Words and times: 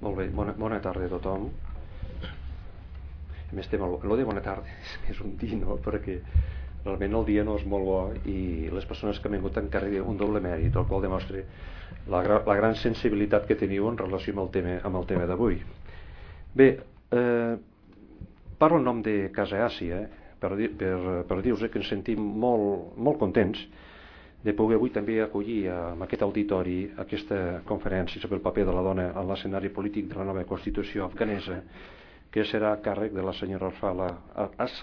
Molt 0.00 0.14
bé, 0.20 0.28
bona, 0.30 0.52
bona 0.54 0.78
tarda 0.82 1.08
a 1.08 1.10
tothom. 1.10 1.48
A 3.48 3.56
més, 3.56 3.70
el 3.72 4.18
de 4.20 4.26
bona 4.28 4.42
tarda 4.44 4.76
és 5.10 5.20
un 5.24 5.34
dir, 5.40 5.56
no? 5.58 5.78
Perquè 5.82 6.20
realment 6.84 7.16
el 7.18 7.24
dia 7.26 7.44
no 7.44 7.56
és 7.58 7.64
molt 7.66 7.84
bo 7.88 7.96
i 8.30 8.68
les 8.70 8.86
persones 8.86 9.18
que 9.18 9.28
han 9.28 9.34
vingut 9.34 9.58
encara 9.58 9.88
un 10.04 10.20
doble 10.20 10.40
mèrit, 10.44 10.76
el 10.76 10.86
qual 10.86 11.02
demostra 11.02 11.42
la, 12.06 12.22
la 12.22 12.56
gran 12.60 12.76
sensibilitat 12.78 13.48
que 13.48 13.58
teniu 13.58 13.88
en 13.90 13.98
relació 13.98 14.36
amb 14.36 14.44
el 14.44 14.52
tema, 14.54 14.76
amb 14.86 15.00
el 15.00 15.08
tema 15.10 15.26
d'avui. 15.26 15.58
Bé, 16.54 16.68
eh, 17.10 17.56
parlo 18.58 18.78
en 18.78 18.86
nom 18.86 19.02
de 19.02 19.16
Casa 19.34 19.64
Àsia 19.66 20.04
per, 20.38 20.54
per, 20.78 20.94
per 21.26 21.40
dir-vos 21.42 21.66
que 21.66 21.82
ens 21.82 21.90
sentim 21.90 22.22
molt, 22.22 22.94
molt 22.96 23.18
contents 23.18 23.66
de 24.44 24.54
poder 24.54 24.76
avui 24.78 24.92
també 24.94 25.18
acollir 25.20 25.64
en 25.72 26.02
aquest 26.04 26.22
auditori 26.22 26.84
aquesta 27.02 27.62
conferència 27.66 28.22
sobre 28.22 28.38
el 28.38 28.44
paper 28.44 28.68
de 28.68 28.74
la 28.74 28.84
dona 28.86 29.08
en 29.10 29.26
l'escenari 29.28 29.72
polític 29.74 30.06
de 30.12 30.18
la 30.18 30.28
nova 30.28 30.44
Constitució 30.46 31.08
afganesa, 31.08 31.58
que 32.30 32.44
serà 32.46 32.72
a 32.72 32.82
càrrec 32.84 33.14
de 33.16 33.24
la 33.24 33.34
senyora 33.34 33.72
Arfala 33.72 34.08
As, 34.58 34.76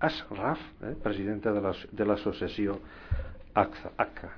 Asraf, 0.00 0.60
eh, 0.82 0.94
presidenta 1.02 1.52
de 1.52 2.04
l'associació 2.04 2.80
ACA. 3.54 4.32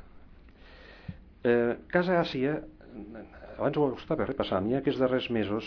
Eh, 1.42 1.74
Casa 1.88 2.20
Àsia, 2.20 2.58
abans 3.56 3.76
ho 3.78 3.90
estava 3.96 4.26
repassant, 4.26 4.68
ja 4.70 4.82
aquests 4.82 5.00
darrers 5.00 5.30
mesos 5.34 5.66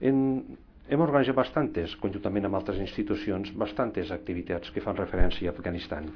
en, 0.00 0.42
hem 0.88 1.02
organitzat 1.04 1.36
bastantes, 1.36 1.94
conjuntament 2.02 2.48
amb 2.48 2.58
altres 2.58 2.80
institucions, 2.82 3.52
bastantes 3.58 4.10
activitats 4.14 4.72
que 4.72 4.82
fan 4.82 4.98
referència 4.98 5.50
a 5.50 5.54
Afganistan, 5.54 6.08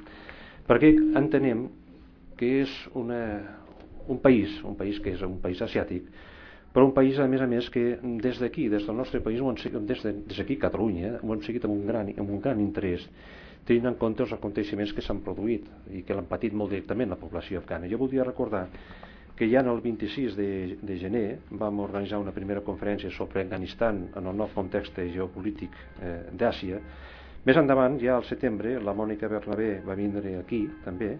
perquè 0.67 0.95
entenem 1.19 1.67
que 2.37 2.51
és 2.63 2.73
una, 2.95 3.21
un 4.07 4.21
país, 4.23 4.53
un 4.63 4.77
país 4.79 4.99
que 5.03 5.13
és 5.17 5.23
un 5.25 5.39
país 5.43 5.61
asiàtic, 5.61 6.07
però 6.73 6.85
un 6.85 6.93
país, 6.93 7.17
a 7.17 7.25
més 7.25 7.41
a 7.41 7.47
més, 7.49 7.71
que 7.73 7.97
des 8.21 8.37
d'aquí, 8.37 8.67
des 8.69 8.85
del 8.85 8.95
nostre 8.95 9.21
país, 9.25 9.41
des 9.41 10.03
d'aquí, 10.03 10.55
de, 10.55 10.61
Catalunya, 10.61 11.17
ho 11.23 11.33
hem 11.33 11.41
seguit 11.41 11.65
amb 11.65 11.73
un 11.73 11.85
gran, 11.87 12.11
amb 12.13 12.29
un 12.29 12.41
gran 12.43 12.61
interès, 12.61 13.07
tenint 13.65 13.89
en 13.89 13.97
compte 13.99 14.23
els 14.23 14.33
aconteixements 14.35 14.93
que 14.93 15.01
s'han 15.01 15.23
produït 15.25 15.65
i 15.91 16.03
que 16.05 16.15
l'han 16.15 16.27
patit 16.29 16.53
molt 16.53 16.71
directament 16.71 17.09
la 17.09 17.19
població 17.19 17.59
afgana. 17.59 17.89
Jo 17.89 17.97
voldria 17.97 18.27
recordar 18.27 18.67
que 19.37 19.49
ja 19.49 19.61
en 19.61 19.71
el 19.71 19.81
26 19.81 20.35
de, 20.37 20.77
de 20.81 20.97
gener 20.97 21.25
vam 21.49 21.81
organitzar 21.83 22.19
una 22.21 22.33
primera 22.33 22.63
conferència 22.65 23.11
sobre 23.13 23.43
Afganistan 23.43 24.07
en 24.15 24.29
el 24.29 24.37
nou 24.37 24.49
context 24.53 24.97
geopolític 25.13 25.73
eh, 26.01 26.13
d'Àsia. 26.33 26.79
Més 27.45 27.57
endavant, 27.57 27.99
ja 28.01 28.15
al 28.17 28.25
setembre, 28.29 28.77
la 28.83 28.95
Mònica 28.97 29.29
Bernabé 29.29 29.79
va 29.85 29.97
vindre 29.99 30.37
aquí 30.39 30.63
també 30.85 31.15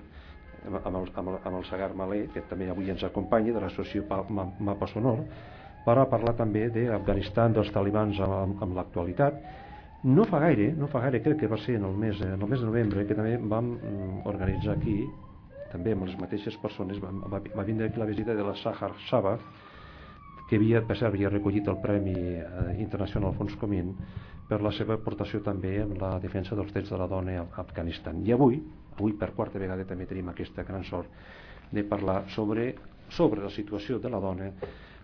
amb 0.66 0.98
el, 1.02 1.12
amb 1.14 1.30
el, 1.30 1.38
amb 1.44 1.60
el 1.60 1.66
Sagar 1.70 1.94
Malé, 1.96 2.26
que 2.34 2.44
també 2.50 2.70
avui 2.72 2.90
ens 2.92 3.04
acompanya, 3.04 3.54
de 3.54 3.62
l'associació 3.64 4.04
Mapa 4.60 4.90
Sonor, 4.92 5.24
per 5.86 5.96
parlar 6.12 6.36
també 6.36 6.68
d'Afganistan, 6.74 7.56
dels 7.56 7.72
talibans 7.72 8.20
amb, 8.20 8.62
amb 8.64 8.76
l'actualitat. 8.76 9.40
No 10.04 10.26
fa 10.30 10.42
gaire, 10.44 10.72
no 10.78 10.90
fa 10.92 11.02
gaire, 11.06 11.22
crec 11.24 11.40
que 11.42 11.52
va 11.52 11.58
ser 11.64 11.78
en 11.80 11.88
el 11.88 11.96
mes, 11.98 12.20
en 12.22 12.42
el 12.42 12.50
mes 12.50 12.60
de 12.60 12.68
novembre, 12.68 13.06
que 13.08 13.16
també 13.16 13.38
vam 13.38 13.72
mm, 13.78 14.20
organitzar 14.30 14.76
aquí, 14.76 15.00
també 15.72 15.96
amb 15.96 16.06
les 16.08 16.18
mateixes 16.20 16.58
persones, 16.62 17.00
va, 17.04 17.12
va, 17.32 17.42
va 17.56 17.66
vindre 17.68 17.88
aquí 17.88 18.00
la 18.00 18.10
visita 18.10 18.36
de 18.36 18.46
la 18.46 18.56
Sahar 18.62 18.94
Saba, 19.10 19.38
que 20.48 20.56
havia, 20.56 20.82
per 20.88 20.96
cert, 20.96 21.12
havia 21.12 21.32
recollit 21.32 21.68
el 21.68 21.80
Premi 21.84 22.16
eh, 22.16 22.76
Internacional 22.80 23.34
Fons 23.36 23.56
Comín 23.60 23.96
per 24.48 24.62
la 24.64 24.72
seva 24.72 24.96
aportació 24.96 25.42
també 25.44 25.76
en 25.82 25.98
la 26.00 26.16
defensa 26.24 26.56
dels 26.56 26.72
drets 26.74 26.92
de 26.94 27.00
la 27.00 27.08
dona 27.12 27.36
a 27.42 27.48
Afganistan. 27.64 28.22
I 28.26 28.34
avui, 28.36 28.62
avui 28.96 29.16
per 29.20 29.34
quarta 29.36 29.60
vegada 29.60 29.86
també 29.86 30.08
tenim 30.08 30.30
aquesta 30.32 30.64
gran 30.64 30.86
sort 30.88 31.12
de 31.72 31.84
parlar 31.84 32.24
sobre, 32.32 32.70
sobre 33.10 33.44
la 33.44 33.52
situació 33.52 34.00
de 34.00 34.10
la 34.10 34.22
dona 34.24 34.52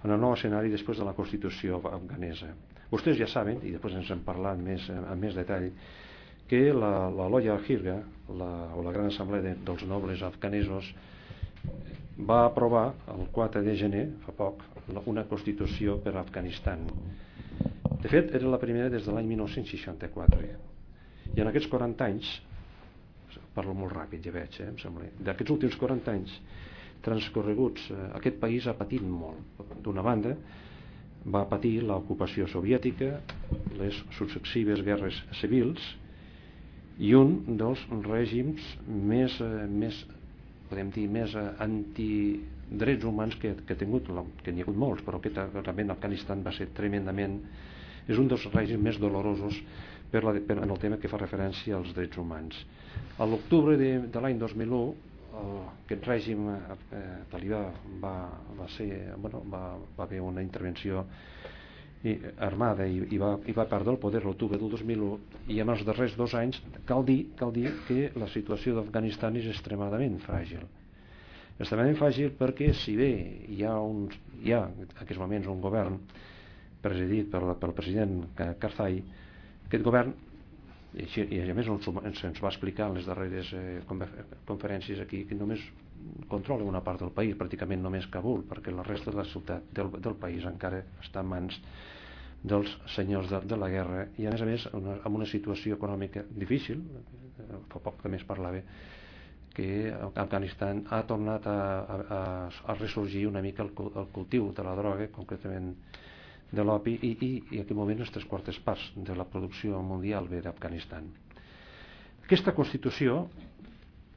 en 0.04 0.12
el 0.12 0.20
nou 0.20 0.34
escenari 0.36 0.72
després 0.72 1.00
de 1.00 1.08
la 1.08 1.16
Constitució 1.16 1.80
afganesa. 1.92 2.54
Vostès 2.92 3.18
ja 3.18 3.28
saben, 3.28 3.62
i 3.66 3.72
després 3.74 3.96
ens 3.98 4.12
en 4.14 4.24
parlat 4.24 4.60
més, 4.60 4.86
amb 4.94 5.24
més 5.24 5.36
detall, 5.36 5.70
que 6.48 6.60
la, 6.76 7.10
la 7.10 7.28
Loya 7.32 7.56
Hirga, 7.68 7.98
la, 8.38 8.50
o 8.76 8.84
la 8.86 8.92
Gran 8.94 9.08
Assemblea 9.10 9.42
de, 9.42 9.54
dels 9.66 9.86
Nobles 9.90 10.22
Afganesos, 10.28 10.92
va 12.20 12.44
aprovar 12.46 12.92
el 13.16 13.26
4 13.34 13.64
de 13.66 13.76
gener, 13.80 14.04
fa 14.26 14.36
poc, 14.38 14.62
una 15.10 15.24
Constitució 15.30 15.98
per 16.04 16.14
a 16.18 16.22
Afganistan. 16.22 16.84
De 18.04 18.10
fet, 18.12 18.34
era 18.36 18.50
la 18.52 18.60
primera 18.60 18.90
des 18.92 19.06
de 19.06 19.14
l'any 19.16 19.30
1964. 19.32 20.42
I 21.34 21.40
en 21.40 21.50
aquests 21.50 21.70
40 21.72 22.04
anys 22.10 22.34
parlo 23.56 23.74
molt 23.78 23.94
ràpid, 23.96 24.26
ja 24.26 24.34
veig, 24.34 24.60
eh, 24.60 24.68
em 24.68 24.78
sembla. 24.82 25.08
D'aquests 25.24 25.54
últims 25.54 25.78
40 25.80 26.12
anys 26.12 26.34
transcorreguts, 27.06 27.90
eh, 27.92 28.10
aquest 28.20 28.40
país 28.42 28.68
ha 28.68 28.76
patit 28.78 29.02
molt. 29.02 29.62
D'una 29.84 30.04
banda, 30.04 30.36
va 31.26 31.46
patir 31.48 31.82
l'ocupació 31.82 32.48
soviètica, 32.52 33.22
les 33.80 34.00
successives 34.18 34.82
guerres 34.84 35.22
civils 35.40 35.84
i 37.00 37.14
un 37.16 37.58
dels 37.58 37.80
règims 38.04 38.66
més, 38.88 39.40
eh, 39.40 39.68
més 39.68 40.04
podem 40.70 40.90
dir, 40.92 41.08
més 41.08 41.36
eh, 41.36 41.46
antidrets 41.64 43.06
humans 43.06 43.38
que, 43.40 43.56
que 43.64 43.74
ha 43.74 43.80
tingut, 43.80 44.10
que 44.44 44.52
n'hi 44.52 44.62
ha 44.62 44.68
hagut 44.68 44.78
molts, 44.78 45.06
però 45.06 45.22
aquest 45.22 45.40
realment 45.54 45.94
Afganistan 45.96 46.44
va 46.44 46.52
ser 46.52 46.68
tremendament 46.76 47.40
és 48.08 48.20
un 48.20 48.30
dels 48.32 48.46
règims 48.52 48.84
més 48.84 49.00
dolorosos 49.02 49.60
per 50.12 50.24
la, 50.26 50.36
per, 50.46 50.60
en 50.62 50.70
el 50.70 50.82
tema 50.82 51.00
que 51.02 51.10
fa 51.12 51.22
referència 51.22 51.78
als 51.78 51.94
drets 51.96 52.20
humans. 52.22 52.60
A 53.18 53.26
l'octubre 53.30 53.78
de, 53.80 53.96
de 54.14 54.22
l'any 54.22 54.38
2001, 54.42 54.82
el, 55.40 55.52
aquest 55.86 56.08
règim 56.10 56.46
eh, 56.54 57.04
talibà 57.32 57.66
va, 58.04 58.16
va, 58.60 58.70
ser, 58.76 58.90
bueno, 59.18 59.42
va, 59.50 59.64
va 59.98 60.06
haver 60.06 60.22
una 60.22 60.44
intervenció 60.46 61.08
i, 62.04 62.18
armada 62.46 62.86
i, 62.86 63.00
i, 63.16 63.20
va, 63.20 63.34
i 63.48 63.56
va 63.56 63.66
perdre 63.72 63.94
el 63.96 64.00
poder 64.02 64.24
l'octubre 64.26 64.60
del 64.60 64.72
2001 64.76 65.54
i 65.56 65.60
en 65.64 65.72
els 65.74 65.84
darrers 65.88 66.18
dos 66.20 66.36
anys 66.38 66.60
cal 66.90 67.06
dir, 67.08 67.20
cal 67.40 67.54
dir 67.56 67.70
que 67.88 68.10
la 68.20 68.28
situació 68.32 68.76
d'Afganistan 68.76 69.40
és 69.40 69.48
extremadament 69.54 70.20
fràgil 70.26 70.66
extremadament 71.56 72.00
fràgil 72.02 72.34
perquè 72.40 72.74
si 72.76 72.98
bé 73.00 73.10
hi 73.56 73.64
ha, 73.64 73.78
uns, 73.80 74.20
hi 74.44 74.52
ha 74.54 74.66
en 74.68 74.92
aquests 74.92 75.22
moments 75.22 75.48
un 75.48 75.64
govern 75.64 76.00
presidit 76.84 77.32
pel, 77.32 77.54
pel 77.60 77.76
president 77.78 78.20
Karzai 78.38 79.00
aquest 79.68 79.86
govern, 79.86 80.14
i, 80.94 81.06
així, 81.08 81.24
i 81.34 81.40
a 81.42 81.56
més 81.58 81.70
ens, 81.72 82.22
ens 82.28 82.44
va 82.44 82.52
explicar 82.52 82.90
en 82.90 83.00
les 83.00 83.08
darreres 83.10 83.50
eh, 83.58 83.80
conferències 84.46 85.02
aquí, 85.02 85.24
que 85.30 85.38
només 85.40 85.64
controla 86.30 86.68
una 86.68 86.84
part 86.86 87.02
del 87.02 87.14
país, 87.16 87.36
pràcticament 87.40 87.82
només 87.82 88.08
Kabul, 88.12 88.44
perquè 88.50 88.74
la 88.74 88.86
resta 88.86 89.12
de 89.12 89.18
la 89.22 89.28
ciutat 89.30 89.72
del, 89.74 89.92
del 90.04 90.18
país 90.20 90.46
encara 90.50 90.84
està 91.02 91.24
en 91.24 91.32
mans 91.32 91.60
dels 92.44 92.72
senyors 92.92 93.30
de, 93.32 93.40
de 93.48 93.58
la 93.58 93.70
guerra 93.72 94.08
i 94.20 94.28
a 94.28 94.34
més 94.34 94.44
a 94.44 94.48
més 94.50 94.66
una, 94.76 94.98
amb 95.08 95.22
una 95.22 95.28
situació 95.30 95.78
econòmica 95.80 96.26
difícil, 96.30 96.84
eh, 96.84 97.62
fa 97.72 97.80
poc 97.80 98.04
també 98.04 98.20
es 98.20 98.28
parlava 98.28 98.62
que 99.54 99.94
Afganistan 100.18 100.82
ha 100.90 101.04
tornat 101.06 101.46
a, 101.48 101.58
a, 101.86 102.22
a 102.74 102.76
ressorgir 102.80 103.28
una 103.30 103.42
mica 103.46 103.62
el, 103.64 103.70
el 104.02 104.10
cultiu 104.16 104.50
de 104.52 104.66
la 104.66 104.74
droga, 104.76 105.08
concretament 105.14 105.76
de 106.54 106.64
l'opi 106.64 106.94
i, 107.02 107.12
i, 107.14 107.32
i 107.52 107.58
en 107.58 107.64
aquest 107.64 107.78
moment 107.78 108.00
les 108.00 108.12
tres 108.14 108.26
quartes 108.30 108.60
parts 108.62 108.92
de 108.96 109.16
la 109.18 109.26
producció 109.26 109.82
mundial 109.82 110.30
ve 110.30 110.42
d'Afganistan. 110.46 111.10
Aquesta 112.24 112.54
Constitució 112.56 113.24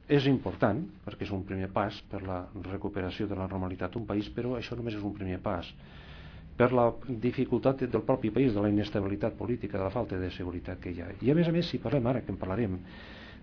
és 0.07 0.27
important 0.29 0.83
perquè 1.03 1.25
és 1.25 1.33
un 1.35 1.43
primer 1.47 1.67
pas 1.73 1.97
per 2.11 2.21
la 2.23 2.43
recuperació 2.69 3.27
de 3.27 3.35
la 3.35 3.49
normalitat 3.49 3.97
d'un 3.97 4.05
país, 4.07 4.29
però 4.31 4.55
això 4.55 4.77
només 4.77 4.95
és 4.95 5.03
un 5.03 5.15
primer 5.17 5.41
pas 5.43 5.67
per 6.57 6.71
la 6.73 6.87
dificultat 7.07 7.83
del 7.85 8.05
propi 8.05 8.31
país, 8.33 8.53
de 8.53 8.61
la 8.63 8.71
inestabilitat 8.71 9.35
política, 9.37 9.77
de 9.77 9.83
la 9.83 9.93
falta 9.93 10.17
de 10.17 10.31
seguretat 10.33 10.79
que 10.81 10.93
hi 10.93 11.03
ha. 11.03 11.11
I 11.21 11.31
a 11.31 11.35
més 11.37 11.49
a 11.49 11.53
més, 11.53 11.69
si 11.69 11.77
parlem 11.81 12.07
ara, 12.09 12.23
que 12.25 12.33
en 12.33 12.39
parlarem, 12.41 12.79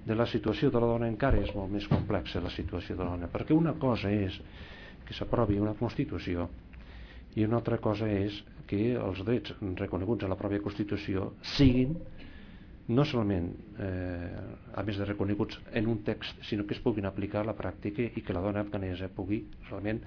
de 0.04 0.14
la 0.18 0.26
situació 0.26 0.70
de 0.70 0.80
la 0.82 0.88
dona 0.90 1.08
encara 1.08 1.38
és 1.40 1.52
molt 1.54 1.70
més 1.72 1.86
complexa 1.88 2.42
la 2.42 2.50
situació 2.52 2.96
de 2.96 3.04
la 3.04 3.14
dona, 3.14 3.30
perquè 3.32 3.54
una 3.56 3.76
cosa 3.80 4.10
és 4.10 4.40
que 5.06 5.14
s'aprovi 5.14 5.60
una 5.60 5.76
Constitució 5.78 6.48
i 7.34 7.44
una 7.44 7.58
altra 7.60 7.78
cosa 7.82 8.08
és 8.10 8.42
que 8.70 8.94
els 8.96 9.22
drets 9.26 9.54
reconeguts 9.80 10.24
a 10.24 10.30
la 10.30 10.38
pròpia 10.40 10.62
Constitució 10.64 11.32
siguin 11.54 11.96
no 12.88 13.04
solament 13.08 13.48
eh, 13.80 14.28
a 14.76 14.82
més 14.84 14.98
de 15.00 15.06
reconeguts 15.08 15.58
en 15.72 15.88
un 15.88 16.02
text, 16.04 16.36
sinó 16.44 16.66
que 16.68 16.76
es 16.76 16.82
puguin 16.84 17.08
aplicar 17.08 17.40
a 17.40 17.48
la 17.48 17.56
pràctica 17.56 18.04
i 18.04 18.22
que 18.22 18.36
la 18.36 18.42
dona 18.44 18.60
afganesa 18.64 19.08
pugui 19.08 19.40
realment 19.70 20.02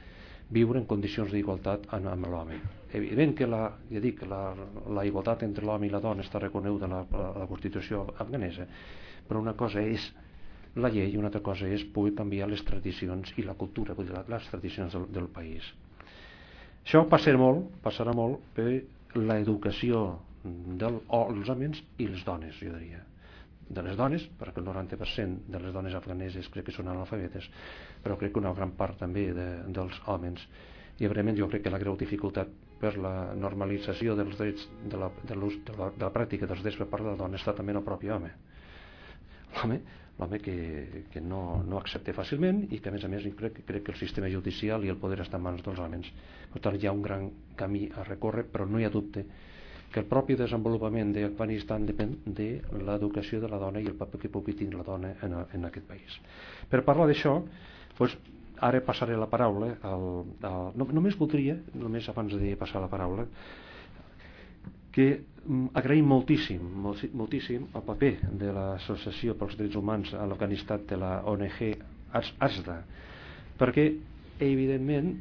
viure 0.53 0.79
en 0.79 0.85
condicions 0.87 1.33
d'igualtat 1.33 1.89
amb, 1.97 2.07
amb 2.13 2.29
l'home. 2.31 2.59
Evident 2.95 3.33
que 3.35 3.47
la, 3.49 3.63
ja 3.89 4.03
dic, 4.03 4.21
la, 4.29 4.53
la 4.93 5.03
igualtat 5.09 5.43
entre 5.47 5.65
l'home 5.65 5.89
i 5.89 5.91
la 5.91 6.03
dona 6.03 6.23
està 6.23 6.39
reconeguda 6.39 6.87
a 6.87 6.93
la, 6.93 7.01
la 7.41 7.49
Constitució 7.49 8.05
afganesa, 8.23 8.67
però 9.27 9.41
una 9.43 9.57
cosa 9.59 9.81
és 9.81 10.07
la 10.77 10.93
llei 10.93 11.09
i 11.11 11.17
una 11.17 11.31
altra 11.31 11.41
cosa 11.41 11.67
és 11.67 11.83
poder 11.93 12.13
canviar 12.15 12.47
les 12.47 12.63
tradicions 12.63 13.33
i 13.41 13.43
la 13.43 13.57
cultura, 13.57 13.97
vull 13.97 14.07
dir, 14.07 14.23
les 14.29 14.49
tradicions 14.53 14.93
del, 14.93 15.09
del 15.11 15.27
país. 15.33 15.65
Això 16.87 17.01
passarà 17.11 17.35
molt, 17.35 17.65
passarà 17.83 18.13
molt 18.15 18.39
per 18.55 18.69
l'educació 19.19 20.05
dels 20.79 21.49
homes 21.51 21.81
i 21.99 22.07
les 22.07 22.23
dones, 22.23 22.55
jo 22.63 22.71
diria. 22.71 23.01
De 23.67 23.83
les 23.83 23.97
dones, 23.99 24.23
perquè 24.39 24.61
el 24.63 24.69
90% 24.69 25.51
de 25.51 25.59
les 25.59 25.75
dones 25.75 25.97
afganeses 25.99 26.47
crec 26.53 26.69
que 26.69 26.75
són 26.77 26.87
analfabetes, 26.87 27.49
però 28.05 28.15
crec 28.15 28.31
que 28.31 28.39
una 28.39 28.53
gran 28.55 28.71
part 28.79 28.95
també 29.03 29.25
de, 29.35 29.49
dels 29.75 29.99
homes 30.07 30.47
i 30.97 31.05
evidentment 31.05 31.37
jo 31.37 31.49
crec 31.51 31.65
que 31.65 31.75
la 31.75 31.81
greu 31.81 31.99
dificultat 31.99 32.55
per 32.79 32.95
la 32.97 33.33
normalització 33.35 34.15
dels 34.15 34.39
drets 34.39 34.69
de 34.87 34.97
la, 35.01 35.11
de, 35.19 35.35
de, 35.35 35.75
la, 35.75 35.91
de 35.91 36.05
la 36.05 36.13
pràctica 36.15 36.47
dels 36.47 36.63
drets 36.63 36.79
per 36.79 36.87
part 36.93 37.03
de 37.03 37.11
la 37.11 37.19
dona 37.19 37.37
està 37.37 37.53
també 37.57 37.75
en 37.75 37.81
el 37.81 37.85
propi 37.85 38.15
home 38.15 38.31
l'home 39.57 39.81
l'home 40.19 40.39
que, 40.41 41.05
que 41.11 41.21
no, 41.21 41.63
no 41.67 41.77
accepta 41.77 42.15
fàcilment 42.17 42.63
i 42.71 42.79
que 42.81 42.89
a 42.89 42.95
més 42.95 43.05
a 43.05 43.11
més 43.11 43.27
crec, 43.37 43.61
crec 43.67 43.83
que 43.85 43.93
el 43.93 43.99
sistema 43.99 44.31
judicial 44.33 44.85
i 44.85 44.89
el 44.93 44.97
poder 45.01 45.19
està 45.23 45.37
en 45.37 45.45
mans 45.45 45.61
dels 45.65 45.79
homes 45.79 46.09
per 46.53 46.63
tant 46.63 46.77
hi 46.77 46.87
ha 46.87 46.95
un 46.95 47.03
gran 47.05 47.29
camí 47.59 47.85
a 47.93 48.05
recórrer 48.07 48.47
però 48.51 48.65
no 48.65 48.81
hi 48.81 48.87
ha 48.87 48.93
dubte 48.93 49.25
que 49.91 50.01
el 50.01 50.07
propi 50.09 50.35
desenvolupament 50.35 51.13
d'Afganistan 51.15 51.85
depèn 51.87 52.17
de 52.25 52.47
l'educació 52.87 53.39
de 53.39 53.51
la 53.51 53.59
dona 53.61 53.79
i 53.79 53.87
el 53.87 53.95
paper 53.99 54.19
que 54.23 54.31
pugui 54.31 54.55
tenir 54.57 54.75
la 54.75 54.83
dona 54.83 55.13
en, 55.23 55.37
en 55.53 55.69
aquest 55.69 55.87
país. 55.87 56.17
Per 56.67 56.83
parlar 56.83 57.07
d'això 57.07 57.37
doncs, 57.97 58.17
ara 58.67 58.81
passaré 58.83 59.15
la 59.15 59.29
paraula 59.31 59.75
al, 59.85 60.03
al, 60.49 60.73
no, 60.75 60.89
només 60.91 61.15
voldria 61.19 61.55
només 61.75 62.09
abans 62.09 62.35
de 62.35 62.55
passar 62.59 62.81
la 62.83 62.91
paraula 62.91 63.27
que 64.97 65.07
mm, 65.45 65.77
agraïm 65.77 66.09
moltíssim, 66.09 66.63
moltíssim 67.13 67.67
el 67.77 67.83
paper 67.85 68.11
de 68.41 68.49
l'Associació 68.55 69.35
pels 69.37 69.53
Drets 69.59 69.77
Humans 69.77 70.15
a 70.17 70.25
l'Afganistan 70.25 70.87
de 70.89 70.97
la 70.97 71.11
ONG 71.29 71.59
ASDA, 72.17 72.79
perquè 73.61 73.91
evidentment 74.41 75.13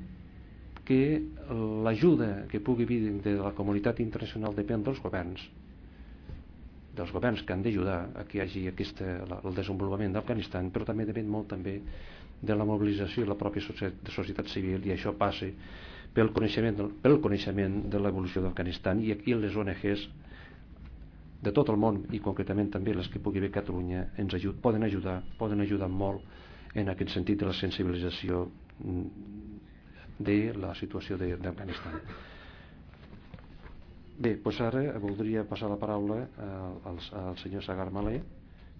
que 0.87 1.03
l'ajuda 1.85 2.47
que 2.49 2.63
pugui 2.65 2.87
vir 2.89 3.01
de 3.21 3.37
la 3.37 3.53
comunitat 3.53 4.01
internacional 4.01 4.57
depèn 4.57 4.87
dels 4.87 5.03
governs 5.05 5.45
dels 6.97 7.13
governs 7.13 7.43
que 7.45 7.53
han 7.53 7.61
d'ajudar 7.61 7.99
a 8.17 8.25
que 8.25 8.39
hi 8.39 8.41
hagi 8.41 8.63
aquesta, 8.71 9.05
el 9.45 9.57
desenvolupament 9.59 10.15
d'Afganistan, 10.17 10.71
però 10.73 10.87
també 10.89 11.05
depèn 11.05 11.29
molt 11.29 11.51
també 11.53 11.77
de 12.41 12.57
la 12.57 12.65
mobilització 12.65 13.25
i 13.25 13.29
la 13.29 13.37
pròpia 13.37 13.65
societat 14.15 14.49
civil 14.49 14.89
i 14.89 14.95
això 14.95 15.13
passa 15.19 15.51
pel 16.17 16.33
coneixement, 16.33 16.79
pel 17.03 17.19
coneixement 17.21 17.83
de 17.93 18.01
l'evolució 18.01 18.41
d'Afganistan 18.43 19.03
i 19.05 19.13
aquí 19.13 19.35
les 19.37 19.57
ONGs 19.57 20.07
de 21.45 21.53
tot 21.53 21.69
el 21.69 21.77
món 21.77 22.01
i 22.17 22.21
concretament 22.25 22.71
també 22.73 22.95
les 22.97 23.11
que 23.13 23.21
pugui 23.23 23.43
haver 23.43 23.53
a 23.53 23.57
Catalunya 23.59 24.07
ens 24.23 24.35
ajud, 24.39 24.57
poden 24.65 24.87
ajudar 24.89 25.19
poden 25.39 25.61
ajudar 25.61 25.91
molt 25.93 26.25
en 26.75 26.89
aquest 26.93 27.13
sentit 27.13 27.41
de 27.41 27.51
la 27.51 27.57
sensibilització 27.57 28.47
mm, 28.81 29.05
de 30.19 30.39
la 30.57 30.73
situació 30.75 31.19
d'Afganistan. 31.21 32.01
Bé, 34.17 34.33
doncs 34.41 34.61
ara 34.65 34.83
voldria 34.99 35.45
passar 35.45 35.69
la 35.69 35.77
paraula 35.77 36.23
al, 36.89 37.01
al 37.21 37.37
senyor 37.43 37.65
Sagar 37.65 37.91
Malé 37.93 38.23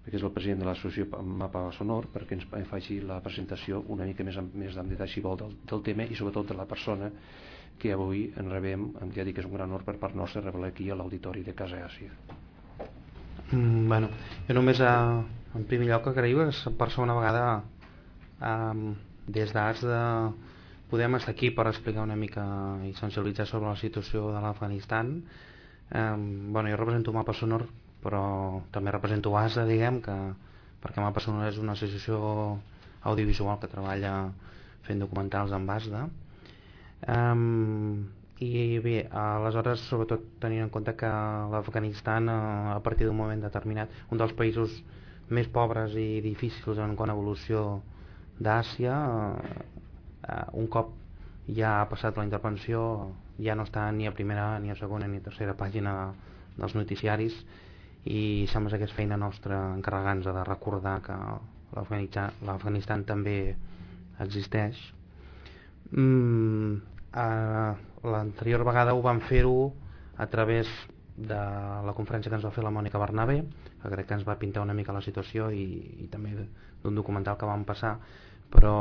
que 0.07 0.15
és 0.15 0.23
el 0.23 0.31
president 0.31 0.61
de 0.63 0.67
l'associació 0.69 1.21
Mapa 1.21 1.65
Sonor, 1.75 2.07
perquè 2.13 2.37
ens 2.37 2.47
faci 2.69 3.01
la 3.03 3.19
presentació 3.23 3.81
una 3.91 4.07
mica 4.07 4.23
més, 4.23 4.39
més 4.55 4.77
en 4.79 4.89
detall, 4.91 5.09
si 5.11 5.23
vol, 5.23 5.37
del, 5.41 5.55
del 5.67 5.83
tema 5.83 6.05
i 6.07 6.15
sobretot 6.15 6.53
de 6.53 6.55
la 6.55 6.65
persona 6.69 7.11
que 7.77 7.91
avui 7.93 8.27
en 8.39 8.49
rebem, 8.49 8.87
ja 9.13 9.25
dic 9.27 9.37
que 9.37 9.43
és 9.43 9.47
un 9.49 9.55
gran 9.57 9.69
honor 9.69 9.83
per 9.85 9.97
part 10.01 10.15
nostra 10.15 10.41
revelar 10.41 10.71
aquí 10.71 10.89
a 10.89 10.95
l'auditori 10.97 11.43
de 11.45 11.53
Casa 11.57 11.83
Àsia. 11.85 12.13
Mm, 13.51 13.87
bueno, 13.87 14.09
jo 14.47 14.55
només 14.57 14.79
a, 14.83 14.93
en 15.55 15.65
primer 15.69 15.89
lloc 15.91 16.09
agraïu 16.11 16.41
per 16.79 16.89
segona 16.91 17.15
vegada 17.17 17.43
um, 18.41 18.89
des 19.27 19.51
d'AS 19.55 19.83
de 19.87 20.01
podem 20.91 21.15
estar 21.19 21.33
aquí 21.35 21.51
per 21.51 21.67
explicar 21.67 22.03
una 22.07 22.15
mica 22.15 22.45
i 22.87 22.93
sensibilitzar 22.95 23.45
sobre 23.47 23.69
la 23.69 23.79
situació 23.79 24.31
de 24.31 24.41
l'Afganistan 24.43 25.11
um, 25.19 26.53
bueno, 26.53 26.71
jo 26.71 26.79
represento 26.79 27.13
Mapa 27.15 27.35
Sonor 27.35 27.67
però 28.03 28.61
també 28.73 28.93
represento 28.93 29.33
ASA, 29.37 29.65
diguem, 29.67 30.01
que, 30.05 30.15
perquè 30.83 31.01
Mapa 31.03 31.23
Sonora 31.23 31.49
és 31.51 31.57
una 31.61 31.73
associació 31.77 32.19
audiovisual 33.07 33.59
que 33.61 33.71
treballa 33.71 34.13
fent 34.87 35.01
documentals 35.03 35.53
amb 35.55 35.71
ASDA. 35.73 36.05
Um, 37.13 38.07
I 38.43 38.77
bé, 38.83 38.99
aleshores, 39.09 39.81
sobretot 39.89 40.23
tenint 40.43 40.67
en 40.67 40.69
compte 40.73 40.93
que 40.99 41.09
l'Afganistan, 41.51 42.29
eh, 42.29 42.75
a 42.75 42.79
partir 42.85 43.07
d'un 43.07 43.17
moment 43.17 43.41
determinat, 43.41 43.89
un 44.13 44.21
dels 44.21 44.35
països 44.37 44.75
més 45.33 45.49
pobres 45.49 45.95
i 45.97 46.21
difícils 46.21 46.77
en 46.77 46.93
quant 46.95 47.09
a 47.09 47.15
evolució 47.17 47.81
d'Àsia, 48.37 48.93
uh, 48.93 50.45
un 50.53 50.69
cop 50.69 50.93
ja 51.49 51.79
ha 51.79 51.87
passat 51.89 52.17
la 52.19 52.27
intervenció, 52.27 52.83
ja 53.41 53.55
no 53.57 53.65
està 53.65 53.87
ni 53.91 54.05
a 54.05 54.13
primera, 54.13 54.51
ni 54.61 54.69
a 54.69 54.77
segona, 54.77 55.09
ni 55.09 55.17
a 55.17 55.25
tercera 55.25 55.57
pàgina 55.57 56.13
dels 56.57 56.77
noticiaris 56.77 57.35
i 58.07 58.47
sembla 58.51 58.77
que 58.79 58.87
és 58.87 58.95
feina 58.95 59.17
nostra 59.19 59.59
encarregar-nos 59.75 60.27
de 60.27 60.43
recordar 60.47 60.99
que 61.05 61.15
l'Afganistan 61.75 63.03
també 63.07 63.55
existeix. 64.23 64.79
Mm, 65.91 66.79
l'anterior 68.07 68.63
vegada 68.67 68.95
ho 68.95 69.01
vam 69.03 69.19
fer-ho 69.27 69.73
a 70.17 70.27
través 70.31 70.69
de 71.17 71.37
la 71.37 71.93
conferència 71.97 72.29
que 72.29 72.37
ens 72.37 72.45
va 72.45 72.53
fer 72.53 72.63
la 72.63 72.73
Mònica 72.73 72.99
Bernabé 73.01 73.41
que 73.81 73.89
crec 73.89 74.07
que 74.07 74.17
ens 74.17 74.25
va 74.27 74.37
pintar 74.39 74.63
una 74.65 74.75
mica 74.77 74.93
la 74.93 75.03
situació 75.05 75.49
i, 75.53 75.65
i 76.03 76.07
també 76.11 76.33
d'un 76.83 76.95
documental 76.95 77.37
que 77.37 77.49
vam 77.49 77.63
passar. 77.65 77.95
Però 78.53 78.75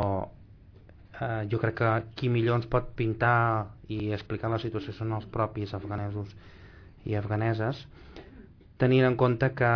eh, 1.21 1.47
jo 1.51 1.61
crec 1.63 1.79
que 1.81 1.93
qui 2.19 2.31
millor 2.33 2.61
ens 2.61 2.69
pot 2.71 2.93
pintar 2.99 3.73
i 3.89 4.13
explicar 4.17 4.51
la 4.53 4.61
situació 4.63 4.95
són 4.97 5.15
els 5.17 5.29
propis 5.33 5.75
afganesos 5.77 6.35
i 7.07 7.15
afganeses 7.15 7.85
tenint 8.81 9.07
en 9.09 9.17
compte 9.17 9.53
que 9.57 9.73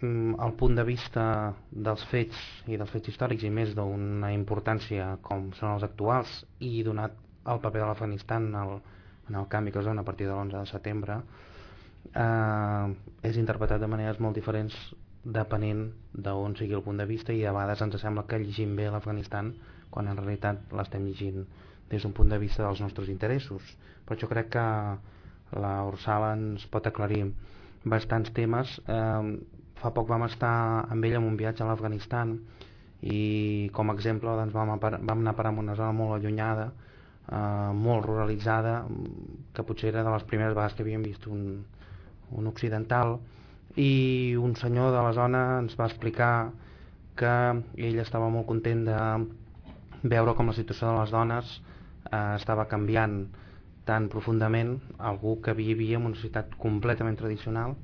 mm, 0.00 0.36
el 0.46 0.52
punt 0.60 0.76
de 0.78 0.84
vista 0.88 1.26
dels 1.70 2.04
fets 2.10 2.38
i 2.66 2.78
dels 2.80 2.92
fets 2.92 3.12
històrics 3.12 3.44
i 3.44 3.52
més 3.52 3.74
d'una 3.76 4.32
importància 4.34 5.16
com 5.22 5.50
són 5.58 5.74
els 5.76 5.86
actuals 5.86 6.38
i 6.60 6.82
donat 6.86 7.16
el 7.46 7.62
paper 7.62 7.82
de 7.82 7.88
l'Afganistan 7.88 8.48
en, 8.52 8.76
en 9.28 9.40
el 9.40 9.48
canvi 9.52 9.72
que 9.72 9.82
es 9.82 9.88
dona 9.88 10.02
a 10.02 10.08
partir 10.08 10.28
de 10.28 10.34
l'11 10.34 10.56
de 10.58 10.70
setembre 10.70 11.20
eh, 12.14 12.86
és 13.28 13.36
interpretat 13.36 13.82
de 13.82 13.90
maneres 13.90 14.20
molt 14.20 14.38
diferents 14.38 14.76
depenent 15.26 15.88
d'on 16.12 16.54
sigui 16.56 16.76
el 16.78 16.84
punt 16.86 17.00
de 17.02 17.06
vista 17.06 17.34
i 17.34 17.44
a 17.44 17.54
vegades 17.54 17.82
ens 17.82 18.00
sembla 18.00 18.26
que 18.30 18.38
llegim 18.38 18.76
bé 18.78 18.90
l'Afganistan 18.90 19.54
quan 19.90 20.08
en 20.08 20.18
realitat 20.18 20.72
l'estem 20.76 21.06
llegint 21.06 21.46
des 21.90 22.02
d'un 22.02 22.12
punt 22.12 22.30
de 22.30 22.38
vista 22.38 22.64
dels 22.64 22.80
nostres 22.82 23.08
interessos. 23.08 23.62
Però 24.06 24.18
jo 24.18 24.28
crec 24.28 24.50
que 24.54 24.64
la 25.62 25.74
Ursala 25.86 26.32
ens 26.34 26.66
pot 26.70 26.86
aclarir 26.86 27.28
bastants 27.86 28.32
temes. 28.36 28.78
Eh, 28.86 29.36
fa 29.76 29.92
poc 29.94 30.08
vam 30.08 30.24
estar 30.26 30.54
amb 30.90 31.04
ell 31.04 31.18
en 31.18 31.28
un 31.28 31.36
viatge 31.38 31.64
a 31.64 31.68
l'Afganistan 31.68 32.36
i 33.06 33.68
com 33.76 33.90
a 33.90 33.94
exemple 33.94 34.32
doncs, 34.38 34.54
vam, 34.56 34.74
vam 34.80 35.20
anar 35.20 35.34
a 35.34 35.38
parar 35.38 35.52
en 35.52 35.62
una 35.62 35.76
zona 35.78 35.92
molt 35.92 36.16
allunyada, 36.16 36.70
eh, 37.28 37.72
molt 37.86 38.06
ruralitzada, 38.08 38.76
que 39.54 39.64
potser 39.68 39.92
era 39.92 40.04
de 40.04 40.12
les 40.14 40.24
primeres 40.28 40.56
vegades 40.56 40.76
que 40.76 40.86
havíem 40.86 41.04
vist 41.04 41.26
un, 41.28 41.64
un 42.32 42.52
occidental, 42.52 43.18
i 43.76 44.34
un 44.40 44.56
senyor 44.56 44.94
de 44.94 45.02
la 45.04 45.12
zona 45.12 45.42
ens 45.60 45.76
va 45.76 45.90
explicar 45.90 46.50
que 47.16 47.32
ell 47.76 47.98
estava 48.00 48.28
molt 48.32 48.48
content 48.48 48.86
de 48.88 49.00
veure 50.08 50.32
com 50.36 50.48
la 50.48 50.56
situació 50.56 50.88
de 50.88 51.00
les 51.00 51.12
dones 51.12 51.50
eh, 52.10 52.36
estava 52.36 52.66
canviant 52.70 53.26
tan 53.86 54.08
profundament 54.10 54.76
algú 54.98 55.38
que 55.40 55.54
vivia 55.54 56.00
en 56.00 56.08
una 56.10 56.18
societat 56.18 56.56
completament 56.58 57.18
tradicional 57.18 57.76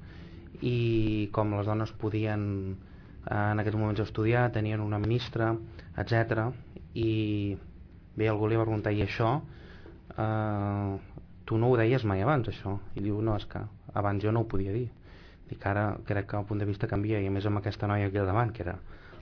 i 0.60 1.28
com 1.32 1.54
les 1.54 1.66
dones 1.66 1.92
podien 1.98 2.42
eh, 2.72 3.34
en 3.34 3.62
aquests 3.62 3.78
moments 3.78 4.02
estudiar, 4.02 4.50
tenien 4.54 4.82
una 4.82 4.98
ministra, 5.02 5.52
etc. 5.98 6.48
I 6.94 7.56
bé, 8.16 8.28
algú 8.28 8.50
li 8.50 8.58
va 8.58 8.66
preguntar, 8.66 8.92
i 8.92 9.04
això? 9.06 9.36
Eh, 10.16 11.20
tu 11.46 11.58
no 11.58 11.70
ho 11.70 11.78
deies 11.78 12.04
mai 12.08 12.22
abans, 12.22 12.50
això? 12.50 12.76
I 12.98 13.04
diu, 13.06 13.20
no, 13.22 13.36
és 13.38 13.46
que 13.50 13.62
abans 13.94 14.22
jo 14.22 14.34
no 14.34 14.42
ho 14.42 14.50
podia 14.50 14.74
dir. 14.74 14.88
Dic, 15.48 15.64
ara 15.68 15.92
crec 16.08 16.30
que 16.30 16.38
el 16.38 16.48
punt 16.48 16.62
de 16.62 16.68
vista 16.68 16.90
canvia, 16.90 17.20
i 17.20 17.30
a 17.30 17.34
més 17.34 17.46
amb 17.46 17.62
aquesta 17.62 17.90
noia 17.90 18.10
aquí 18.10 18.18
al 18.18 18.30
davant, 18.30 18.52
que 18.54 18.66
era 18.66 18.78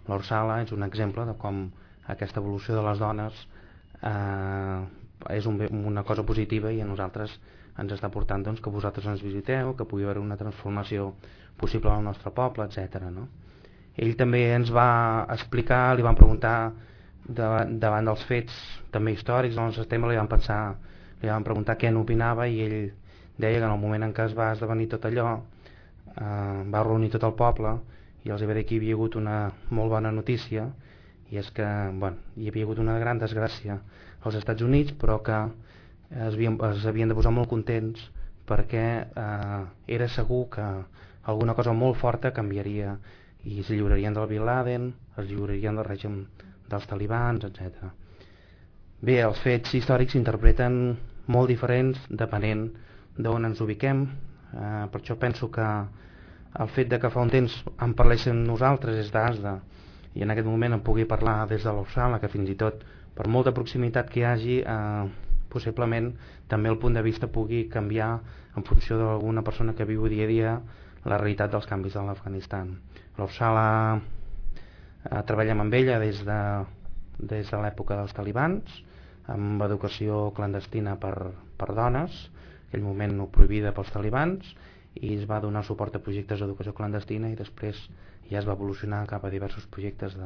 l'Orsala, 0.08 0.60
és 0.64 0.72
un 0.76 0.84
exemple 0.86 1.24
de 1.28 1.36
com 1.38 1.68
aquesta 2.10 2.40
evolució 2.40 2.76
de 2.76 2.84
les 2.86 3.00
dones 3.00 3.44
eh, 4.02 4.80
és 5.28 5.46
un, 5.46 5.60
una 5.84 6.04
cosa 6.04 6.24
positiva 6.24 6.72
i 6.72 6.80
a 6.80 6.88
nosaltres 6.88 7.36
ens 7.80 7.92
està 7.92 8.10
portant 8.12 8.42
doncs, 8.44 8.60
que 8.60 8.72
vosaltres 8.72 9.06
ens 9.06 9.22
visiteu, 9.22 9.74
que 9.76 9.86
pugui 9.88 10.04
haver 10.04 10.18
una 10.20 10.36
transformació 10.40 11.12
possible 11.60 11.92
al 11.92 12.04
nostre 12.04 12.32
poble, 12.32 12.66
etc. 12.66 13.06
No? 13.12 13.28
Ell 13.96 14.14
també 14.16 14.46
ens 14.54 14.70
va 14.72 15.26
explicar, 15.32 15.94
li 15.96 16.06
van 16.06 16.18
preguntar 16.18 16.72
davant, 17.26 17.78
davant 17.80 18.10
dels 18.10 18.24
fets 18.28 18.56
també 18.94 19.14
històrics 19.14 19.56
del 19.56 19.68
nostre 19.68 19.84
sistema, 19.84 20.08
li 20.08 20.18
van 20.18 20.30
pensar, 20.30 20.60
li 21.22 21.28
van 21.28 21.46
preguntar 21.46 21.76
què 21.78 21.92
n'opinava 21.92 22.48
i 22.48 22.60
ell 22.64 22.78
deia 23.40 23.58
que 23.58 23.64
en 23.64 23.72
el 23.72 23.80
moment 23.80 24.04
en 24.04 24.12
què 24.16 24.26
es 24.28 24.36
va 24.36 24.50
esdevenir 24.54 24.88
tot 24.92 25.06
allò 25.08 25.30
eh, 25.36 26.60
va 26.72 26.84
reunir 26.84 27.10
tot 27.14 27.24
el 27.28 27.36
poble 27.38 27.78
i 28.24 28.32
els 28.34 28.44
va 28.44 28.56
dir 28.56 28.66
que 28.68 28.76
hi 28.76 28.80
havia 28.82 28.96
hagut 28.98 29.16
una 29.16 29.36
molt 29.70 29.92
bona 29.94 30.12
notícia 30.12 30.68
i 31.30 31.38
és 31.40 31.48
que 31.54 31.66
bueno, 32.02 32.18
hi 32.36 32.50
havia 32.50 32.66
hagut 32.66 32.82
una 32.82 32.98
gran 33.00 33.20
desgràcia 33.22 33.78
als 34.24 34.36
Estats 34.40 34.62
Units 34.62 34.94
però 35.00 35.20
que 35.24 35.38
es 36.10 36.34
havien, 36.34 36.58
es 36.70 36.86
havien 36.86 37.08
de 37.08 37.16
posar 37.16 37.32
molt 37.32 37.48
contents 37.48 38.02
perquè 38.48 38.84
eh, 39.06 39.62
era 39.86 40.08
segur 40.08 40.48
que 40.50 40.66
alguna 41.30 41.54
cosa 41.54 41.72
molt 41.72 41.98
forta 42.00 42.32
canviaria 42.34 42.96
i 43.44 43.60
es 43.60 43.70
lliurarien 43.70 44.14
del 44.14 44.28
Bin 44.28 44.44
Laden, 44.44 44.90
es 45.16 45.28
lliurarien 45.28 45.78
del 45.78 45.86
règim 45.86 46.24
dels 46.70 46.86
talibans, 46.86 47.44
etc. 47.46 47.88
Bé, 49.00 49.20
els 49.24 49.40
fets 49.40 49.72
històrics 49.74 50.12
s'interpreten 50.12 50.74
molt 51.30 51.48
diferents 51.48 52.02
depenent 52.10 52.66
d'on 53.16 53.48
ens 53.48 53.62
ubiquem. 53.64 54.04
Eh, 54.50 54.86
per 54.92 55.00
això 55.00 55.16
penso 55.16 55.48
que 55.50 55.66
el 56.60 56.70
fet 56.74 56.90
de 56.90 56.98
que 56.98 57.10
fa 57.10 57.22
un 57.22 57.30
temps 57.30 57.54
en 57.78 57.94
parléssim 57.94 58.44
nosaltres 58.44 58.98
és 59.04 59.12
d'ASDA 59.14 59.60
i 60.18 60.24
en 60.26 60.32
aquest 60.32 60.48
moment 60.48 60.74
em 60.74 60.82
pugui 60.82 61.06
parlar 61.06 61.46
des 61.48 61.62
de 61.62 61.72
l'Orsala, 61.72 62.18
que 62.18 62.28
fins 62.28 62.50
i 62.50 62.58
tot 62.58 62.82
per 63.14 63.28
molta 63.28 63.52
proximitat 63.56 64.10
que 64.10 64.20
hi 64.20 64.26
hagi, 64.28 64.58
eh, 64.60 65.30
possiblement 65.50 66.12
també 66.48 66.70
el 66.70 66.78
punt 66.78 66.94
de 66.94 67.02
vista 67.02 67.28
pugui 67.28 67.66
canviar 67.68 68.12
en 68.56 68.64
funció 68.66 68.98
d'alguna 68.98 69.42
persona 69.46 69.74
que 69.74 69.86
viu 69.88 70.06
dia 70.08 70.24
a 70.24 70.30
dia 70.30 70.52
la 71.04 71.18
realitat 71.18 71.50
dels 71.52 71.66
canvis 71.66 71.96
a 71.96 72.04
l'Afganistan. 72.06 72.74
L'Orsala 73.18 73.66
eh, 73.98 75.22
treballem 75.26 75.64
amb 75.64 75.74
ella 75.74 75.98
des 76.02 76.22
de, 76.26 76.40
des 77.18 77.50
de 77.50 77.62
l'època 77.62 77.98
dels 77.98 78.14
talibans, 78.16 78.82
amb 79.30 79.62
educació 79.62 80.30
clandestina 80.36 80.96
per, 81.00 81.14
per 81.56 81.72
dones, 81.74 82.28
aquell 82.68 82.84
moment 82.86 83.16
no 83.16 83.30
prohibida 83.32 83.74
pels 83.74 83.90
talibans, 83.94 84.54
i 84.94 85.14
es 85.14 85.26
va 85.30 85.40
donar 85.42 85.62
suport 85.64 85.94
a 85.94 86.02
projectes 86.02 86.40
d'educació 86.40 86.74
clandestina 86.74 87.30
i 87.30 87.38
després 87.38 87.78
ja 88.30 88.40
es 88.40 88.46
va 88.46 88.56
evolucionar 88.58 89.04
cap 89.10 89.24
a 89.24 89.30
diversos 89.30 89.66
projectes 89.70 90.16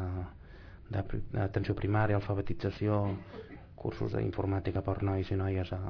d'atenció 0.91 1.75
primària, 1.75 2.17
alfabetització, 2.17 3.01
cursos 3.77 4.15
d'informàtica 4.17 4.83
per 4.85 5.03
nois 5.03 5.31
i 5.31 5.37
noies 5.37 5.73
a, 5.77 5.81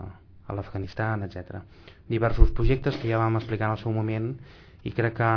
a 0.47 0.57
l'Afganistan, 0.57 1.25
etc. 1.27 1.63
Diversos 2.11 2.53
projectes 2.53 2.99
que 3.01 3.11
ja 3.11 3.21
vam 3.23 3.39
explicar 3.39 3.71
en 3.71 3.79
el 3.79 3.83
seu 3.83 3.95
moment 3.95 4.33
i 4.85 4.93
crec 4.93 5.17
que 5.17 5.31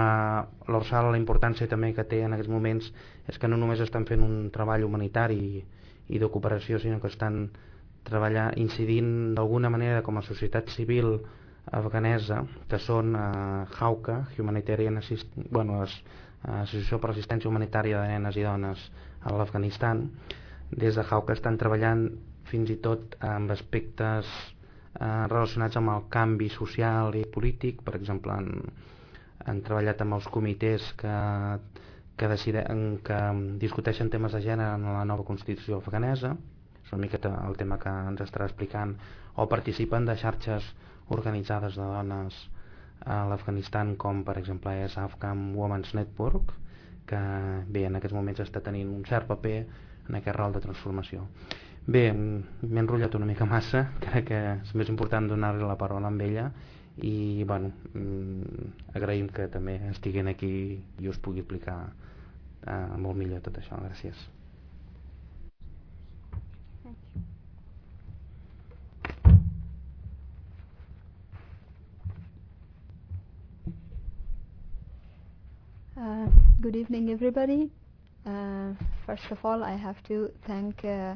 l'Orsal 0.67 1.11
la 1.11 1.19
importància 1.19 1.69
també 1.71 1.93
que 1.95 2.03
té 2.03 2.23
en 2.25 2.35
aquests 2.35 2.51
moments 2.51 2.89
és 3.31 3.37
que 3.39 3.47
no 3.47 3.59
només 3.59 3.83
estan 3.83 4.05
fent 4.09 4.23
un 4.25 4.49
treball 4.51 4.83
humanitari 4.83 5.63
i 6.07 6.19
de 6.19 6.29
cooperació, 6.31 6.79
sinó 6.79 6.99
que 6.99 7.11
estan 7.11 7.47
treballar 8.07 8.51
incidint 8.59 9.35
d'alguna 9.35 9.71
manera 9.71 10.03
com 10.03 10.17
a 10.17 10.23
societat 10.23 10.71
civil 10.71 11.17
afganesa, 11.71 12.43
que 12.71 12.79
són 12.79 13.15
eh, 13.15 13.79
HAUCA, 13.79 14.21
Humanitarian 14.39 14.99
Assist 15.01 15.33
bueno, 15.51 15.81
Associació 15.83 16.99
per 16.99 17.11
l'Assistència 17.11 17.49
Humanitària 17.49 17.99
de 18.03 18.13
Nenes 18.13 18.37
i 18.39 18.45
Dones 18.45 18.83
a 19.23 19.33
l'Afganistan. 19.33 20.03
Des 20.71 20.95
de 20.95 21.03
HAUCA 21.03 21.37
estan 21.37 21.57
treballant 21.57 22.07
fins 22.47 22.71
i 22.71 22.77
tot 22.83 23.15
amb 23.23 23.51
aspectes 23.55 24.27
eh, 24.27 25.25
relacionats 25.31 25.79
amb 25.79 25.93
el 25.93 26.05
canvi 26.13 26.49
social 26.53 27.15
i 27.15 27.25
polític, 27.33 27.81
per 27.85 27.95
exemple, 27.99 28.35
han, 28.35 28.51
han 29.45 29.63
treballat 29.67 30.03
amb 30.03 30.17
els 30.17 30.27
comitès 30.33 30.91
que, 30.99 31.15
que, 32.17 32.29
deciden, 32.33 32.99
que 33.07 33.19
discuteixen 33.63 34.11
temes 34.13 34.35
de 34.35 34.43
gènere 34.43 34.75
en 34.79 34.87
la 34.97 35.05
nova 35.07 35.27
Constitució 35.27 35.81
afganesa, 35.81 36.35
és 36.83 36.93
una 36.93 37.03
miqueta 37.05 37.33
el 37.47 37.57
tema 37.59 37.79
que 37.81 37.91
ens 38.11 38.23
estarà 38.23 38.47
explicant. 38.47 38.95
O 39.37 39.45
participen 39.51 40.07
de 40.07 40.15
xarxes 40.17 40.67
organitzades 41.13 41.75
de 41.77 41.87
dones 41.87 42.37
a 43.05 43.23
l'Afganistan 43.29 43.95
com 44.01 44.23
per 44.27 44.37
exemple 44.39 44.73
és 44.83 44.95
Afghan 44.97 45.51
Women's 45.55 45.93
Network 45.95 46.55
que 47.09 47.19
bé 47.73 47.85
en 47.87 47.99
aquests 47.99 48.15
moments 48.15 48.43
està 48.43 48.61
tenint 48.63 48.91
un 48.93 49.05
cert 49.07 49.27
paper 49.29 49.57
en 50.07 50.19
aquest 50.19 50.37
rol 50.37 50.55
de 50.55 50.63
transformació. 50.63 51.27
Bé, 51.87 52.09
m'he 52.11 52.81
enrotllat 52.83 53.15
una 53.15 53.29
mica 53.29 53.47
massa 53.47 53.85
crec 54.05 54.29
que 54.31 54.41
és 54.55 54.73
més 54.75 54.91
important 54.93 55.29
donar-li 55.31 55.63
la 55.67 55.79
paraula 55.79 56.11
amb 56.11 56.23
ella 56.25 56.49
i 57.07 57.43
bueno, 57.47 57.71
agraïm 58.97 59.29
que 59.29 59.47
també 59.53 59.77
estiguin 59.91 60.31
aquí 60.33 60.51
i 60.99 61.11
us 61.11 61.21
pugui 61.21 61.45
explicar 61.45 61.77
eh, 61.85 62.97
molt 62.97 63.15
millor 63.21 63.45
tot 63.45 63.61
això, 63.61 63.77
gràcies 63.85 64.25
good 76.67 76.75
evening, 76.75 77.09
everybody. 77.11 77.71
Uh, 78.25 78.73
first 79.05 79.23
of 79.31 79.37
all, 79.45 79.63
I 79.63 79.77
have 79.77 80.03
to 80.09 80.29
thank 80.45 80.83
uh, 80.83 81.15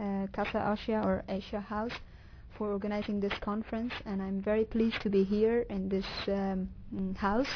uh, 0.00 0.26
Casa 0.32 0.74
Asia 0.74 1.02
or 1.04 1.22
Asia 1.28 1.60
House 1.60 1.92
for 2.56 2.72
organizing 2.72 3.20
this 3.20 3.34
conference, 3.42 3.92
and 4.06 4.22
I'm 4.22 4.40
very 4.40 4.64
pleased 4.64 5.02
to 5.02 5.10
be 5.10 5.24
here 5.24 5.66
in 5.68 5.90
this 5.90 6.06
um, 6.28 6.70
house, 7.18 7.50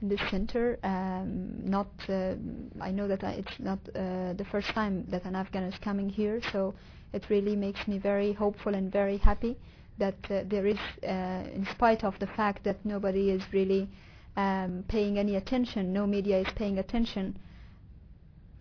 in 0.00 0.08
this 0.10 0.20
center. 0.30 0.78
Um, 0.84 1.68
not, 1.68 1.88
uh, 2.08 2.34
I 2.80 2.92
know 2.92 3.08
that 3.08 3.24
I, 3.24 3.32
it's 3.42 3.58
not 3.58 3.80
uh, 3.88 4.34
the 4.34 4.46
first 4.52 4.68
time 4.68 5.06
that 5.08 5.24
an 5.24 5.34
Afghan 5.34 5.64
is 5.64 5.74
coming 5.82 6.08
here, 6.08 6.40
so 6.52 6.72
it 7.12 7.24
really 7.30 7.56
makes 7.56 7.88
me 7.88 7.98
very 7.98 8.32
hopeful 8.32 8.76
and 8.76 8.92
very 8.92 9.16
happy 9.16 9.56
that 9.98 10.14
there 10.28 10.66
is, 10.68 10.78
in 11.02 11.66
spite 11.72 12.04
of 12.04 12.14
the 12.20 12.28
fact 12.28 12.62
that 12.62 12.76
nobody 12.84 13.30
is 13.30 13.42
really 13.52 13.88
um, 14.36 14.84
paying 14.88 15.18
any 15.18 15.36
attention. 15.36 15.92
No 15.92 16.06
media 16.06 16.38
is 16.38 16.48
paying 16.56 16.78
attention. 16.78 17.38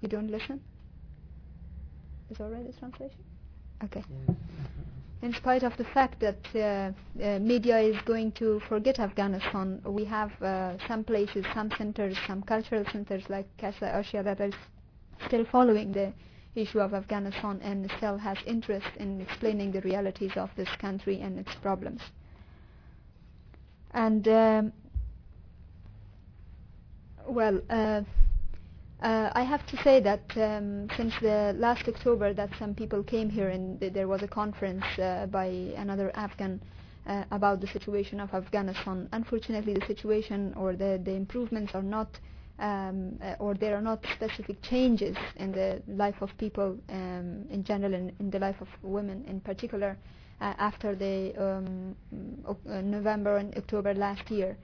You 0.02 0.08
don't 0.08 0.30
listen? 0.30 0.62
Is 2.30 2.40
already 2.40 2.72
translation? 2.80 3.24
Okay. 3.84 4.04
In 5.22 5.34
spite 5.34 5.64
of 5.64 5.76
the 5.78 5.84
fact 5.84 6.22
that 6.22 6.38
uh, 6.56 6.92
uh, 7.22 7.40
media 7.40 7.80
is 7.80 7.98
going 8.06 8.32
to 8.34 8.62
forget 8.70 9.00
Afghanistan, 9.00 9.82
we 9.86 10.06
have 10.06 10.32
uh, 10.42 10.78
some 10.88 11.04
places, 11.04 11.46
some 11.54 11.70
centers, 11.78 12.16
some 12.26 12.42
cultural 12.44 12.86
centers 12.92 13.24
like 13.30 13.46
Casa 13.58 13.98
Asia 13.98 14.24
that 14.24 14.40
are 14.40 14.52
still 15.28 15.46
following 15.52 15.92
the 15.92 16.14
issue 16.56 16.80
of 16.80 16.94
Afghanistan 16.94 17.60
and 17.62 17.92
still 17.98 18.18
has 18.18 18.38
interest 18.46 18.88
in 18.98 19.22
explaining 19.22 19.72
the 19.72 19.82
realities 19.82 20.32
of 20.36 20.50
this 20.56 20.70
country 20.80 21.20
and 21.20 21.38
its 21.38 21.54
problems. 21.56 22.02
And 23.92 24.28
um, 24.28 24.74
well, 27.28 27.62
uh, 27.70 28.02
uh, 29.02 29.32
I 29.34 29.44
have 29.44 29.66
to 29.68 29.78
say 29.84 30.00
that 30.02 30.24
um, 30.36 30.88
since 30.98 31.14
the 31.22 31.56
last 31.58 31.88
October 31.88 32.34
that 32.34 32.50
some 32.60 32.76
people 32.76 33.02
came 33.04 33.30
here 33.30 33.50
and 33.50 33.80
th 33.80 33.94
there 33.94 34.08
was 34.08 34.22
a 34.24 34.28
conference 34.28 34.84
uh, 35.00 35.26
by 35.28 35.48
another 35.78 36.12
Afghan 36.16 36.60
uh, 37.08 37.24
about 37.32 37.62
the 37.62 37.68
situation 37.68 38.20
of 38.20 38.34
Afghanistan. 38.34 39.08
Unfortunately, 39.14 39.74
the 39.74 39.86
situation 39.86 40.54
or 40.56 40.76
the, 40.76 41.00
the 41.04 41.12
improvements 41.14 41.74
are 41.74 41.82
not, 41.98 42.10
um, 42.60 43.18
uh, 43.24 43.36
or 43.40 43.54
there 43.56 43.76
are 43.76 43.82
not 43.82 44.00
specific 44.16 44.62
changes 44.62 45.16
in 45.38 45.52
the 45.52 45.82
life 45.88 46.22
of 46.22 46.30
people 46.38 46.78
um, 46.90 47.46
in 47.50 47.64
general 47.64 47.94
and 47.94 48.12
in 48.20 48.30
the 48.30 48.40
life 48.40 48.60
of 48.62 48.68
women 48.84 49.24
in 49.28 49.40
particular 49.40 49.98
uh, 50.42 50.54
after 50.58 50.94
the 50.96 51.34
um, 51.38 51.96
November 52.66 53.38
and 53.38 53.56
October 53.58 53.94
last 53.94 54.30
year. 54.30 54.58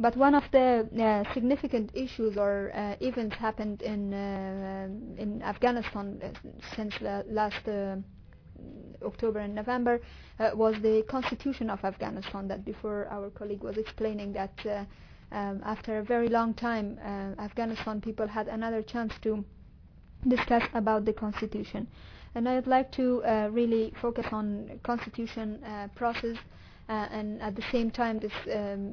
But 0.00 0.16
one 0.16 0.34
of 0.34 0.42
the 0.50 0.88
uh, 1.00 1.34
significant 1.34 1.90
issues 1.94 2.36
or 2.36 2.72
uh, 2.74 2.96
events 3.00 3.36
happened 3.36 3.80
in 3.80 4.12
uh, 4.12 4.88
in 5.16 5.40
Afghanistan 5.42 6.20
uh, 6.20 6.30
since 6.74 7.00
last 7.00 7.68
uh, 7.68 7.96
October 9.04 9.38
and 9.38 9.54
November 9.54 10.00
uh, 10.40 10.50
was 10.54 10.74
the 10.82 11.04
constitution 11.08 11.70
of 11.70 11.84
Afghanistan. 11.84 12.48
That 12.48 12.64
before 12.64 13.06
our 13.08 13.30
colleague 13.30 13.62
was 13.62 13.76
explaining 13.76 14.32
that 14.32 14.88
um, 15.30 15.62
after 15.64 15.98
a 15.98 16.02
very 16.02 16.28
long 16.28 16.54
time, 16.54 16.98
Afghanistan 17.38 18.00
people 18.00 18.26
had 18.26 18.48
another 18.48 18.82
chance 18.82 19.12
to 19.22 19.44
discuss 20.26 20.64
about 20.74 21.04
the 21.04 21.12
constitution. 21.12 21.86
And 22.34 22.48
I'd 22.48 22.66
like 22.66 22.90
to 22.92 23.22
really 23.52 23.92
focus 24.02 24.26
on 24.32 24.80
constitution 24.82 25.62
process 25.94 26.36
and 26.88 27.40
at 27.40 27.56
the 27.56 27.62
same 27.72 27.90
time 27.90 28.18
this 28.18 28.32
um, 28.52 28.92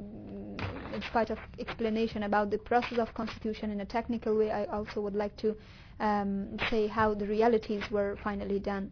in 0.93 1.01
spite 1.09 1.29
of 1.29 1.37
explanation 1.59 2.23
about 2.23 2.49
the 2.49 2.57
process 2.57 2.97
of 2.97 3.13
constitution 3.13 3.71
in 3.71 3.81
a 3.81 3.85
technical 3.85 4.37
way 4.37 4.51
I 4.51 4.65
also 4.65 5.01
would 5.01 5.15
like 5.15 5.35
to 5.37 5.55
um, 5.99 6.57
say 6.69 6.87
how 6.87 7.13
the 7.13 7.25
realities 7.27 7.83
were 7.91 8.17
finally 8.23 8.59
done. 8.59 8.91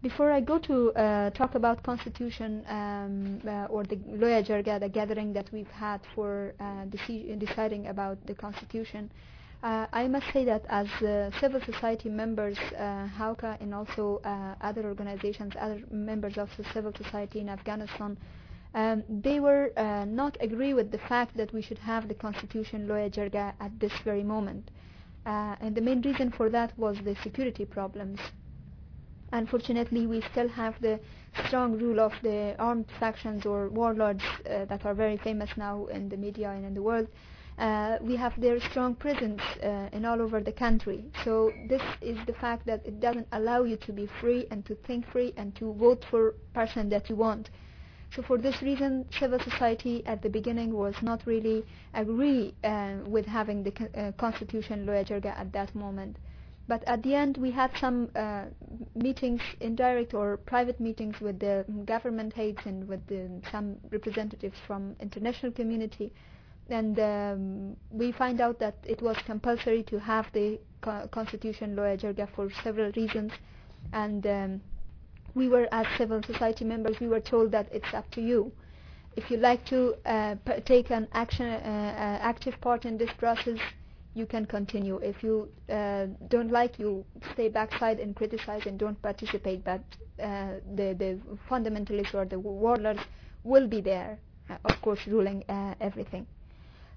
Before 0.00 0.30
I 0.30 0.40
go 0.40 0.58
to 0.58 0.92
uh, 0.92 1.30
talk 1.30 1.56
about 1.56 1.82
constitution 1.82 2.64
um, 2.68 3.40
uh, 3.44 3.64
or 3.66 3.82
the 3.82 3.96
Loya 3.96 4.46
Jarga, 4.46 4.78
the 4.78 4.88
gathering 4.88 5.32
that 5.32 5.50
we've 5.52 5.70
had 5.70 6.00
for 6.14 6.54
uh, 6.60 6.84
deci 6.86 7.36
deciding 7.36 7.88
about 7.88 8.24
the 8.26 8.34
constitution, 8.34 9.10
uh, 9.62 9.86
I 9.92 10.06
must 10.06 10.26
say 10.32 10.44
that 10.44 10.64
as 10.68 10.86
uh, 11.02 11.30
civil 11.40 11.60
society 11.60 12.08
members, 12.08 12.56
uh, 12.76 13.08
HAWCA 13.18 13.60
and 13.60 13.74
also 13.74 14.20
uh, 14.24 14.54
other 14.60 14.84
organizations, 14.84 15.54
other 15.58 15.80
members 15.90 16.38
of 16.38 16.48
the 16.56 16.64
civil 16.72 16.92
society 16.94 17.40
in 17.40 17.48
Afghanistan, 17.48 18.16
um, 18.74 19.02
they 19.08 19.40
were 19.40 19.72
uh, 19.76 20.04
not 20.04 20.36
agree 20.40 20.74
with 20.74 20.92
the 20.92 20.98
fact 20.98 21.36
that 21.36 21.52
we 21.52 21.60
should 21.60 21.78
have 21.78 22.06
the 22.06 22.14
constitution 22.14 22.86
Loya 22.86 23.10
Jirga 23.10 23.52
at 23.58 23.80
this 23.80 23.92
very 24.04 24.22
moment. 24.22 24.70
Uh, 25.26 25.56
and 25.60 25.74
the 25.74 25.80
main 25.80 26.00
reason 26.02 26.30
for 26.30 26.48
that 26.50 26.78
was 26.78 26.96
the 27.04 27.16
security 27.22 27.64
problems. 27.64 28.20
Unfortunately, 29.32 30.06
we 30.06 30.22
still 30.30 30.48
have 30.48 30.80
the 30.80 31.00
strong 31.46 31.76
rule 31.78 31.98
of 32.00 32.12
the 32.22 32.54
armed 32.58 32.86
factions 33.00 33.44
or 33.44 33.68
warlords 33.68 34.22
that 34.44 34.86
are 34.86 34.94
very 34.94 35.16
famous 35.18 35.50
now 35.56 35.84
in 35.86 36.08
the 36.08 36.16
media 36.16 36.50
and 36.50 36.64
in 36.64 36.72
the 36.74 36.80
world, 36.80 37.08
uh, 37.58 37.98
we 38.00 38.14
have 38.14 38.32
their 38.40 38.60
strong 38.60 38.94
presence 38.94 39.42
uh, 39.62 39.88
in 39.92 40.04
all 40.04 40.22
over 40.22 40.40
the 40.40 40.52
country. 40.52 41.04
So 41.24 41.52
this 41.68 41.82
is 42.00 42.16
the 42.26 42.32
fact 42.34 42.66
that 42.66 42.86
it 42.86 43.00
doesn't 43.00 43.26
allow 43.32 43.64
you 43.64 43.76
to 43.78 43.92
be 43.92 44.08
free 44.20 44.46
and 44.50 44.64
to 44.66 44.76
think 44.86 45.10
free 45.10 45.34
and 45.36 45.54
to 45.56 45.72
vote 45.74 46.04
for 46.08 46.34
person 46.54 46.88
that 46.90 47.08
you 47.10 47.16
want. 47.16 47.50
So 48.14 48.22
for 48.22 48.38
this 48.38 48.62
reason, 48.62 49.06
civil 49.10 49.38
society 49.40 50.06
at 50.06 50.22
the 50.22 50.30
beginning 50.30 50.72
was 50.72 50.94
not 51.02 51.26
really 51.26 51.64
agree 51.94 52.54
uh, 52.64 52.98
with 53.06 53.26
having 53.26 53.64
the 53.64 53.72
uh, 53.94 54.12
constitution 54.12 54.86
Loya 54.86 55.26
at 55.26 55.52
that 55.52 55.74
moment. 55.74 56.16
But 56.68 56.84
at 56.86 57.02
the 57.02 57.14
end, 57.14 57.38
we 57.38 57.50
had 57.50 57.70
some 57.78 58.10
uh, 58.14 58.44
meetings, 58.94 59.40
indirect 59.60 60.14
or 60.14 60.36
private 60.36 60.78
meetings 60.78 61.18
with 61.20 61.38
the 61.40 61.64
government 61.86 62.34
heads 62.34 62.58
and 62.66 62.86
with 62.86 63.06
the, 63.08 63.28
some 63.50 63.76
representatives 63.90 64.58
from 64.66 64.94
international 65.00 65.52
community 65.52 66.12
and 66.70 66.98
um, 67.00 67.76
we 67.90 68.12
find 68.12 68.40
out 68.40 68.58
that 68.58 68.76
it 68.84 69.00
was 69.02 69.16
compulsory 69.24 69.82
to 69.84 69.98
have 69.98 70.26
the 70.32 70.58
co- 70.82 71.08
constitution 71.08 71.74
Loya 71.74 71.98
Jirga 71.98 72.28
for 72.34 72.50
several 72.62 72.92
reasons. 72.92 73.32
And 73.92 74.26
um, 74.26 74.60
we 75.34 75.48
were 75.48 75.68
as 75.72 75.86
civil 75.96 76.22
society 76.22 76.64
members 76.64 77.00
we 77.00 77.08
were 77.08 77.20
told 77.20 77.52
that 77.52 77.68
it's 77.72 77.92
up 77.94 78.10
to 78.12 78.20
you. 78.20 78.52
If 79.16 79.30
you 79.30 79.38
like 79.38 79.64
to 79.66 79.94
uh, 80.06 80.36
take 80.64 80.90
an 80.90 81.08
action 81.12 81.46
uh, 81.46 81.58
uh, 81.58 82.22
active 82.22 82.60
part 82.60 82.84
in 82.84 82.98
this 82.98 83.10
process 83.18 83.58
you 84.14 84.26
can 84.26 84.46
continue. 84.46 84.96
If 84.98 85.22
you 85.22 85.48
uh, 85.70 86.06
don't 86.28 86.50
like 86.50 86.78
you 86.78 87.04
stay 87.32 87.48
backside 87.48 87.98
and 88.00 88.14
criticize 88.14 88.66
and 88.66 88.78
don't 88.78 89.00
participate. 89.02 89.64
But 89.64 89.80
uh, 90.22 90.54
the 90.74 90.94
the 90.98 91.18
fundamentalists 91.48 92.14
or 92.14 92.24
the 92.24 92.38
warlords 92.38 93.00
will 93.44 93.66
be 93.68 93.80
there 93.80 94.18
uh, 94.50 94.56
of 94.64 94.80
course 94.82 95.00
ruling 95.06 95.44
everything 95.80 96.26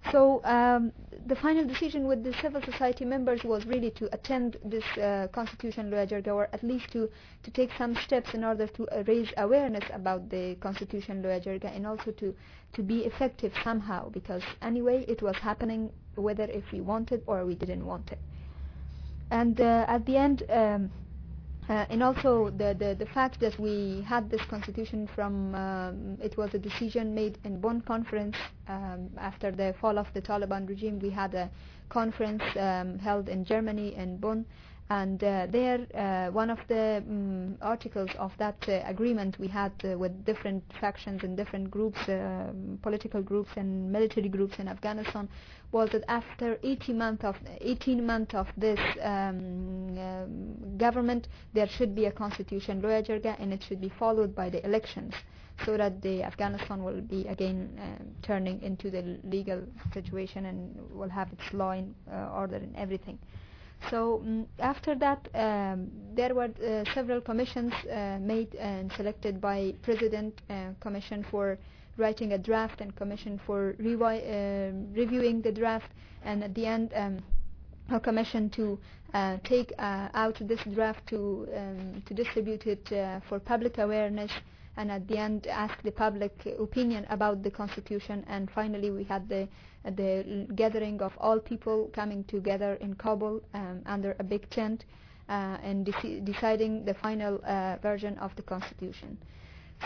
so 0.10 0.44
um, 0.46 0.92
the 1.28 1.36
final 1.36 1.64
decision 1.66 2.08
with 2.08 2.24
the 2.24 2.34
civil 2.42 2.62
society 2.64 3.06
members 3.06 3.44
was 3.44 3.66
really 3.68 3.92
to 3.92 4.10
attend 4.14 4.58
this 4.66 4.84
uh, 4.98 5.28
constitution 5.32 5.92
Jirga 5.92 6.34
or 6.34 6.50
at 6.54 6.64
least 6.64 6.92
to, 6.94 7.08
to 7.44 7.52
take 7.52 7.70
some 7.78 7.96
steps 7.96 8.34
in 8.34 8.44
order 8.44 8.66
to 8.68 8.88
uh, 8.88 9.04
raise 9.08 9.32
awareness 9.38 9.84
about 9.94 10.30
the 10.30 10.56
constitution 10.56 11.22
Jirga 11.22 11.76
and 11.76 11.86
also 11.86 12.12
to, 12.12 12.34
to 12.74 12.82
be 12.82 13.06
effective 13.06 13.54
somehow 13.64 14.10
because 14.10 14.42
anyway 14.64 15.06
it 15.08 15.22
was 15.22 15.36
happening 15.36 15.92
whether 16.16 16.46
if 16.46 16.64
we 16.72 16.82
wanted 16.82 17.22
or 17.28 17.46
we 17.46 17.54
didn't 17.54 17.86
want 17.86 18.12
it. 18.12 18.20
And 19.30 19.62
uh, 19.62 19.86
at 19.88 20.06
the 20.08 20.18
end 20.18 20.44
um, 20.50 20.92
uh, 21.72 21.86
and 21.90 22.04
also 22.04 22.50
the, 22.58 22.76
the, 22.78 22.96
the 23.00 23.06
fact 23.14 23.40
that 23.40 23.58
we 23.58 24.04
had 24.06 24.30
this 24.30 24.42
constitution 24.50 25.08
from 25.16 25.56
um, 25.56 26.18
it 26.22 26.36
was 26.38 26.54
a 26.54 26.60
decision 26.60 27.16
made 27.16 27.38
in 27.46 27.62
Bonn 27.62 27.80
conference 27.80 28.36
um, 28.68 29.10
after 29.18 29.52
the 29.52 29.74
fall 29.80 29.98
of 29.98 30.06
the 30.14 30.22
Taliban 30.22 30.68
regime 30.68 31.00
we 31.00 31.10
had 31.10 31.34
a 31.34 31.50
conference 31.88 32.44
um, 32.60 33.00
held 33.00 33.30
in 33.30 33.46
Germany 33.46 33.96
in 33.96 34.18
Bonn 34.18 34.46
and 34.92 35.24
uh, 35.24 35.48
there 35.50 35.80
uh, 35.96 36.30
one 36.34 36.50
of 36.50 36.60
the 36.68 36.98
um, 37.08 37.56
articles 37.62 38.10
of 38.20 38.32
that 38.38 38.58
uh, 38.68 38.82
agreement 38.86 39.40
we 39.40 39.48
had 39.48 39.72
with 39.98 40.14
different 40.26 40.62
factions 40.82 41.24
and 41.24 41.38
different 41.38 41.72
groups 41.72 42.00
political 42.82 43.22
groups 43.22 43.50
and 43.56 43.90
military 43.90 44.28
groups 44.28 44.56
in 44.60 44.68
Afghanistan 44.68 45.30
was 45.72 45.90
that 45.92 46.04
after 46.10 46.58
18 46.64 46.98
months 46.98 47.24
of 47.24 47.36
18 47.62 48.06
months 48.06 48.34
of 48.36 48.48
this 48.58 48.80
um, 49.02 49.98
um, 49.98 50.78
government 50.78 51.30
there 51.54 51.70
should 51.70 51.96
be 51.96 52.06
a 52.08 52.12
constitution 52.12 52.82
Loya 52.82 53.02
Jirga 53.08 53.38
and 53.40 53.54
it 53.54 53.64
should 53.64 53.80
be 53.80 53.92
followed 53.98 54.36
by 54.36 54.50
the 54.50 54.62
elections 54.66 55.14
so 55.66 55.78
that 55.78 56.02
the 56.02 56.22
Afghanistan 56.24 56.84
will 56.84 57.00
be 57.02 57.26
again 57.28 57.70
turning 58.24 58.62
into 58.62 58.92
the 58.92 59.18
legal 59.24 59.62
situation 59.94 60.48
and 60.48 60.76
will 60.92 61.10
have 61.10 61.30
its 61.32 61.54
law 61.54 61.72
and 61.72 61.96
uh, 62.12 62.30
order 62.42 62.58
and 62.58 62.76
everything 62.76 63.18
so 63.90 64.20
um, 64.22 64.48
after 64.60 64.96
that, 64.96 65.28
um, 65.34 65.90
there 66.14 66.34
were 66.36 66.50
uh, 66.66 66.84
several 66.94 67.22
commissions 67.22 67.74
uh, 67.92 68.18
made 68.22 68.54
and 68.56 68.92
selected 68.94 69.42
by 69.42 69.74
President 69.82 70.42
uh, 70.50 70.70
Commission 70.80 71.26
for 71.32 71.58
writing 71.98 72.34
a 72.34 72.38
draft 72.38 72.82
and 72.82 72.96
Commission 72.96 73.40
for 73.46 73.74
revi- 73.80 74.96
reviewing 74.96 75.42
the 75.42 75.52
draft, 75.52 75.92
and 76.24 76.44
at 76.44 76.54
the 76.56 76.66
end, 76.66 76.92
um, 76.96 77.20
a 77.92 78.00
commission 78.00 78.50
to 78.52 78.80
uh, 79.14 79.38
take 79.44 79.74
uh, 79.78 80.08
out 80.14 80.38
this 80.42 80.60
draft 80.74 81.06
to 81.08 81.48
um, 81.56 82.02
to 82.06 82.14
distribute 82.14 82.66
it 82.66 82.92
uh, 82.94 83.20
for 83.28 83.40
public 83.40 83.78
awareness. 83.78 84.32
And 84.78 84.90
at 84.90 85.06
the 85.08 85.18
end 85.18 85.48
ask 85.48 85.82
the 85.84 85.92
public 85.92 86.34
opinion 86.58 87.06
about 87.10 87.44
the 87.44 87.52
constitution. 87.52 88.24
And 88.28 88.50
finally 88.50 88.90
we 88.90 89.04
had 89.04 89.28
the 89.28 89.48
the 89.86 90.48
gathering 90.56 91.02
of 91.02 91.14
all 91.18 91.40
people 91.40 91.90
coming 91.94 92.24
together 92.26 92.74
in 92.76 92.96
Kabul 92.96 93.42
um, 93.54 93.82
under 93.86 94.16
a 94.20 94.24
big 94.24 94.50
tent 94.50 94.86
uh, 95.30 95.58
and 95.64 95.86
deci- 95.86 96.24
deciding 96.26 96.86
the 96.86 96.94
final 96.94 97.40
uh, 97.46 97.78
version 97.82 98.18
of 98.20 98.36
the 98.36 98.42
constitution. 98.44 99.18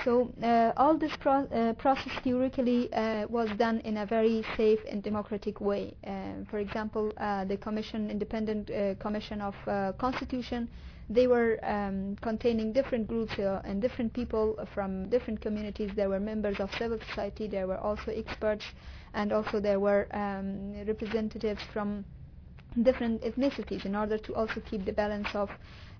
So 0.04 0.30
uh, 0.44 0.74
all 0.76 0.98
this 0.98 1.16
pro- 1.20 1.46
uh, 1.46 1.74
process 1.74 2.12
theoretically 2.24 2.92
uh, 2.92 3.28
was 3.30 3.50
done 3.58 3.80
in 3.82 3.98
a 3.98 4.06
very 4.06 4.44
safe 4.58 4.80
and 4.90 5.02
democratic 5.02 5.62
way. 5.62 5.94
Uh, 6.06 6.44
for 6.50 6.60
example, 6.60 7.14
the 7.18 7.58
Commission, 7.62 8.12
Independent 8.12 8.70
Commission 9.00 9.42
of 9.42 9.56
Constitution, 9.98 10.68
they 11.10 11.28
were 11.28 11.60
um, 11.64 12.16
containing 12.22 12.74
different 12.74 13.08
groups 13.08 13.34
and 13.38 13.82
different 13.82 14.12
people 14.14 14.58
from 14.74 15.08
different 15.10 15.40
communities. 15.40 15.92
There 15.96 16.10
were 16.10 16.20
members 16.20 16.60
of 16.60 16.70
civil 16.78 17.00
society. 17.10 17.48
There 17.48 17.68
were 17.68 17.78
also 17.78 18.12
experts 18.12 18.66
and 19.16 19.32
also 19.34 19.60
there 19.60 19.80
were 19.80 20.08
um, 20.12 20.74
representatives 20.86 21.62
from 21.74 22.06
different 22.84 23.22
ethnicities 23.22 23.86
in 23.86 23.96
order 23.96 24.18
to 24.18 24.36
also 24.36 24.62
keep 24.70 24.86
the 24.86 24.92
balance 24.92 25.30
of 25.34 25.50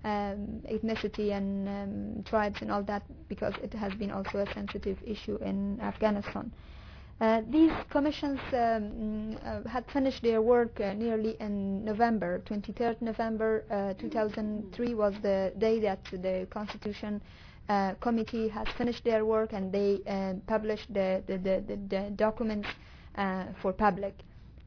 um, 0.04 0.62
ethnicity 0.70 1.32
and 1.32 1.68
um, 1.68 2.22
tribes 2.24 2.60
and 2.60 2.70
all 2.70 2.82
that 2.82 3.02
because 3.28 3.54
it 3.62 3.72
has 3.72 3.92
been 3.94 4.10
also 4.12 4.38
a 4.38 4.52
sensitive 4.52 4.98
issue 5.04 5.36
in 5.42 5.80
Afghanistan. 5.80 6.52
Uh, 7.18 7.40
these 7.50 7.72
commissions 7.88 8.38
um, 8.52 9.34
uh, 9.42 9.66
had 9.66 9.84
finished 9.90 10.22
their 10.22 10.42
work 10.42 10.78
uh, 10.80 10.92
nearly 10.92 11.34
in 11.40 11.82
November. 11.82 12.42
23rd 12.46 13.00
November 13.00 13.64
uh, 13.70 13.94
2003 13.94 14.94
was 14.94 15.14
the 15.22 15.50
day 15.56 15.80
that 15.80 15.98
the 16.12 16.46
Constitution 16.50 17.22
uh, 17.70 17.94
Committee 18.00 18.48
has 18.48 18.68
finished 18.76 19.02
their 19.02 19.24
work 19.24 19.54
and 19.54 19.72
they 19.72 19.98
uh, 20.06 20.34
published 20.46 20.92
the, 20.92 21.22
the, 21.26 21.38
the, 21.38 21.78
the 21.88 22.10
documents 22.16 22.68
for 23.62 23.72
public. 23.72 24.14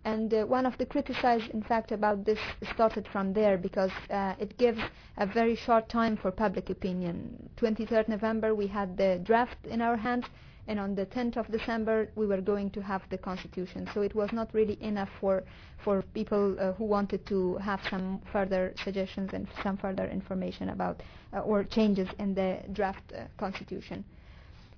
And 0.06 0.34
uh, 0.34 0.46
one 0.46 0.66
of 0.66 0.78
the 0.78 0.86
criticized, 0.86 1.50
in 1.50 1.62
fact, 1.62 1.92
about 1.92 2.24
this 2.24 2.40
started 2.74 3.06
from 3.08 3.34
there 3.34 3.58
because 3.58 3.92
uh, 4.10 4.34
it 4.40 4.58
gives 4.58 4.80
a 5.18 5.26
very 5.26 5.56
short 5.56 5.90
time 5.90 6.16
for 6.16 6.32
public 6.32 6.70
opinion. 6.70 7.50
23rd 7.58 8.08
November, 8.08 8.56
we 8.56 8.68
had 8.68 8.96
the 8.96 9.20
draft 9.24 9.58
in 9.68 9.82
our 9.82 9.98
hands, 9.98 10.26
and 10.68 10.80
on 10.80 10.96
the 10.96 11.06
10th 11.06 11.36
of 11.36 11.48
December, 11.52 12.10
we 12.16 12.26
were 12.26 12.40
going 12.40 12.70
to 12.72 12.82
have 12.82 13.02
the 13.10 13.18
constitution. 13.18 13.90
So 13.94 14.02
it 14.02 14.16
was 14.16 14.32
not 14.32 14.54
really 14.54 14.78
enough 14.82 15.10
for 15.20 15.44
for 15.84 16.02
people 16.14 16.56
uh, 16.60 16.74
who 16.74 16.86
wanted 16.86 17.26
to 17.26 17.56
have 17.58 17.82
some 17.90 18.20
further 18.32 18.74
suggestions 18.84 19.32
and 19.34 19.48
some 19.64 19.78
further 19.78 20.08
information 20.08 20.70
about 20.70 21.02
uh, 21.34 21.40
or 21.40 21.64
changes 21.64 22.08
in 22.20 22.34
the 22.36 22.60
draft 22.74 23.12
uh, 23.14 23.24
constitution. 23.38 24.04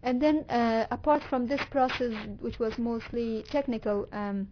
And 0.03 0.21
then, 0.21 0.45
uh, 0.49 0.87
apart 0.89 1.21
from 1.29 1.47
this 1.47 1.61
process, 1.69 2.13
which 2.39 2.57
was 2.59 2.77
mostly 2.77 3.43
technical, 3.49 4.07
um, 4.11 4.47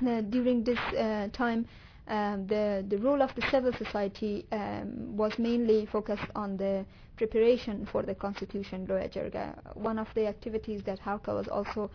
during 0.00 0.64
this 0.64 0.78
uh, 0.98 1.28
time, 1.32 1.66
um, 2.08 2.46
the 2.48 2.84
the 2.88 2.98
role 2.98 3.22
of 3.22 3.32
the 3.36 3.42
civil 3.50 3.72
society 3.72 4.44
um, 4.50 5.16
was 5.16 5.38
mainly 5.38 5.86
focused 5.86 6.26
on 6.34 6.56
the 6.56 6.84
preparation 7.16 7.86
for 7.86 8.02
the 8.02 8.14
constitution 8.14 8.86
Loya 8.88 9.08
Jirga. 9.08 9.54
One 9.76 9.98
of 9.98 10.08
the 10.14 10.26
activities 10.26 10.82
that 10.84 10.98
HAWCA 11.00 11.32
was 11.34 11.46
also 11.48 11.90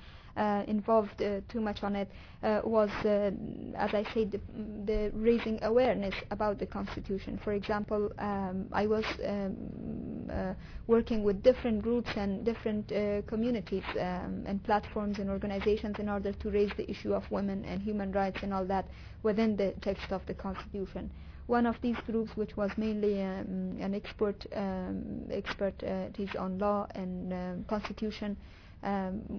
involved 0.68 1.22
uh, 1.22 1.42
too 1.50 1.62
much 1.62 1.84
on 1.84 1.96
it 1.96 2.10
uh, 2.44 2.62
was, 2.64 2.90
uh, 3.04 3.32
as 3.76 3.94
I 3.94 4.06
said, 4.14 4.32
the, 4.32 4.40
the, 4.86 5.12
raising 5.14 5.64
awareness 5.64 6.14
about 6.32 6.60
the 6.60 6.66
constitution. 6.66 7.40
For 7.44 7.54
example, 7.54 8.12
um, 8.20 8.68
I 8.72 8.86
was 8.86 9.06
um, 9.26 10.30
uh, 10.32 10.54
working 10.86 11.24
with 11.24 11.42
different 11.42 11.82
groups 11.82 12.10
and 12.16 12.46
different 12.46 12.92
uh, 12.92 13.22
communities 13.24 13.84
um, 14.00 14.44
and 14.46 14.64
platforms 14.64 15.20
and 15.20 15.30
organizations 15.30 15.96
in 16.00 16.10
order 16.10 16.32
to 16.32 16.50
raise 16.52 16.72
the 16.78 16.90
issue 16.90 17.14
of 17.14 17.30
women 17.32 17.66
and 17.66 17.82
human 17.82 18.12
rights 18.12 18.40
and 18.44 18.54
all 18.54 18.66
that 18.66 18.88
within 19.24 19.56
the 19.56 19.74
text 19.82 20.12
of 20.12 20.22
the 20.28 20.34
constitution 20.34 21.10
one 21.48 21.66
of 21.66 21.76
these 21.82 21.96
groups, 22.06 22.36
which 22.36 22.58
was 22.58 22.70
mainly 22.78 23.22
um, 23.24 23.78
an 23.80 23.96
expert 23.96 24.46
um, 24.54 25.24
expertise 25.32 26.36
on 26.38 26.60
law 26.60 26.86
and 26.94 27.32
um, 27.32 27.66
constitution, 27.70 28.36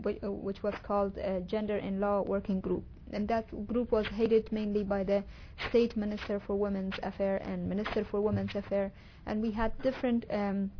which, 0.03 0.19
uh, 0.23 0.31
which, 0.31 0.63
was 0.63 0.75
called 0.83 1.19
Gender 1.47 1.77
in 1.77 2.01
Law 2.01 2.23
Working 2.23 2.61
Group. 2.61 2.85
And 3.13 3.27
that 3.29 3.47
group 3.67 3.91
was 3.91 4.07
headed 4.07 4.53
mainly 4.53 4.85
by 4.85 5.03
the 5.05 5.25
State 5.69 5.97
Minister 5.97 6.41
for 6.41 6.57
Women's 6.57 6.95
Affairs 7.03 7.43
and 7.45 7.69
Minister 7.69 8.05
for 8.05 8.21
Women's 8.21 8.55
Affairs. 8.55 8.93
And 9.27 9.41
we 9.41 9.51
had 9.51 9.73
different 9.83 10.27
um, 10.31 10.71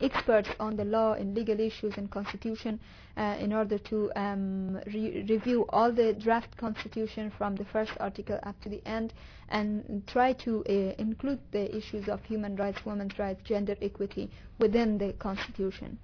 experts 0.00 0.48
on 0.58 0.76
the 0.76 0.84
law 0.84 1.12
and 1.12 1.34
legal 1.34 1.60
issues 1.60 1.94
and 1.96 2.10
constitution 2.10 2.80
uh, 3.16 3.36
in 3.38 3.52
order 3.52 3.78
to 3.78 4.10
um, 4.16 4.76
re- 4.86 5.26
review 5.28 5.66
all 5.70 5.92
the 5.92 6.14
draft 6.14 6.56
constitution 6.56 7.30
from 7.36 7.54
the 7.56 7.64
first 7.66 7.92
article 8.00 8.38
up 8.42 8.58
to 8.62 8.68
the 8.68 8.80
end 8.86 9.12
and 9.50 10.02
try 10.06 10.32
to 10.32 10.64
uh, 10.68 10.72
include 10.98 11.38
the 11.50 11.74
issues 11.76 12.08
of 12.08 12.22
human 12.24 12.56
rights, 12.56 12.84
women's 12.86 13.18
rights, 13.18 13.42
gender 13.44 13.76
equity 13.82 14.30
within 14.58 14.96
the 14.98 15.12
constitution. 15.14 15.98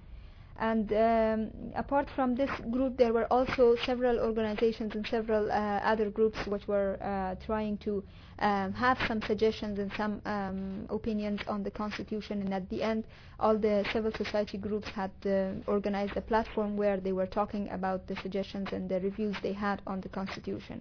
And 0.59 0.90
um, 0.95 1.51
apart 1.75 2.09
from 2.16 2.35
this 2.35 2.51
group, 2.71 2.97
there 2.97 3.12
were 3.12 3.27
also 3.33 3.77
several 3.85 4.19
organizations 4.21 4.95
and 4.95 5.07
several 5.07 5.51
uh, 5.51 5.55
other 5.55 6.09
groups 6.11 6.38
which 6.47 6.66
were 6.66 6.97
uh, 7.03 7.35
trying 7.45 7.77
to 7.79 8.03
um, 8.38 8.73
have 8.73 8.99
some 9.07 9.21
suggestions 9.23 9.79
and 9.79 9.92
some 9.97 10.23
um, 10.25 10.87
opinions 10.88 11.40
on 11.47 11.62
the 11.62 11.71
constitution. 11.71 12.40
And 12.40 12.55
at 12.55 12.69
the 12.71 12.83
end, 12.83 13.05
all 13.38 13.57
the 13.59 13.85
civil 13.92 14.12
society 14.12 14.57
groups 14.57 14.88
had 14.88 15.11
uh, 15.27 15.51
organized 15.66 16.16
a 16.16 16.23
platform 16.23 16.77
where 16.77 16.99
they 16.99 17.12
were 17.12 17.27
talking 17.27 17.69
about 17.71 18.07
the 18.07 18.16
suggestions 18.16 18.69
and 18.73 18.88
the 18.88 19.01
reviews 19.01 19.37
they 19.42 19.53
had 19.53 19.83
on 19.87 20.01
the 20.01 20.09
constitution. 20.09 20.81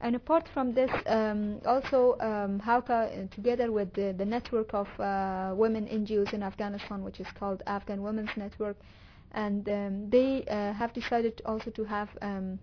And 0.00 0.16
apart 0.16 0.48
from 0.52 0.74
this, 0.74 0.90
um, 1.06 1.60
also 1.64 2.16
um, 2.20 2.60
HAWCA, 2.60 3.24
uh, 3.24 3.34
together 3.34 3.72
with 3.72 3.92
the, 3.94 4.14
the 4.16 4.24
network 4.24 4.74
of 4.74 4.88
uh, 5.00 5.54
women 5.56 5.86
NGOs 5.86 6.32
in 6.32 6.42
Afghanistan, 6.42 7.02
which 7.02 7.20
is 7.20 7.26
called 7.38 7.62
Afghan 7.66 8.02
Women's 8.02 8.36
Network, 8.36 8.76
and 9.32 9.68
um, 9.68 10.10
they 10.10 10.44
uh, 10.44 10.72
have 10.72 10.92
decided 10.92 11.40
also 11.46 11.70
to 11.70 11.84
have 11.84 12.08
um, 12.22 12.58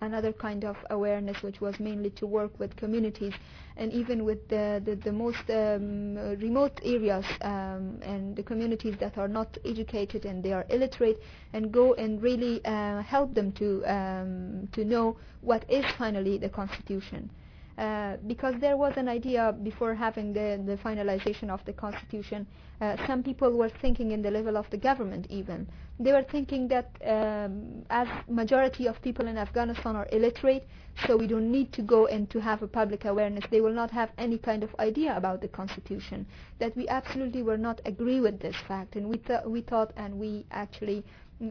another 0.00 0.32
kind 0.32 0.64
of 0.64 0.76
awareness, 0.90 1.42
which 1.42 1.60
was 1.60 1.78
mainly 1.80 2.10
to 2.10 2.26
work 2.26 2.58
with 2.58 2.74
communities 2.76 3.32
and 3.76 3.92
even 3.92 4.24
with 4.24 4.46
the, 4.48 4.82
the, 4.84 4.96
the 4.96 5.12
most 5.12 5.38
um, 5.50 6.16
remote 6.40 6.80
areas 6.84 7.24
um, 7.42 7.98
and 8.02 8.36
the 8.36 8.42
communities 8.42 8.94
that 9.00 9.16
are 9.18 9.28
not 9.28 9.56
educated 9.64 10.24
and 10.24 10.42
they 10.42 10.52
are 10.52 10.66
illiterate 10.70 11.20
and 11.52 11.72
go 11.72 11.94
and 11.94 12.22
really 12.22 12.64
uh, 12.64 13.00
help 13.02 13.34
them 13.34 13.52
to, 13.52 13.84
um, 13.86 14.68
to 14.72 14.84
know 14.84 15.16
what 15.40 15.68
is 15.70 15.84
finally 15.96 16.38
the 16.38 16.48
constitution. 16.48 17.30
Uh, 17.78 18.16
because 18.26 18.56
there 18.58 18.76
was 18.76 18.92
an 18.96 19.06
idea 19.08 19.54
before 19.62 19.94
having 19.94 20.32
the, 20.32 20.60
the 20.66 20.76
finalization 20.78 21.48
of 21.48 21.64
the 21.64 21.72
constitution. 21.72 22.44
Uh, 22.80 22.96
some 23.06 23.22
people 23.22 23.56
were 23.56 23.68
thinking 23.80 24.10
in 24.10 24.20
the 24.20 24.30
level 24.32 24.56
of 24.56 24.68
the 24.70 24.76
government 24.76 25.24
even. 25.30 25.64
They 26.00 26.10
were 26.10 26.24
thinking 26.24 26.66
that 26.68 26.90
um, 27.06 27.84
as 27.88 28.08
majority 28.28 28.88
of 28.88 29.00
people 29.00 29.28
in 29.28 29.38
Afghanistan 29.38 29.94
are 29.94 30.08
illiterate, 30.10 30.66
so 31.06 31.16
we 31.16 31.28
don't 31.28 31.52
need 31.52 31.72
to 31.74 31.82
go 31.82 32.06
and 32.08 32.28
to 32.30 32.40
have 32.40 32.62
a 32.62 32.66
public 32.66 33.04
awareness. 33.04 33.44
They 33.48 33.60
will 33.60 33.72
not 33.72 33.92
have 33.92 34.10
any 34.18 34.38
kind 34.38 34.64
of 34.64 34.74
idea 34.80 35.16
about 35.16 35.40
the 35.40 35.46
constitution. 35.48 36.26
That 36.58 36.74
we 36.76 36.88
absolutely 36.88 37.44
were 37.44 37.58
not 37.58 37.80
agree 37.84 38.18
with 38.18 38.40
this 38.40 38.56
fact, 38.66 38.96
and 38.96 39.08
we, 39.08 39.18
th- 39.18 39.44
we 39.46 39.60
thought 39.60 39.92
and 39.96 40.18
we 40.18 40.46
actually 40.50 41.04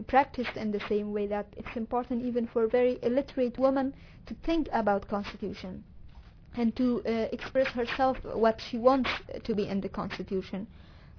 practiced 0.08 0.58
in 0.58 0.72
the 0.72 0.82
same 0.90 1.14
way 1.14 1.28
that 1.28 1.48
it's 1.56 1.78
important 1.78 2.26
even 2.26 2.48
for 2.48 2.68
very 2.68 3.00
illiterate 3.02 3.58
women 3.58 3.94
to 4.26 4.34
think 4.44 4.68
about 4.74 5.08
constitution 5.08 5.86
and 6.58 6.76
to 6.76 7.02
uh, 7.06 7.12
express 7.32 7.68
herself 7.68 8.18
what 8.24 8.60
she 8.70 8.78
wants 8.78 9.10
to 9.44 9.56
be 9.56 9.68
in 9.68 9.80
the 9.80 9.90
constitution. 9.90 10.68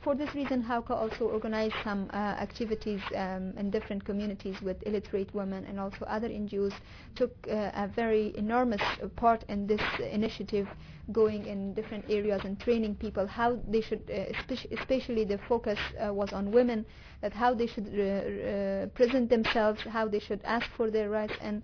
For 0.02 0.14
this 0.14 0.32
reason, 0.32 0.62
HAWCA 0.62 0.90
also 0.92 1.24
organized 1.24 1.74
some 1.82 2.08
uh, 2.12 2.16
activities 2.16 3.00
um, 3.16 3.52
in 3.58 3.70
different 3.70 4.04
communities 4.04 4.54
with 4.62 4.80
illiterate 4.86 5.34
women 5.34 5.64
and 5.64 5.80
also 5.80 6.04
other 6.06 6.28
NGOs 6.28 6.72
took 7.16 7.32
uh, 7.50 7.72
a 7.74 7.88
very 7.88 8.32
enormous 8.36 8.80
part 9.16 9.42
in 9.48 9.66
this 9.66 9.80
initiative 10.00 10.68
going 11.10 11.46
in 11.46 11.74
different 11.74 12.04
areas 12.08 12.42
and 12.44 12.60
training 12.60 12.94
people 12.94 13.26
how 13.26 13.58
they 13.68 13.80
should, 13.80 14.02
uh, 14.08 14.32
especially 14.80 15.24
the 15.24 15.38
focus 15.48 15.78
uh, 16.00 16.14
was 16.14 16.32
on 16.32 16.52
women, 16.52 16.86
that 17.20 17.32
how 17.32 17.52
they 17.52 17.66
should 17.66 17.88
uh, 17.88 18.86
present 18.94 19.28
themselves, 19.28 19.80
how 19.82 20.06
they 20.06 20.20
should 20.20 20.40
ask 20.44 20.66
for 20.76 20.92
their 20.92 21.10
rights 21.10 21.34
and 21.40 21.60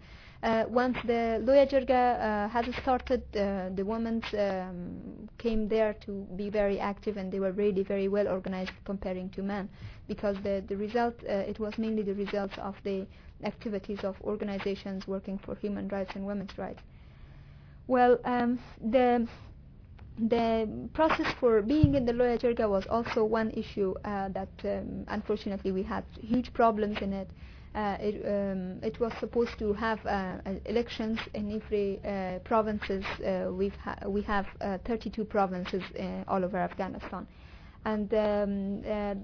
once 0.68 0.96
the 1.04 1.40
Loya 1.42 1.66
Jirga 1.68 2.20
uh, 2.20 2.48
has 2.48 2.66
started, 2.83 3.22
uh, 3.37 3.70
the 3.74 3.83
women 3.85 4.22
um, 4.38 5.28
came 5.38 5.68
there 5.68 5.94
to 6.04 6.26
be 6.37 6.50
very 6.50 6.78
active 6.78 7.16
and 7.16 7.33
they 7.33 7.40
were 7.40 7.52
really 7.52 7.83
very 7.83 8.09
well 8.09 8.28
organized 8.28 8.72
comparing 8.85 9.30
to 9.30 9.42
men 9.42 9.68
because 10.07 10.37
the, 10.42 10.62
the 10.68 10.76
result, 10.76 11.14
it 11.22 11.59
was 11.59 11.78
mainly 11.78 12.02
the 12.02 12.14
results 12.14 12.54
of 12.59 12.74
the 12.85 13.07
activities 13.44 14.00
of 14.04 14.16
organizations 14.22 15.07
working 15.07 15.38
for 15.38 15.54
human 15.57 15.88
rights 15.88 16.11
and 16.14 16.26
women's 16.26 16.57
rights. 16.59 16.83
Well, 17.87 18.18
um, 18.24 18.59
the 18.80 19.26
the 20.16 20.88
process 20.94 21.26
for 21.40 21.61
being 21.61 21.94
in 21.96 22.04
the 22.07 22.12
Loya 22.12 22.38
Jirga 22.38 22.68
was 22.68 22.87
also 22.87 23.24
one 23.24 23.50
issue 23.50 23.94
uh, 24.04 24.28
that 24.28 24.48
um, 24.64 25.04
unfortunately 25.09 25.72
we 25.72 25.83
had 25.83 26.04
huge 26.20 26.52
problems 26.52 26.98
in 27.00 27.12
it. 27.12 27.28
Uh, 27.74 27.96
it, 28.00 28.24
um, 28.24 28.78
it, 28.84 29.00
was 29.00 29.12
supposed 29.18 29.58
to 29.58 29.72
have 29.72 29.98
uh, 30.06 30.37
elections 30.66 31.18
in 31.34 31.50
every 31.60 31.98
uh, 32.04 32.38
provinces. 32.44 33.04
we've 33.50 33.74
ha 33.82 33.96
we 34.06 34.22
have 34.22 34.46
32 34.87 35.24
provinces 35.24 35.82
all 36.28 36.44
over 36.44 36.56
Afghanistan 36.56 37.26
and 37.84 38.14
um, 38.14 38.82
uh, 38.90 39.14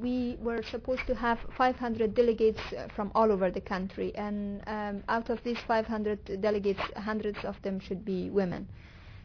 we 0.00 0.36
were 0.40 0.62
supposed 0.62 1.06
to 1.06 1.14
have 1.14 1.38
500 1.56 2.14
delegates 2.14 2.60
from 2.94 3.12
all 3.14 3.30
over 3.30 3.50
the 3.50 3.60
country 3.60 4.12
and 4.16 4.62
um, 4.66 5.02
out 5.08 5.30
of 5.30 5.38
these 5.44 5.58
500 5.66 6.40
delegates 6.40 6.80
hundreds 6.96 7.38
of 7.44 7.60
them 7.62 7.78
should 7.78 8.04
be 8.04 8.28
women 8.30 8.66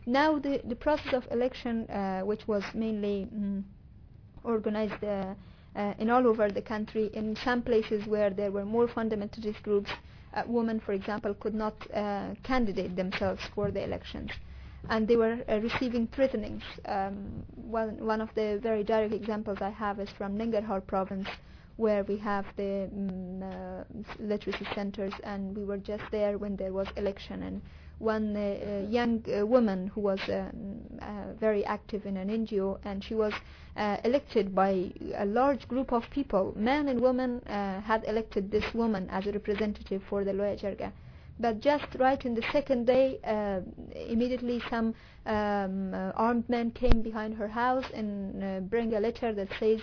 now 0.05 0.37
the, 0.37 0.61
the 0.65 0.75
process 0.75 1.13
of 1.13 1.23
election 1.31 1.89
uh, 1.89 2.21
which 2.21 2.47
was 2.47 2.63
mainly 2.73 3.27
mm, 3.33 3.63
organized 4.43 5.03
uh, 5.03 5.33
uh, 5.75 5.93
in 5.99 6.09
all 6.09 6.27
over 6.27 6.49
the 6.49 6.61
country. 6.61 7.09
In 7.13 7.35
some 7.35 7.61
places 7.61 8.05
where 8.07 8.29
there 8.29 8.51
were 8.51 8.65
more 8.65 8.87
fundamentalist 8.87 9.61
groups, 9.63 9.91
uh, 10.33 10.43
women, 10.47 10.79
for 10.79 10.93
example, 10.93 11.33
could 11.35 11.53
not 11.53 11.75
uh, 11.93 12.29
candidate 12.43 12.95
themselves 12.95 13.41
for 13.53 13.71
the 13.71 13.83
elections. 13.83 14.31
And 14.89 15.07
they 15.07 15.15
were 15.15 15.37
uh, 15.47 15.59
receiving 15.59 16.07
threatenings. 16.07 16.63
Um, 16.85 17.43
one, 17.55 18.05
one 18.05 18.19
of 18.21 18.29
the 18.35 18.59
very 18.61 18.83
direct 18.83 19.13
examples 19.13 19.59
I 19.61 19.69
have 19.69 19.99
is 19.99 20.09
from 20.17 20.37
Nangarhar 20.37 20.85
province, 20.85 21.27
where 21.77 22.03
we 22.03 22.17
have 22.17 22.45
the 22.57 22.89
um, 22.93 24.05
literacy 24.19 24.67
centers, 24.75 25.13
and 25.23 25.55
we 25.55 25.63
were 25.63 25.77
just 25.77 26.03
there 26.11 26.37
when 26.37 26.55
there 26.55 26.73
was 26.73 26.87
election, 26.97 27.43
and 27.43 27.61
one 28.03 28.35
uh, 28.35 28.85
young 28.89 29.23
uh, 29.27 29.45
woman 29.45 29.87
who 29.87 30.01
was 30.01 30.19
um, 30.29 30.81
uh, 31.01 31.33
very 31.39 31.65
active 31.65 32.05
in 32.05 32.17
an 32.17 32.29
NGO, 32.29 32.79
and 32.83 33.03
she 33.03 33.15
was 33.15 33.33
elected 34.03 34.53
by 34.53 34.91
a 35.15 35.25
large 35.25 35.67
group 35.67 35.91
of 35.91 36.03
people. 36.11 36.53
Men 36.55 36.89
and 36.89 36.99
women 37.01 37.41
had 37.45 38.03
elected 38.07 38.51
this 38.51 38.65
woman 38.73 39.09
as 39.09 39.25
a 39.25 39.31
representative 39.31 40.03
for 40.09 40.23
the 40.23 40.31
Loya 40.31 40.59
Jirga 40.59 40.91
but 41.39 41.59
just 41.59 41.85
right 41.99 42.23
in 42.25 42.35
the 42.35 42.43
second 42.51 42.85
day, 42.85 43.19
uh, 43.23 43.59
immediately 43.95 44.61
some 44.69 44.93
um, 45.25 45.93
uh, 45.93 46.11
armed 46.15 46.47
men 46.47 46.71
came 46.71 47.01
behind 47.01 47.33
her 47.35 47.47
house 47.47 47.85
and 47.93 48.43
uh, 48.43 48.59
bring 48.61 48.93
a 48.93 48.99
letter 48.99 49.33
that 49.33 49.47
says 49.59 49.79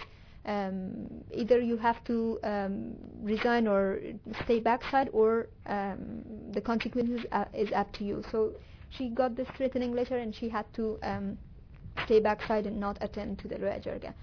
um, 0.46 1.06
either 1.32 1.60
you 1.60 1.76
have 1.76 2.02
to 2.04 2.38
um, 2.42 2.94
resign 3.22 3.66
or 3.66 4.00
stay 4.44 4.60
backside 4.60 5.10
or 5.12 5.48
um, 5.66 6.22
the 6.52 6.60
consequences 6.60 7.24
uh, 7.32 7.44
is 7.52 7.70
up 7.72 7.92
to 7.94 8.04
you. 8.04 8.22
So 8.32 8.52
she 8.90 9.08
got 9.08 9.36
this 9.36 9.48
threatening 9.56 9.92
letter 9.92 10.16
and 10.16 10.34
she 10.34 10.48
had 10.48 10.66
to 10.74 10.98
um, 11.02 11.38
stay 12.04 12.20
backside 12.20 12.66
and 12.66 12.80
not 12.80 12.96
attend 13.00 13.38
to 13.40 13.48
the 13.48 13.56
Loya 13.56 13.82
Jirga. 13.82 14.14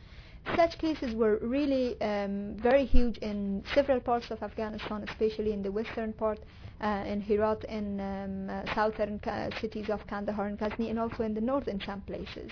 Such 0.56 0.78
cases 0.78 1.14
were 1.14 1.38
really 1.42 2.00
um, 2.02 2.56
very 2.58 2.86
huge 2.86 3.18
in 3.18 3.64
several 3.76 4.00
parts 4.00 4.32
of 4.32 4.42
Afghanistan, 4.42 5.04
especially 5.08 5.52
in 5.52 5.62
the 5.62 5.72
western 5.72 6.14
part, 6.14 6.40
uh, 6.80 7.04
in 7.06 7.22
Herat, 7.22 7.64
in 7.66 8.00
um, 8.00 8.50
uh, 8.50 8.74
southern 8.74 9.20
cities 9.60 9.90
of 9.90 10.06
Kandahar 10.08 10.48
and 10.48 10.58
Ghazni, 10.58 10.90
and 10.90 11.00
also 11.00 11.24
in 11.24 11.34
the 11.34 11.42
north 11.42 11.68
in 11.68 11.82
some 11.82 12.02
places. 12.02 12.50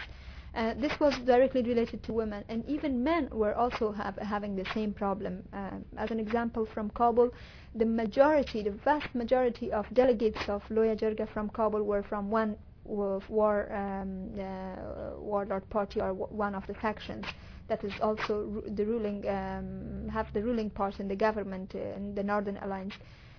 Uh, 0.55 0.73
this 0.77 0.97
was 1.01 1.13
directly 1.25 1.61
related 1.63 2.01
to 2.03 2.13
women, 2.13 2.43
and 2.47 2.63
even 2.65 3.03
men 3.03 3.27
were 3.31 3.53
also 3.55 3.91
have, 3.91 4.15
having 4.17 4.55
the 4.55 4.65
same 4.73 4.93
problem. 4.93 5.43
Uh, 5.51 5.71
as 5.97 6.11
an 6.11 6.19
example, 6.19 6.65
from 6.65 6.89
Kabul, 6.91 7.29
the 7.75 7.85
majority, 7.85 8.63
the 8.63 8.71
vast 8.71 9.13
majority 9.13 9.71
of 9.73 9.85
delegates 9.93 10.47
of 10.47 10.63
Loya 10.69 10.95
Jirga 10.97 11.27
from 11.27 11.49
Kabul 11.49 11.83
were 11.83 12.03
from 12.03 12.31
one 12.31 12.55
war 12.85 13.67
um, 13.73 14.29
uh, 14.39 15.17
warlord 15.19 15.67
party 15.69 15.99
or 15.99 16.13
one 16.13 16.53
of 16.55 16.65
the 16.67 16.73
factions 16.75 17.25
that 17.67 17.83
is 17.83 17.93
also 17.99 18.61
the 18.67 18.85
ruling 18.85 19.27
um, 19.27 20.07
have 20.09 20.31
the 20.33 20.41
ruling 20.41 20.69
part 20.69 20.99
in 20.99 21.07
the 21.07 21.15
government 21.15 21.73
uh, 21.75 21.79
in 21.97 22.13
the 22.15 22.23
Northern 22.23 22.57
Alliance. 22.57 22.93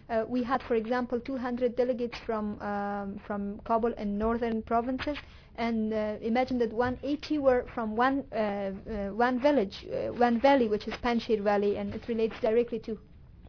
Uh, 0.09 0.25
we 0.29 0.43
had, 0.43 0.63
for 0.63 0.75
example, 0.75 1.19
200 1.21 1.75
delegates 1.77 2.19
from 2.27 2.61
um, 2.63 3.19
from 3.27 3.61
Kabul 3.65 3.93
and 3.97 4.19
northern 4.19 4.63
provinces, 4.63 5.17
and 5.59 5.93
uh, 5.93 6.17
imagine 6.21 6.59
that 6.59 6.73
180 6.73 7.39
were 7.39 7.65
from 7.75 7.97
one 7.97 8.25
uh, 8.33 8.37
uh, 8.37 8.73
one 9.13 9.41
village, 9.41 9.87
uh, 9.93 10.13
one 10.13 10.41
valley, 10.41 10.69
which 10.69 10.87
is 10.87 10.95
Panjshir 10.95 11.41
Valley, 11.43 11.77
and 11.77 11.95
it 11.95 12.07
relates 12.09 12.35
directly 12.41 12.79
to 12.81 12.99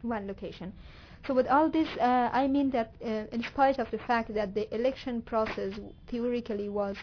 one 0.02 0.26
location. 0.26 0.72
So 1.26 1.34
with 1.34 1.48
all 1.48 1.68
this, 1.68 1.88
I 2.00 2.46
mean 2.46 2.70
that 2.70 2.94
in 3.00 3.42
spite 3.42 3.78
of 3.78 3.90
the 3.90 3.98
fact 3.98 4.32
that 4.34 4.54
the 4.54 4.72
election 4.74 5.20
process 5.22 5.72
theoretically 6.06 6.68
was 6.68 6.96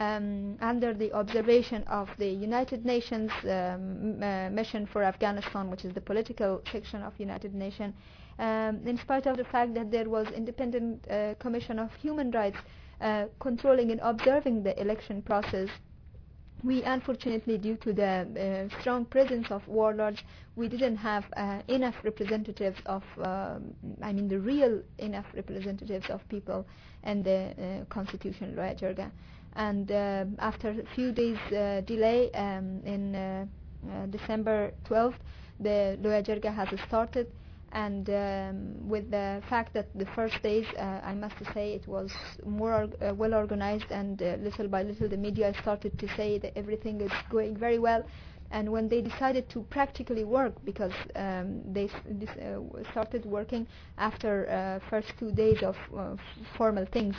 um, 0.00 0.56
under 0.60 0.94
the 0.94 1.12
observation 1.12 1.82
of 1.84 2.08
the 2.18 2.28
United 2.28 2.84
Nations 2.86 3.30
um, 3.44 4.22
uh, 4.22 4.48
mission 4.50 4.86
for 4.86 5.02
Afghanistan, 5.02 5.70
which 5.70 5.84
is 5.84 5.92
the 5.92 6.00
political 6.00 6.62
section 6.72 7.02
of 7.02 7.12
United 7.18 7.54
Nations, 7.54 7.94
um, 8.38 8.80
in 8.86 8.96
spite 8.98 9.26
of 9.26 9.36
the 9.36 9.44
fact 9.44 9.74
that 9.74 9.90
there 9.90 10.08
was 10.08 10.26
independent 10.30 11.06
uh, 11.10 11.34
commission 11.38 11.78
of 11.78 11.92
human 12.00 12.30
rights 12.30 12.56
uh, 12.56 12.62
controlling 13.38 13.90
and 13.90 14.00
observing 14.02 14.62
the 14.62 14.80
election 14.80 15.22
process, 15.22 15.68
we 16.64 16.82
unfortunately, 16.82 17.56
due 17.56 17.76
to 17.76 17.92
the 17.92 18.68
uh, 18.72 18.80
strong 18.80 19.04
presence 19.04 19.46
of 19.50 19.66
warlords, 19.68 20.22
we 20.56 20.68
didn't 20.68 20.96
have 20.96 21.24
uh, 21.36 21.60
enough 21.68 21.94
representatives 22.02 22.78
of, 22.86 23.02
um, 23.22 23.74
I 24.02 24.12
mean, 24.12 24.28
the 24.28 24.40
real 24.40 24.82
enough 24.98 25.26
representatives 25.34 26.10
of 26.10 26.28
people 26.28 26.66
and 27.04 27.24
the 27.24 27.54
uh, 27.56 27.84
constitution, 27.94 28.54
Loya 28.56 28.76
Jirga. 28.76 29.10
And 29.54 29.90
uh, 29.92 30.24
after 30.40 30.70
a 30.70 30.94
few 30.94 31.12
days 31.12 31.38
uh, 31.52 31.82
delay, 31.86 32.30
um, 32.32 32.80
in 32.84 33.14
uh, 33.14 33.46
December 34.10 34.72
12th, 34.84 35.14
the 35.60 35.96
Loya 36.02 36.24
Jirga 36.24 36.52
has 36.54 36.68
started 36.88 37.28
and 37.72 38.08
um, 38.10 38.88
with 38.88 39.10
the 39.10 39.42
fact 39.48 39.72
that 39.74 39.88
the 39.94 40.06
first 40.06 40.42
days, 40.42 40.66
uh, 40.78 41.00
I 41.04 41.14
must 41.14 41.36
say, 41.54 41.72
it 41.72 41.86
was 41.86 42.10
more 42.44 42.88
uh, 43.02 43.14
well 43.14 43.34
organized, 43.34 43.90
and 43.90 44.20
uh, 44.22 44.36
little 44.40 44.68
by 44.68 44.82
little, 44.82 45.08
the 45.08 45.16
media 45.16 45.52
started 45.60 45.98
to 45.98 46.08
say 46.16 46.38
that 46.38 46.56
everything 46.56 47.00
is 47.00 47.12
going 47.30 47.56
very 47.56 47.78
well. 47.78 48.04
And 48.50 48.72
when 48.72 48.88
they 48.88 49.02
decided 49.02 49.48
to 49.50 49.62
practically 49.64 50.24
work, 50.24 50.54
because 50.64 50.92
um, 51.16 51.60
they 51.72 51.84
uh, 51.86 52.60
started 52.90 53.26
working 53.26 53.66
after 53.98 54.48
uh, 54.48 54.88
first 54.88 55.12
two 55.18 55.30
days 55.32 55.62
of 55.62 55.76
uh, 55.96 56.16
formal 56.56 56.86
things, 56.86 57.14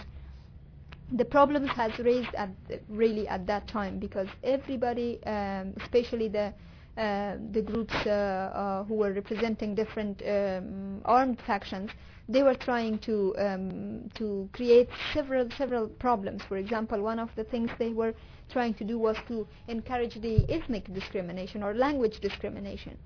the 1.12 1.26
problems 1.26 1.70
has 1.72 1.98
raised 2.00 2.34
at 2.36 2.50
really 2.88 3.28
at 3.28 3.46
that 3.48 3.68
time 3.68 4.00
because 4.00 4.28
everybody, 4.44 5.24
um, 5.26 5.74
especially 5.82 6.28
the 6.28 6.54
the 7.00 7.62
groups 7.66 7.94
uh, 8.06 8.10
uh, 8.10 8.84
who 8.84 8.96
were 8.96 9.14
representing 9.14 9.74
different 9.74 10.22
um, 10.28 11.02
armed 11.06 11.40
factions, 11.48 11.90
they 12.28 12.44
were 12.44 12.56
trying 12.56 13.00
to 13.00 13.34
um, 13.38 14.10
to 14.16 14.50
create 14.54 14.90
several 15.14 15.50
several 15.58 15.88
problems. 15.88 16.42
For 16.48 16.58
example, 16.58 17.02
one 17.02 17.18
of 17.20 17.30
the 17.36 17.46
things 17.46 17.70
they 17.80 17.90
were 17.90 18.14
trying 18.52 18.74
to 18.76 18.84
do 18.84 19.00
was 19.00 19.16
to 19.28 19.48
encourage 19.68 20.16
the 20.22 20.46
ethnic 20.50 20.94
discrimination 20.94 21.64
or 21.64 21.74
language 21.74 22.20
discrimination. 22.20 22.98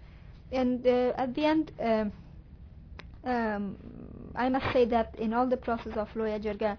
And 0.52 0.86
uh, 0.86 1.14
at 1.18 1.36
the 1.36 1.46
end, 1.46 1.72
um, 1.80 2.12
um, 3.26 3.78
I 4.36 4.50
must 4.50 4.66
say 4.74 4.86
that 4.86 5.16
in 5.20 5.34
all 5.34 5.48
the 5.48 5.58
process 5.58 5.94
of 5.98 6.10
Loya 6.16 6.40
Jirga, 6.42 6.78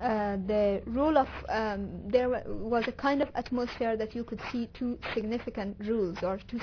uh, 0.00 0.36
the 0.46 0.82
rule 0.86 1.16
of 1.16 1.28
um, 1.48 1.88
there 2.06 2.28
was 2.46 2.86
a 2.86 2.92
kind 2.92 3.22
of 3.22 3.28
atmosphere 3.34 3.96
that 3.96 4.14
you 4.14 4.24
could 4.24 4.40
see 4.52 4.68
two 4.74 4.98
significant 5.14 5.74
rules 5.80 6.18
or 6.22 6.38
two 6.48 6.58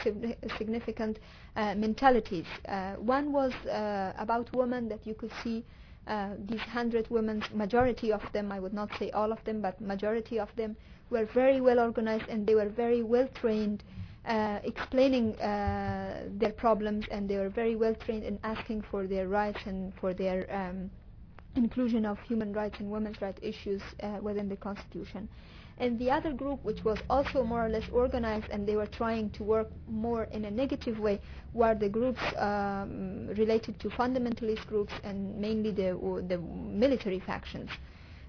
significant 0.57 1.17
uh, 1.55 1.73
mentalities. 1.73 2.45
Uh, 2.67 2.93
one 2.93 3.31
was 3.31 3.51
uh, 3.65 4.13
about 4.19 4.55
women 4.55 4.87
that 4.87 5.07
you 5.07 5.15
could 5.15 5.31
see 5.43 5.65
uh, 6.05 6.29
these 6.47 6.59
hundred 6.61 7.09
women, 7.09 7.43
majority 7.55 8.11
of 8.11 8.21
them, 8.33 8.51
I 8.51 8.59
would 8.59 8.73
not 8.73 8.89
say 8.99 9.09
all 9.11 9.31
of 9.31 9.43
them, 9.45 9.61
but 9.61 9.81
majority 9.81 10.39
of 10.39 10.49
them 10.55 10.75
were 11.09 11.25
very 11.33 11.59
well 11.59 11.79
organized 11.79 12.29
and 12.29 12.45
they 12.45 12.53
were 12.55 12.69
very 12.69 13.01
well 13.01 13.27
trained. 13.33 13.83
explaining 14.63 15.35
their 16.39 16.53
problems 16.55 17.05
and 17.11 17.27
they 17.27 17.37
were 17.37 17.49
very 17.49 17.75
well 17.75 17.95
trained 17.95 18.23
in 18.23 18.37
asking 18.43 18.83
for 18.91 19.07
their 19.07 19.27
rights 19.27 19.59
and 19.65 19.91
for 19.99 20.13
their 20.13 20.45
um, 20.53 20.89
inclusion 21.55 22.05
of 22.05 22.17
human 22.27 22.53
rights 22.53 22.79
and 22.79 22.89
women's 22.89 23.21
rights 23.21 23.39
issues 23.41 23.81
uh, 24.01 24.17
within 24.21 24.49
the 24.49 24.55
constitution. 24.55 25.27
And 25.79 25.97
the 25.97 26.11
other 26.11 26.31
group, 26.33 26.63
which 26.63 26.83
was 26.83 26.99
also 27.09 27.43
more 27.43 27.65
or 27.65 27.69
less 27.69 27.83
organized 27.91 28.45
and 28.51 28.67
they 28.67 28.75
were 28.75 28.85
trying 28.87 29.31
to 29.31 29.43
work 29.43 29.69
more 29.87 30.25
in 30.25 30.45
a 30.45 30.51
negative 30.51 30.99
way, 30.99 31.19
were 31.53 31.73
the 31.73 31.89
groups 31.89 32.21
um, 32.37 33.27
related 33.37 33.79
to 33.79 33.89
fundamentalist 33.89 34.67
groups 34.67 34.93
and 35.03 35.35
mainly 35.39 35.71
the, 35.71 35.97
the 36.27 36.37
military 36.37 37.19
factions. 37.19 37.69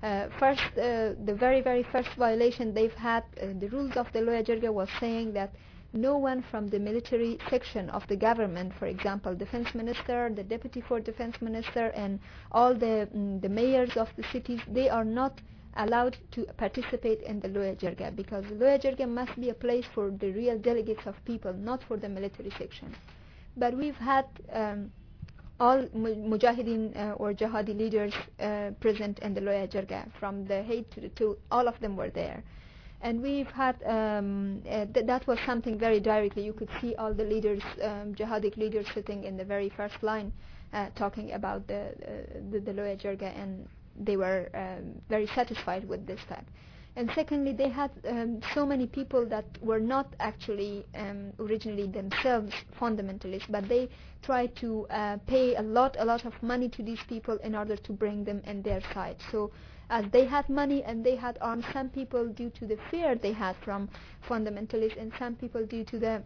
Uh, 0.03 0.29
first, 0.39 0.63
uh, 0.79 1.13
the 1.25 1.37
very, 1.39 1.61
very 1.61 1.83
first 1.83 2.09
violation 2.19 2.75
they've 2.75 2.93
had, 2.95 3.25
uh, 3.41 3.47
the 3.59 3.69
rules 3.69 3.97
of 3.97 4.07
the 4.13 4.19
Loya 4.19 4.45
Jirga 4.45 4.73
was 4.73 4.89
saying 5.01 5.33
that 5.35 5.53
no 5.95 6.19
one 6.19 6.43
from 6.51 6.67
the 6.69 6.79
military 6.79 7.39
section 7.49 7.89
of 7.91 8.07
the 8.09 8.17
government, 8.17 8.73
for 8.79 8.87
example, 8.87 9.35
defense 9.35 9.75
minister, 9.75 10.31
the 10.35 10.43
deputy 10.43 10.81
for 10.81 10.99
defense 10.99 11.41
minister, 11.41 11.87
and 11.95 12.19
all 12.51 12.75
the 12.75 13.09
mm, 13.15 13.41
the 13.41 13.49
mayors 13.49 13.97
of 13.97 14.09
the 14.17 14.25
cities, 14.33 14.61
they 14.69 14.89
are 14.89 15.05
not 15.05 15.41
allowed 15.77 16.17
to 16.33 16.45
participate 16.57 17.21
in 17.23 17.41
the 17.41 17.49
Loya 17.49 17.77
Jirga 17.77 18.15
because 18.15 18.45
Loya 18.47 18.81
Jirga 18.83 19.09
must 19.09 19.39
be 19.41 19.51
a 19.51 19.55
place 19.55 19.85
for 19.95 20.11
the 20.11 20.31
real 20.33 20.59
delegates 20.59 21.07
of 21.07 21.15
people, 21.25 21.53
not 21.53 21.83
for 21.85 21.97
the 21.97 22.09
military 22.09 22.51
section. 22.59 22.95
But 23.57 23.77
we've 23.77 23.97
had 23.97 24.27
um, 24.53 24.91
all 25.61 25.83
mujahideen 25.95 26.97
uh, 26.97 27.13
or 27.13 27.33
jihadi 27.33 27.79
leaders 27.79 28.13
uh, 28.41 28.71
present 28.81 29.21
in 29.21 29.35
the 29.35 29.41
Loya 29.41 29.69
Jirga, 29.71 30.11
from 30.19 30.45
the 30.47 30.63
head 30.63 30.91
to 30.91 31.01
the 31.01 31.09
toe, 31.11 31.37
all 31.53 31.69
of 31.69 31.79
them 31.79 31.97
were 31.97 32.11
there 32.11 32.43
and 33.05 33.23
we've 33.23 33.51
had 33.53 33.77
um, 33.85 34.63
uh, 34.69 34.87
th- 34.87 35.07
that 35.07 35.27
was 35.27 35.39
something 35.47 35.79
very 35.79 36.01
directly. 36.01 36.43
You 36.43 36.55
could 36.55 36.71
see 36.81 36.95
all 36.97 37.13
the 37.13 37.23
leaders, 37.25 37.63
um, 37.83 38.15
jihadic 38.15 38.57
leaders, 38.57 38.87
sitting 38.95 39.25
in 39.25 39.37
the 39.37 39.45
very 39.45 39.69
first 39.69 40.03
line, 40.03 40.33
uh, 40.73 40.89
talking 40.97 41.33
about 41.33 41.67
the 41.69 41.81
uh, 41.81 42.41
the, 42.51 42.61
the 42.61 42.73
Loya 42.73 42.97
Jirga, 43.01 43.31
and 43.39 43.69
they 44.01 44.17
were 44.17 44.49
um, 44.55 44.95
very 45.11 45.27
satisfied 45.29 45.87
with 45.87 46.07
this 46.07 46.21
fact. 46.29 46.49
And 46.97 47.11
secondly, 47.15 47.53
they 47.53 47.69
had 47.69 47.91
um, 48.09 48.41
so 48.55 48.65
many 48.65 48.87
people 48.87 49.27
that 49.27 49.45
were 49.61 49.81
not 49.81 50.15
actually 50.21 50.87
um, 50.95 51.33
originally 51.41 51.89
themselves 51.89 52.53
fundamentalists, 52.81 53.51
but 53.51 53.69
they 53.69 53.89
tried 54.23 54.55
to 54.57 54.87
uh, 54.89 55.19
pay 55.27 55.57
a 55.57 55.63
lot, 55.63 55.97
a 55.99 56.05
lot 56.05 56.25
of 56.25 56.33
money 56.43 56.69
to 56.71 56.83
these 56.83 57.01
people 57.09 57.37
in 57.43 57.55
order 57.55 57.77
to 57.77 57.93
bring 57.93 58.25
them 58.25 58.41
in 58.47 58.63
their 58.63 58.81
side. 58.95 59.17
So 59.33 59.51
as 59.91 60.05
they 60.13 60.25
had 60.25 60.49
money 60.49 60.83
and 60.85 61.05
they 61.05 61.17
had 61.17 61.39
arms. 61.41 61.65
some 61.73 61.89
people 61.89 62.27
due 62.29 62.51
to 62.51 62.67
the 62.67 62.79
fear 62.91 63.15
they 63.15 63.33
had 63.33 63.57
from 63.65 63.89
fundamentalists 64.29 64.97
and 65.01 65.13
some 65.19 65.35
people 65.35 65.65
due 65.67 65.85
to 65.85 65.99
the 65.99 66.23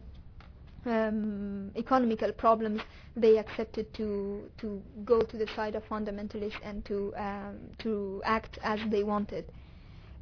um, 0.86 1.70
economical 1.76 2.32
problems 2.32 2.80
they 3.16 3.36
accepted 3.38 3.92
to 3.94 4.48
to 4.58 4.80
go 5.04 5.20
to 5.20 5.36
the 5.36 5.46
side 5.56 5.74
of 5.74 5.82
fundamentalists 5.88 6.60
and 6.62 6.84
to 6.84 7.12
um, 7.16 7.56
to 7.78 8.22
act 8.24 8.58
as 8.62 8.80
they 8.90 9.02
wanted 9.02 9.44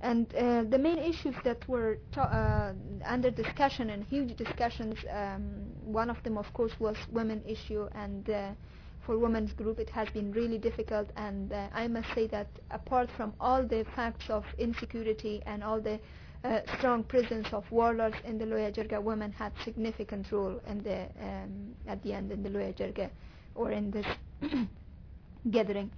and 0.01 0.35
uh, 0.35 0.63
the 0.69 0.79
main 0.79 0.99
issues 0.99 1.35
that 1.45 1.67
were 1.69 1.99
uh, 2.17 2.73
under 3.05 3.31
discussion 3.31 3.91
and 3.91 4.05
huge 4.05 4.37
discussions 4.37 4.99
um, 5.11 5.43
one 5.85 6.11
of 6.11 6.23
them 6.23 6.37
of 6.37 6.53
course 6.53 6.73
was 6.79 6.97
women 7.13 7.43
issue 7.47 7.89
and 7.95 8.29
uh, 8.31 8.51
for 9.07 9.17
women's 9.17 9.53
group 9.53 9.79
it 9.79 9.89
has 9.89 10.09
been 10.11 10.33
really 10.33 10.59
difficult 10.59 11.09
and 11.17 11.53
uh, 11.53 11.69
I 11.73 11.87
must 11.87 12.13
say 12.15 12.27
that 12.29 12.49
apart 12.73 13.09
from 13.17 13.33
all 13.41 13.63
the 13.63 13.87
facts 13.95 14.29
of 14.29 14.45
insecurity 14.59 15.43
and 15.47 15.63
all 15.63 15.81
the 15.81 15.99
uh, 16.45 16.61
strong 16.77 17.03
presence 17.05 17.49
of 17.53 17.65
warlords 17.71 18.17
in 18.25 18.39
the 18.39 18.45
Loya 18.45 18.73
Jirga, 18.73 19.03
women 19.03 19.33
had 19.33 19.53
significant 19.65 20.31
role 20.31 20.61
in 20.69 20.83
the 20.83 21.07
um, 21.21 21.75
at 21.89 22.03
the 22.03 22.13
end 22.13 22.31
in 22.31 22.43
the 22.43 22.51
Loya 22.51 22.75
Jirga 22.77 23.09
or 23.55 23.73
in 23.73 23.91
this 23.91 24.07
gathering. 25.51 25.91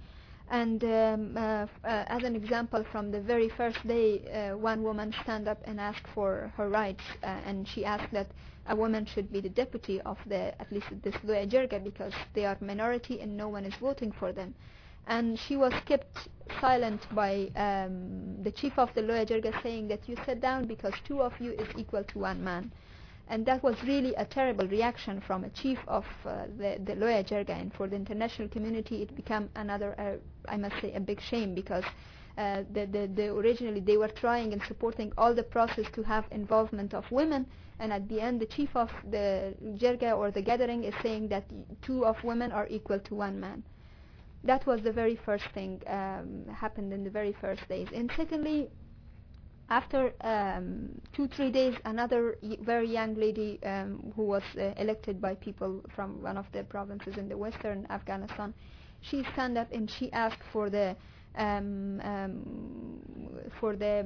And 0.51 0.83
um, 0.83 1.37
uh, 1.37 1.39
uh, 1.39 1.67
as 1.83 2.23
an 2.23 2.35
example, 2.35 2.83
from 2.91 3.11
the 3.11 3.21
very 3.21 3.49
first 3.49 3.85
day, 3.87 4.21
uh, 4.51 4.57
one 4.57 4.81
woman 4.81 5.13
stand 5.21 5.47
up 5.47 5.59
and 5.65 5.79
asked 5.79 6.07
for 6.15 6.51
her 6.57 6.69
rights, 6.69 7.03
uh, 7.21 7.27
and 7.45 7.67
she 7.67 7.85
asked 7.85 8.11
that 8.13 8.27
a 8.69 8.75
woman 8.75 9.05
should 9.05 9.31
be 9.31 9.41
the 9.41 9.49
deputy 9.49 9.99
of 10.01 10.17
the, 10.27 10.53
at 10.61 10.71
least 10.71 10.87
the 11.01 11.11
Loya 11.25 11.49
Jirga, 11.49 11.83
because 11.83 12.13
they 12.33 12.45
are 12.45 12.55
minority 12.61 13.19
and 13.19 13.35
no 13.35 13.49
one 13.49 13.65
is 13.65 13.73
voting 13.75 14.11
for 14.11 14.31
them. 14.31 14.53
And 15.07 15.39
she 15.39 15.57
was 15.57 15.73
kept 15.85 16.29
silent 16.61 17.01
by 17.15 17.49
um, 17.55 18.43
the 18.43 18.51
chief 18.51 18.77
of 18.77 18.93
the 18.93 19.01
Loya 19.01 19.27
Jirga 19.27 19.61
saying 19.63 19.87
that 19.87 20.07
you 20.07 20.15
sit 20.23 20.39
down 20.39 20.67
because 20.67 20.93
two 21.03 21.19
of 21.21 21.33
you 21.39 21.51
is 21.53 21.67
equal 21.77 22.03
to 22.03 22.19
one 22.19 22.43
man. 22.43 22.71
And 23.27 23.43
that 23.47 23.63
was 23.63 23.75
really 23.83 24.13
a 24.15 24.25
terrible 24.25 24.67
reaction 24.67 25.19
from 25.21 25.43
a 25.43 25.49
chief 25.49 25.79
of 25.87 26.05
uh, 26.25 26.45
the, 26.57 26.79
the 26.83 26.93
Loya 26.93 27.23
Jirga 27.27 27.59
and 27.59 27.73
for 27.73 27.87
the 27.87 27.95
international 27.95 28.49
community 28.49 29.01
it 29.01 29.15
became 29.15 29.49
another 29.55 29.95
uh, 29.99 30.51
I 30.51 30.57
must 30.57 30.79
say 30.81 30.93
a 30.93 30.99
big 30.99 31.21
shame 31.21 31.55
because 31.55 31.83
uh, 32.37 32.63
the, 32.71 32.85
the, 32.85 33.09
the 33.15 33.27
originally 33.33 33.81
they 33.81 33.97
were 33.97 34.07
trying 34.07 34.53
and 34.53 34.61
supporting 34.63 35.11
all 35.17 35.33
the 35.33 35.43
process 35.43 35.85
to 35.93 36.03
have 36.03 36.25
involvement 36.31 36.93
of 36.93 37.09
women 37.11 37.45
and 37.79 37.93
at 37.93 38.07
the 38.09 38.19
end 38.19 38.39
the 38.39 38.45
chief 38.45 38.69
of 38.75 38.89
the 39.09 39.53
Jirga 39.77 40.17
or 40.17 40.31
the 40.31 40.41
gathering 40.41 40.83
is 40.83 40.93
saying 41.01 41.29
that 41.29 41.45
two 41.81 42.05
of 42.05 42.21
women 42.23 42.51
are 42.51 42.67
equal 42.69 42.99
to 42.99 43.15
one 43.15 43.39
man. 43.39 43.63
That 44.43 44.65
was 44.65 44.81
the 44.81 44.91
very 44.91 45.17
first 45.25 45.45
thing 45.53 45.81
um, 45.87 46.45
happened 46.53 46.93
in 46.93 47.03
the 47.03 47.09
very 47.09 47.35
first 47.41 47.67
days. 47.67 47.87
And 47.93 48.11
secondly 48.15 48.69
after 49.69 50.13
um, 50.21 50.89
two 51.13 51.27
three 51.27 51.51
days 51.51 51.75
another 51.85 52.37
very 52.61 52.89
young 52.89 53.15
lady 53.15 53.59
um, 53.63 54.11
who 54.15 54.23
was 54.23 54.43
uh, 54.57 54.73
elected 54.77 55.21
by 55.21 55.35
people 55.35 55.83
from 55.95 56.21
one 56.21 56.37
of 56.37 56.45
the 56.53 56.63
provinces 56.63 57.17
in 57.17 57.29
the 57.29 57.37
western 57.37 57.85
Afghanistan 57.89 58.53
she 59.01 59.23
stand 59.33 59.57
up 59.57 59.71
and 59.71 59.89
she 59.89 60.11
asked 60.11 60.41
for 60.51 60.69
the 60.69 60.95
um, 61.37 62.01
um 62.03 62.99
for 63.59 63.75
the 63.75 64.05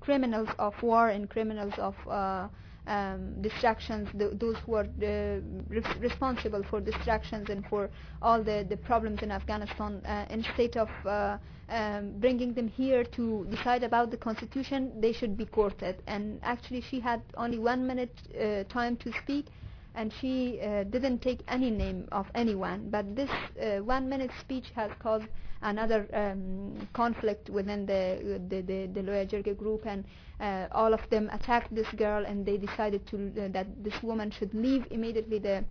criminals 0.00 0.48
of 0.58 0.72
war 0.82 1.08
and 1.08 1.28
criminals 1.28 1.74
of 1.78 1.94
uh, 2.08 2.46
um, 2.86 3.40
distractions, 3.40 4.08
those 4.14 4.56
who 4.66 4.74
are 4.74 4.86
uh, 5.02 5.40
res- 5.68 5.96
responsible 6.00 6.62
for 6.68 6.80
distractions 6.80 7.48
and 7.48 7.64
for 7.66 7.88
all 8.20 8.42
the, 8.42 8.66
the 8.68 8.76
problems 8.76 9.22
in 9.22 9.30
Afghanistan, 9.30 10.02
uh, 10.04 10.26
instead 10.30 10.76
of 10.76 10.88
uh, 11.06 11.38
um, 11.68 12.12
bringing 12.18 12.52
them 12.54 12.68
here 12.68 13.04
to 13.04 13.46
decide 13.50 13.82
about 13.82 14.10
the 14.10 14.16
constitution, 14.16 14.92
they 15.00 15.12
should 15.12 15.36
be 15.36 15.46
courted. 15.46 15.96
And 16.06 16.40
actually, 16.42 16.80
she 16.80 17.00
had 17.00 17.22
only 17.36 17.58
one 17.58 17.86
minute 17.86 18.14
uh, 18.38 18.64
time 18.64 18.96
to 18.98 19.12
speak, 19.22 19.46
and 19.94 20.12
she 20.20 20.60
uh, 20.60 20.84
didn't 20.84 21.20
take 21.20 21.40
any 21.48 21.70
name 21.70 22.08
of 22.12 22.26
anyone. 22.34 22.88
But 22.90 23.14
this 23.14 23.30
uh, 23.30 23.82
one 23.82 24.08
minute 24.08 24.30
speech 24.40 24.66
has 24.74 24.90
caused 24.98 25.26
another 25.62 26.08
um, 26.12 26.88
conflict 26.92 27.48
within 27.48 27.86
the 27.86 28.40
the, 28.48 28.60
the, 28.62 28.86
the 28.86 29.00
Loya 29.00 29.26
Jirga 29.28 29.56
group, 29.56 29.86
and 29.86 30.04
uh, 30.42 30.66
all 30.72 30.92
of 30.92 31.00
them 31.10 31.30
attacked 31.32 31.74
this 31.74 31.86
girl, 31.96 32.24
and 32.26 32.44
they 32.44 32.56
decided 32.58 33.06
to 33.06 33.16
uh, 33.16 33.48
that 33.52 33.66
this 33.82 34.02
woman 34.02 34.30
should 34.30 34.52
leave 34.54 34.84
immediately 34.90 35.38
the 35.38 35.64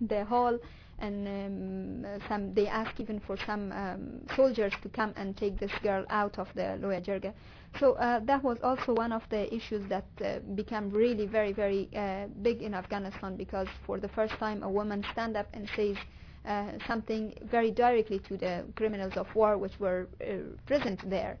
the 0.00 0.24
hall. 0.24 0.58
And 1.00 1.28
um, 1.28 2.20
some 2.28 2.54
they 2.54 2.66
asked 2.66 2.98
even 2.98 3.20
for 3.20 3.36
some 3.46 3.70
um, 3.70 4.20
soldiers 4.34 4.72
to 4.82 4.88
come 4.88 5.12
and 5.16 5.36
take 5.36 5.58
this 5.60 5.70
girl 5.82 6.04
out 6.10 6.38
of 6.40 6.48
the 6.56 6.76
Loya 6.82 7.00
Jirga. 7.00 7.32
So 7.78 7.92
uh, 7.92 8.18
that 8.24 8.42
was 8.42 8.58
also 8.64 8.94
one 8.94 9.12
of 9.12 9.22
the 9.30 9.54
issues 9.54 9.88
that 9.88 10.06
uh, 10.24 10.40
became 10.56 10.90
really 10.90 11.26
very, 11.26 11.52
very 11.52 11.88
uh, 11.94 12.26
big 12.42 12.62
in 12.62 12.74
Afghanistan 12.74 13.36
because 13.36 13.68
for 13.86 14.00
the 14.00 14.08
first 14.08 14.32
time 14.34 14.64
a 14.64 14.68
woman 14.70 15.04
stand 15.12 15.36
up 15.36 15.46
and 15.52 15.68
says 15.76 15.96
uh, 16.44 16.72
something 16.88 17.34
very 17.44 17.70
directly 17.70 18.18
to 18.20 18.36
the 18.36 18.64
criminals 18.74 19.12
of 19.16 19.32
war 19.36 19.56
which 19.58 19.78
were 19.78 20.08
uh, 20.20 20.34
present 20.66 20.98
there. 21.08 21.38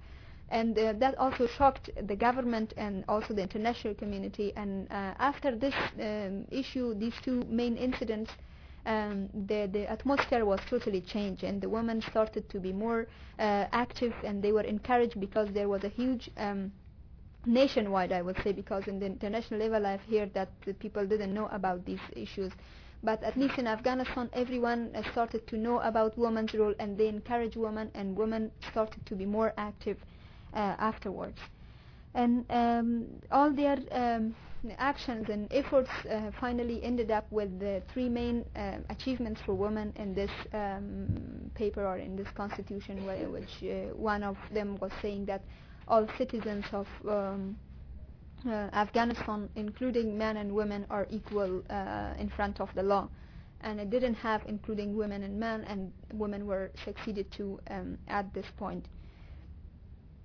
And 0.50 0.78
uh, 0.78 0.94
that 0.94 1.18
also 1.18 1.46
shocked 1.46 1.90
the 2.06 2.16
government 2.16 2.72
and 2.76 3.04
also 3.08 3.34
the 3.34 3.42
international 3.42 3.94
community. 3.94 4.52
And 4.56 4.86
after 4.90 5.54
this 5.54 5.74
um, 6.00 6.46
issue, 6.50 6.94
these 6.94 7.14
two 7.22 7.44
main 7.48 7.76
incidents, 7.76 8.30
um, 8.86 9.28
the, 9.46 9.68
the 9.70 9.90
atmosphere 9.90 10.44
was 10.46 10.60
totally 10.70 11.02
changed 11.02 11.44
and 11.44 11.60
the 11.60 11.68
women 11.68 12.00
started 12.00 12.48
to 12.48 12.58
be 12.58 12.72
more 12.72 13.06
uh, 13.38 13.66
active 13.72 14.14
and 14.24 14.42
they 14.42 14.50
were 14.52 14.62
encouraged 14.62 15.20
because 15.20 15.48
there 15.52 15.68
was 15.68 15.84
a 15.84 15.88
huge 15.90 16.30
um, 16.38 16.72
nationwide 17.44 18.12
I 18.12 18.22
would 18.22 18.36
say 18.42 18.52
because 18.52 18.88
in 18.88 18.98
the 18.98 19.06
international 19.06 19.60
level 19.60 19.86
I've 19.86 20.00
heard 20.10 20.32
that 20.34 20.48
the 20.64 20.74
people 20.74 21.06
didn't 21.06 21.34
know 21.34 21.48
about 21.48 21.84
these 21.84 22.00
issues 22.16 22.52
but 23.02 23.22
at 23.22 23.36
least 23.36 23.58
in 23.58 23.66
Afghanistan 23.66 24.30
everyone 24.32 24.90
uh, 24.94 25.02
started 25.12 25.46
to 25.48 25.56
know 25.58 25.80
about 25.80 26.16
women's 26.18 26.54
role 26.54 26.74
and 26.80 26.96
they 26.96 27.08
encouraged 27.08 27.56
women 27.56 27.90
and 27.94 28.16
women 28.16 28.50
started 28.70 29.04
to 29.06 29.14
be 29.14 29.26
more 29.26 29.52
active 29.58 29.98
uh, 30.02 30.17
afterwards 30.58 31.38
and 32.14 32.44
um, 32.50 33.06
all 33.30 33.52
their 33.52 33.78
um, 33.92 34.34
actions 34.78 35.28
and 35.28 35.46
efforts 35.52 35.90
uh, 36.10 36.30
finally 36.40 36.82
ended 36.82 37.10
up 37.10 37.30
with 37.30 37.60
the 37.60 37.82
three 37.92 38.08
main 38.08 38.44
uh, 38.56 38.78
achievements 38.90 39.40
for 39.46 39.54
women 39.54 39.92
in 39.96 40.14
this 40.14 40.30
um, 40.52 41.06
paper 41.54 41.86
or 41.86 41.98
in 41.98 42.16
this 42.16 42.26
constitution, 42.34 43.06
which 43.32 43.62
uh, 43.62 43.94
one 43.94 44.22
of 44.22 44.36
them 44.52 44.76
was 44.80 44.90
saying 45.00 45.24
that 45.26 45.42
all 45.86 46.06
citizens 46.18 46.64
of 46.72 46.86
um, 47.08 47.56
uh, 48.46 48.68
Afghanistan, 48.72 49.48
including 49.54 50.18
men 50.18 50.36
and 50.38 50.52
women, 50.52 50.86
are 50.90 51.06
equal 51.10 51.62
uh, 51.70 52.14
in 52.18 52.28
front 52.28 52.60
of 52.60 52.68
the 52.74 52.82
law. 52.82 53.08
And 53.60 53.80
it 53.80 53.90
didn't 53.90 54.14
have 54.14 54.42
including 54.46 54.96
women 54.96 55.22
and 55.22 55.38
men, 55.38 55.64
and 55.64 55.92
women 56.12 56.46
were 56.46 56.70
succeeded 56.84 57.30
to 57.32 57.60
um, 57.70 57.98
at 58.08 58.32
this 58.34 58.46
point 58.56 58.86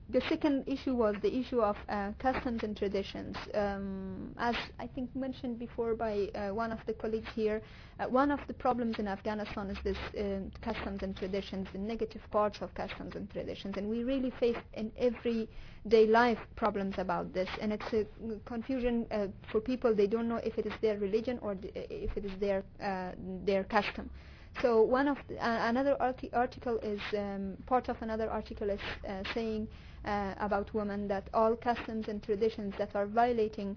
the 0.10 0.22
second 0.30 0.64
issue 0.68 0.94
was 0.96 1.16
the 1.22 1.34
issue 1.34 1.62
of 1.62 1.78
uh, 1.90 2.12
customs 2.20 2.62
and 2.64 2.76
traditions. 2.76 3.36
Um, 3.54 4.34
as 4.38 4.56
I 4.80 4.86
think 4.88 5.16
mentioned 5.16 5.58
before 5.60 5.96
by 5.96 6.28
uh, 6.36 6.54
one 6.54 6.72
of 6.72 6.80
the 6.86 6.94
colleagues 6.94 7.30
here, 7.34 7.62
uh, 8.00 8.06
one 8.06 8.30
of 8.30 8.40
the 8.48 8.54
problems 8.54 9.00
in 9.00 9.08
Afghanistan 9.08 9.70
is 9.70 9.78
this 9.84 9.98
uh, 10.20 10.40
customs 10.62 11.04
and 11.04 11.16
traditions, 11.16 11.68
the 11.72 11.80
negative 11.80 12.22
parts 12.32 12.60
of 12.62 12.74
customs 12.76 13.16
and 13.16 13.30
traditions, 13.32 13.78
and 13.78 13.90
we 13.90 14.04
really 14.04 14.32
face 14.40 14.58
in 14.74 14.92
everyday 14.98 16.06
life 16.08 16.40
problems 16.56 16.96
about 16.98 17.34
this, 17.34 17.50
and 17.62 17.72
it's 17.72 17.94
a 17.94 18.06
confusion 18.46 19.06
uh, 19.12 19.28
for 19.52 19.62
people. 19.62 19.96
They 19.96 20.08
don't 20.08 20.28
know 20.28 20.42
if 20.44 20.58
it 20.58 20.66
is 20.66 20.74
their 20.82 20.98
religion 20.98 21.40
or 21.42 21.56
th- 21.56 21.74
if 21.90 22.16
it 22.18 22.26
is 22.26 22.32
their 22.40 22.64
uh, 22.84 23.12
their 23.46 23.64
custom. 23.64 24.10
So 24.62 24.84
one 24.84 25.08
of 25.08 25.18
the, 25.28 25.38
another 25.42 25.96
arti- 26.00 26.32
article 26.34 26.78
is 26.84 27.00
um, 27.18 27.58
part 27.66 27.90
of 27.90 27.98
another 28.02 28.30
article 28.30 28.70
is 28.70 28.80
saying 29.34 29.68
uh, 30.06 30.34
about 30.40 30.74
women 30.74 31.08
that 31.08 31.30
all 31.34 31.56
customs 31.56 32.08
and 32.08 32.22
traditions 32.24 32.74
that 32.78 32.96
are 32.96 33.06
violating 33.06 33.76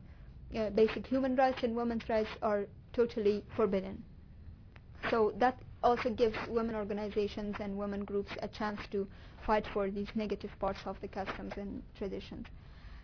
uh, 0.57 0.71
basic 0.71 1.07
human 1.07 1.37
rights 1.37 1.59
and 1.63 1.77
women's 1.77 2.09
rights 2.09 2.31
are 2.43 2.67
totally 2.93 3.45
forbidden. 3.57 4.03
So 5.11 5.33
that 5.39 5.59
also 5.83 6.11
gives 6.11 6.37
women 6.49 6.75
organizations 6.75 7.57
and 7.61 7.77
women 7.77 8.05
groups 8.05 8.33
a 8.43 8.49
chance 8.49 8.81
to 8.93 9.07
fight 9.47 9.65
for 9.73 9.91
these 9.91 10.09
negative 10.15 10.51
parts 10.59 10.81
of 10.87 10.97
the 11.01 11.09
customs 11.09 11.53
and 11.57 11.83
traditions. 11.97 12.47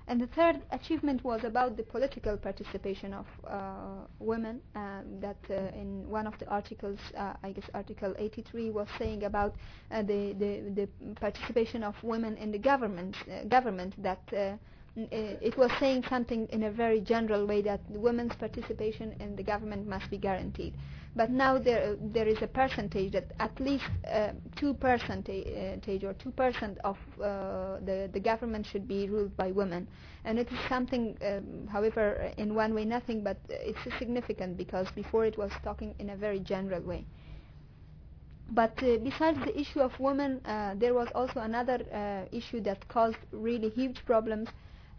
And 0.08 0.20
the 0.20 0.26
third 0.28 0.60
achievement 0.70 1.22
was 1.24 1.44
about 1.44 1.76
the 1.76 1.84
political 1.84 2.36
participation 2.36 3.14
of 3.14 3.26
uh, 3.46 4.06
women. 4.18 4.60
Um, 4.74 5.20
that 5.20 5.36
uh, 5.50 5.76
in 5.78 6.08
one 6.08 6.26
of 6.26 6.38
the 6.38 6.46
articles, 6.48 6.98
uh, 7.16 7.34
I 7.42 7.52
guess 7.52 7.64
Article 7.74 8.14
83, 8.18 8.70
was 8.70 8.88
saying 8.98 9.24
about 9.24 9.54
uh, 9.90 10.02
the, 10.02 10.34
the, 10.38 10.72
the 10.74 11.14
participation 11.14 11.82
of 11.82 11.94
women 12.02 12.36
in 12.36 12.50
the 12.50 12.58
government. 12.58 13.16
Uh, 13.30 13.44
government 13.44 13.94
that 14.02 14.22
uh, 14.36 14.56
it 14.96 15.56
was 15.56 15.70
saying 15.80 16.04
something 16.08 16.46
in 16.48 16.64
a 16.64 16.70
very 16.70 17.00
general 17.00 17.46
way 17.46 17.62
that 17.62 17.80
women's 17.88 18.34
participation 18.36 19.14
in 19.20 19.36
the 19.36 19.42
government 19.42 19.86
must 19.86 20.10
be 20.10 20.18
guaranteed. 20.18 20.74
But 21.14 21.30
now 21.30 21.58
there 21.58 21.96
there 22.00 22.26
is 22.26 22.40
a 22.40 22.46
percentage 22.46 23.12
that 23.12 23.32
at 23.38 23.60
least 23.60 23.84
uh, 24.10 24.32
two 24.56 24.72
percentage 24.74 26.04
or 26.04 26.14
two 26.14 26.30
percent 26.30 26.78
of 26.84 26.96
uh, 27.20 27.76
the 27.84 28.08
the 28.12 28.20
government 28.20 28.64
should 28.66 28.88
be 28.88 29.08
ruled 29.10 29.36
by 29.36 29.52
women, 29.52 29.88
and 30.24 30.38
it 30.38 30.50
is 30.50 30.58
something, 30.70 31.18
um, 31.22 31.66
however, 31.68 32.32
in 32.38 32.54
one 32.54 32.72
way 32.74 32.86
nothing, 32.86 33.22
but 33.22 33.36
it's 33.50 33.78
significant 33.98 34.56
because 34.56 34.90
before 34.92 35.26
it 35.26 35.36
was 35.36 35.52
talking 35.62 35.94
in 35.98 36.10
a 36.10 36.16
very 36.16 36.40
general 36.40 36.80
way. 36.80 37.04
But 38.50 38.82
uh, 38.82 38.96
besides 38.98 39.38
the 39.44 39.58
issue 39.58 39.80
of 39.80 39.98
women, 40.00 40.40
uh, 40.46 40.74
there 40.76 40.94
was 40.94 41.08
also 41.14 41.40
another 41.40 41.78
uh, 41.92 42.36
issue 42.36 42.60
that 42.62 42.86
caused 42.88 43.18
really 43.32 43.68
huge 43.70 44.04
problems 44.06 44.48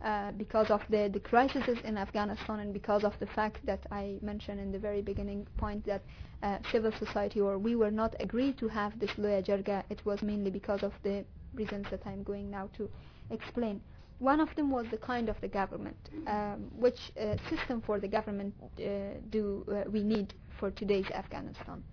uh, 0.04 0.32
because 0.34 0.70
of 0.70 0.82
the, 0.90 1.10
the 1.14 1.20
crises 1.20 1.78
in 1.84 1.98
Afghanistan 1.98 2.60
and 2.60 2.74
because 2.74 3.04
of 3.04 3.14
the 3.20 3.26
fact 3.28 3.66
that 3.66 3.86
I 3.92 4.18
mentioned 4.22 4.60
in 4.60 4.72
the 4.72 4.80
very 4.80 5.02
beginning 5.02 5.48
point 5.58 5.86
that 5.86 6.02
uh, 6.42 6.58
civil 6.72 6.92
society 7.00 7.40
or 7.40 7.58
we 7.58 7.76
were 7.76 7.92
not 7.92 8.16
agreed 8.20 8.58
to 8.58 8.68
have 8.68 9.00
this 9.00 9.12
Loya 9.12 9.44
Jirga, 9.46 9.84
it 9.90 10.06
was 10.06 10.22
mainly 10.22 10.52
because 10.52 10.84
of 10.84 10.94
the 11.04 11.24
reasons 11.54 11.88
that 11.90 12.02
I'm 12.06 12.24
going 12.24 12.50
now 12.52 12.70
to 12.78 12.90
explain. 13.32 13.82
One 14.20 14.40
of 14.40 14.54
them 14.56 14.70
was 14.70 14.86
the 14.92 14.98
kind 14.98 15.30
of 15.30 15.40
the 15.42 15.48
government, 15.48 15.98
um, 16.28 16.70
which 16.78 17.00
uh, 17.20 17.36
system 17.50 17.82
for 17.82 18.00
the 18.00 18.08
government 18.08 18.54
uh, 18.62 19.20
do 19.30 19.66
uh, 19.72 19.90
we 19.90 20.04
need 20.04 20.34
for 20.60 20.72
today's 20.72 21.10
Afghanistan 21.12 21.84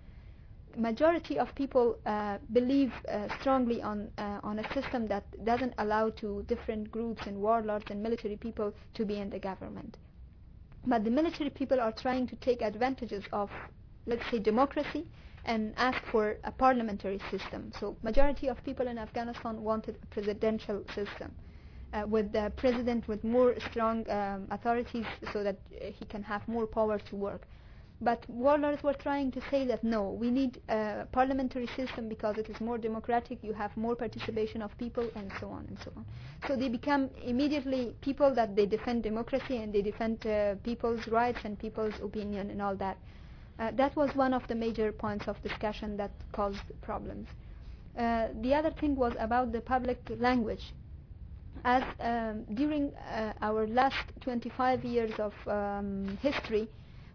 majority 0.77 1.37
of 1.39 1.53
people 1.55 1.97
uh, 2.05 2.37
believe 2.53 2.91
uh, 3.07 3.27
strongly 3.39 3.81
on 3.81 4.09
uh, 4.17 4.39
on 4.43 4.59
a 4.59 4.73
system 4.73 5.07
that 5.07 5.23
doesn't 5.45 5.73
allow 5.77 6.09
to 6.09 6.43
different 6.47 6.91
groups 6.91 7.21
and 7.27 7.37
warlords 7.37 7.85
and 7.89 8.01
military 8.01 8.37
people 8.37 8.73
to 8.93 9.05
be 9.05 9.17
in 9.17 9.29
the 9.29 9.39
government. 9.39 9.97
But 10.85 11.03
the 11.03 11.11
military 11.11 11.49
people 11.49 11.79
are 11.79 11.91
trying 11.91 12.27
to 12.27 12.35
take 12.37 12.61
advantages 12.61 13.23
of, 13.31 13.49
let's 14.05 14.23
say, 14.31 14.39
democracy 14.39 15.05
and 15.45 15.73
ask 15.77 15.99
for 16.11 16.37
a 16.43 16.51
parliamentary 16.51 17.19
system. 17.29 17.71
So 17.79 17.95
majority 18.03 18.47
of 18.47 18.63
people 18.63 18.87
in 18.87 18.97
Afghanistan 18.97 19.61
wanted 19.61 19.97
a 20.01 20.05
presidential 20.07 20.83
system. 20.95 21.31
Uh, 21.93 22.05
with 22.07 22.31
the 22.31 22.49
president 22.55 23.05
with 23.09 23.21
more 23.21 23.53
strong 23.69 24.09
um, 24.09 24.47
authorities 24.49 25.05
so 25.33 25.43
that 25.43 25.57
he 25.69 26.05
can 26.05 26.23
have 26.23 26.47
more 26.47 26.65
power 26.65 26.97
to 26.97 27.15
work. 27.17 27.45
But 28.03 28.27
warlords 28.27 28.81
were 28.81 28.95
trying 28.95 29.29
to 29.31 29.41
say 29.51 29.63
that 29.67 29.83
no, 29.83 30.09
we 30.09 30.31
need 30.31 30.59
a 30.69 31.05
parliamentary 31.11 31.67
system 31.67 32.09
because 32.09 32.35
it 32.39 32.49
is 32.49 32.59
more 32.59 32.79
democratic, 32.79 33.43
you 33.43 33.53
have 33.53 33.77
more 33.77 33.95
participation 33.95 34.63
of 34.63 34.75
people, 34.79 35.07
and 35.15 35.31
so 35.39 35.49
on 35.49 35.65
and 35.67 35.77
so 35.83 35.91
on. 35.95 36.05
So 36.47 36.55
they 36.55 36.67
become 36.67 37.11
immediately 37.23 37.93
people 38.01 38.33
that 38.33 38.55
they 38.55 38.65
defend 38.65 39.03
democracy 39.03 39.57
and 39.57 39.71
they 39.71 39.83
defend 39.83 40.25
uh, 40.25 40.55
people's 40.63 41.07
rights 41.07 41.39
and 41.43 41.59
people's 41.59 41.93
opinion 42.01 42.49
and 42.49 42.59
all 42.59 42.75
that. 42.77 42.97
Uh, 43.59 43.69
that 43.75 43.95
was 43.95 44.15
one 44.15 44.33
of 44.33 44.47
the 44.47 44.55
major 44.55 44.91
points 44.91 45.27
of 45.27 45.39
discussion 45.43 45.95
that 45.97 46.11
caused 46.31 46.63
problems. 46.81 47.27
Uh, 47.95 48.29
the 48.41 48.55
other 48.55 48.71
thing 48.71 48.95
was 48.95 49.13
about 49.19 49.51
the 49.51 49.61
public 49.61 49.99
language. 50.17 50.73
As 51.63 51.83
um, 51.99 52.45
during 52.55 52.91
uh, 52.95 53.33
our 53.43 53.67
last 53.67 54.05
25 54.21 54.83
years 54.83 55.11
of 55.19 55.33
um, 55.47 56.17
history, 56.23 56.67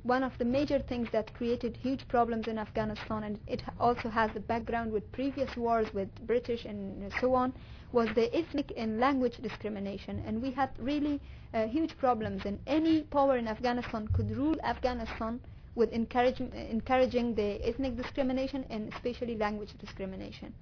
one 0.06 0.22
of 0.22 0.38
the 0.38 0.44
major 0.44 0.78
things 0.78 1.08
that 1.10 1.34
created 1.34 1.76
huge 1.76 2.06
problems 2.08 2.46
in 2.46 2.58
Afghanistan, 2.58 3.24
and 3.24 3.40
it 3.46 3.62
also 3.80 4.08
has 4.08 4.30
a 4.36 4.40
background 4.40 4.92
with 4.92 5.10
previous 5.10 5.56
wars 5.56 5.88
with 5.92 6.08
British 6.26 6.64
and 6.64 7.12
so 7.20 7.34
on, 7.34 7.52
was 7.92 8.08
the 8.14 8.34
ethnic 8.34 8.72
and 8.76 9.00
language 9.00 9.36
discrimination. 9.38 10.22
And 10.26 10.40
we 10.40 10.52
had 10.52 10.70
really 10.78 11.20
uh, 11.52 11.66
huge 11.66 11.96
problems, 11.98 12.42
and 12.44 12.58
any 12.66 13.02
power 13.02 13.36
in 13.36 13.48
Afghanistan 13.48 14.08
could 14.08 14.30
rule 14.30 14.56
Afghanistan 14.62 15.40
with 15.74 15.90
encourage, 15.92 16.40
encouraging 16.40 17.34
the 17.34 17.66
ethnic 17.66 17.96
discrimination 17.96 18.64
and 18.70 18.92
especially 18.94 19.36
language 19.36 19.72
discrimination. 19.78 20.54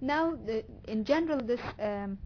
Now, 0.00 0.36
the, 0.46 0.64
in 0.86 1.04
general, 1.04 1.40
this 1.40 1.60
um, 1.80 2.18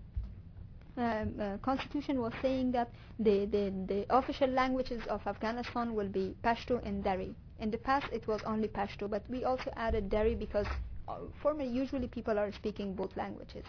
um, 0.96 1.34
uh, 1.40 1.56
constitution 1.58 2.20
was 2.20 2.32
saying 2.42 2.72
that 2.72 2.90
the, 3.18 3.46
the, 3.46 3.72
the 3.86 4.06
official 4.10 4.48
languages 4.48 5.02
of 5.08 5.20
Afghanistan 5.26 5.94
will 5.94 6.08
be 6.08 6.34
Pashto 6.44 6.84
and 6.86 7.02
Dari. 7.02 7.34
In 7.60 7.70
the 7.70 7.78
past, 7.78 8.06
it 8.12 8.26
was 8.26 8.40
only 8.44 8.68
Pashto, 8.68 9.08
but 9.08 9.22
we 9.28 9.44
also 9.44 9.70
added 9.76 10.10
Dari 10.10 10.34
because 10.34 10.66
uh, 11.08 11.16
formerly 11.42 11.68
usually 11.68 12.08
people 12.08 12.38
are 12.38 12.52
speaking 12.52 12.94
both 12.94 13.16
languages. 13.16 13.64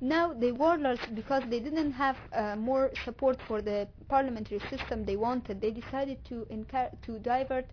Now 0.00 0.34
the 0.34 0.52
warlords, 0.52 1.00
because 1.14 1.42
they 1.48 1.58
didn't 1.58 1.92
have 1.92 2.16
uh, 2.34 2.54
more 2.54 2.90
support 3.04 3.38
for 3.48 3.62
the 3.62 3.88
parliamentary 4.08 4.60
system 4.68 5.06
they 5.06 5.16
wanted, 5.16 5.60
they 5.60 5.70
decided 5.70 6.18
to 6.26 6.46
to 7.06 7.18
divert 7.20 7.64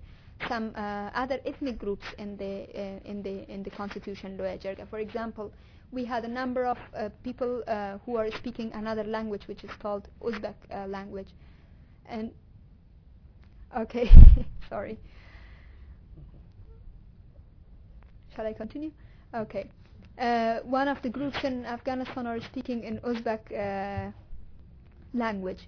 some 0.47 0.73
uh, 0.75 1.09
other 1.13 1.39
ethnic 1.45 1.77
groups 1.77 2.05
in 2.17 2.37
the 2.37 2.65
uh, 2.73 2.99
in 3.09 3.21
the 3.23 3.49
in 3.51 3.61
the 3.63 3.69
constitution 3.69 4.37
Loya. 4.37 4.87
For 4.89 4.99
example, 4.99 5.51
we 5.93 6.03
had 6.05 6.25
a 6.25 6.27
number 6.27 6.65
of 6.65 6.77
uh, 6.97 7.09
people 7.23 7.63
uh, 7.67 7.97
who 8.05 8.17
are 8.17 8.29
speaking 8.37 8.71
another 8.73 9.03
language, 9.03 9.43
which 9.47 9.63
is 9.63 9.69
called 9.79 10.07
Uzbek 10.21 10.55
uh, 10.73 10.87
language, 10.87 11.27
and 12.07 12.31
okay, 13.77 14.09
sorry. 14.69 14.99
Shall 18.35 18.47
I 18.47 18.53
continue? 18.53 18.91
Okay. 19.35 19.69
Uh, 20.17 20.59
one 20.63 20.87
of 20.87 21.01
the 21.03 21.09
groups 21.09 21.37
in 21.43 21.65
Afghanistan 21.65 22.27
are 22.27 22.39
speaking 22.41 22.83
in 22.83 22.99
Uzbek 22.99 24.13
language 25.13 25.67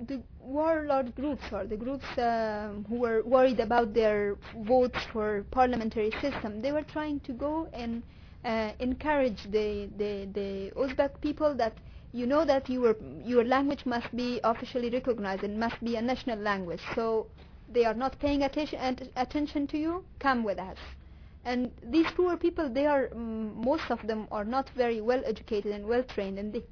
the 0.00 0.22
warlord 0.40 1.14
groups 1.14 1.42
or 1.52 1.64
the 1.64 1.76
groups 1.76 2.04
uh, 2.18 2.70
who 2.88 2.96
were 2.96 3.22
worried 3.22 3.60
about 3.60 3.94
their 3.94 4.36
votes 4.64 4.98
for 5.12 5.44
parliamentary 5.50 6.10
system, 6.20 6.60
they 6.60 6.72
were 6.72 6.82
trying 6.82 7.20
to 7.20 7.32
go 7.32 7.68
and 7.72 8.02
uh, 8.46 8.70
encourage 8.78 9.42
the, 9.50 9.90
the, 9.98 10.28
the 10.32 10.72
Uzbek 10.76 11.20
people 11.20 11.54
that 11.56 11.76
you 12.12 12.26
know 12.26 12.44
that 12.46 12.70
your 12.70 12.96
your 13.24 13.44
language 13.44 13.84
must 13.84 14.14
be 14.16 14.40
officially 14.44 14.88
recognized 14.88 15.42
and 15.42 15.58
must 15.58 15.82
be 15.84 15.96
a 15.96 16.00
national 16.02 16.38
language. 16.38 16.80
So 16.94 17.26
they 17.68 17.84
are 17.84 17.94
not 17.94 18.18
paying 18.18 18.42
attention 18.44 18.78
attention 19.16 19.66
to 19.66 19.78
you. 19.78 20.04
Come 20.20 20.44
with 20.44 20.58
us. 20.58 20.78
And 21.44 21.70
these 21.82 22.06
poor 22.16 22.36
people, 22.36 22.68
they 22.70 22.86
are 22.86 23.08
mm, 23.08 23.54
most 23.64 23.90
of 23.90 24.00
them 24.06 24.28
are 24.30 24.44
not 24.44 24.70
very 24.76 25.00
well 25.00 25.22
educated 25.26 25.72
and 25.72 25.84
well 25.86 26.04
trained, 26.04 26.38
and 26.38 26.52
they 26.52 26.62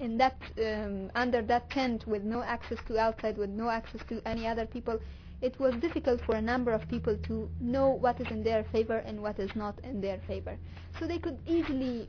in 0.00 0.18
that 0.18 0.36
um, 0.58 1.10
under 1.14 1.40
that 1.42 1.70
tent 1.70 2.06
with 2.06 2.24
no 2.24 2.42
access 2.42 2.78
to 2.88 2.98
outside, 2.98 3.38
with 3.38 3.50
no 3.50 3.70
access 3.70 4.00
to 4.08 4.20
any 4.26 4.46
other 4.46 4.66
people, 4.66 4.98
it 5.42 5.58
was 5.58 5.74
difficult 5.80 6.20
for 6.24 6.36
a 6.36 6.40
number 6.40 6.72
of 6.72 6.88
people 6.88 7.16
to 7.24 7.50
know 7.60 7.90
what 7.90 8.20
is 8.20 8.28
in 8.30 8.42
their 8.44 8.64
favor 8.72 8.98
and 8.98 9.20
what 9.20 9.38
is 9.38 9.50
not 9.56 9.78
in 9.84 10.00
their 10.00 10.18
favor. 10.26 10.56
So 10.98 11.06
they 11.06 11.18
could 11.18 11.38
easily 11.46 12.08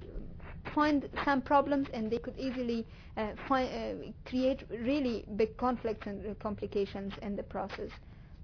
find 0.74 1.10
some 1.26 1.42
problems 1.42 1.88
and 1.94 2.10
they 2.12 2.20
could 2.20 2.38
easily 2.38 2.86
uh, 3.18 3.30
find, 3.48 3.70
uh, 3.70 4.12
create 4.30 4.64
really 4.70 5.26
big 5.36 5.58
conflicts 5.58 6.06
and 6.08 6.26
uh, 6.26 6.34
complications 6.36 7.14
in 7.22 7.36
the 7.36 7.44
process. 7.44 7.90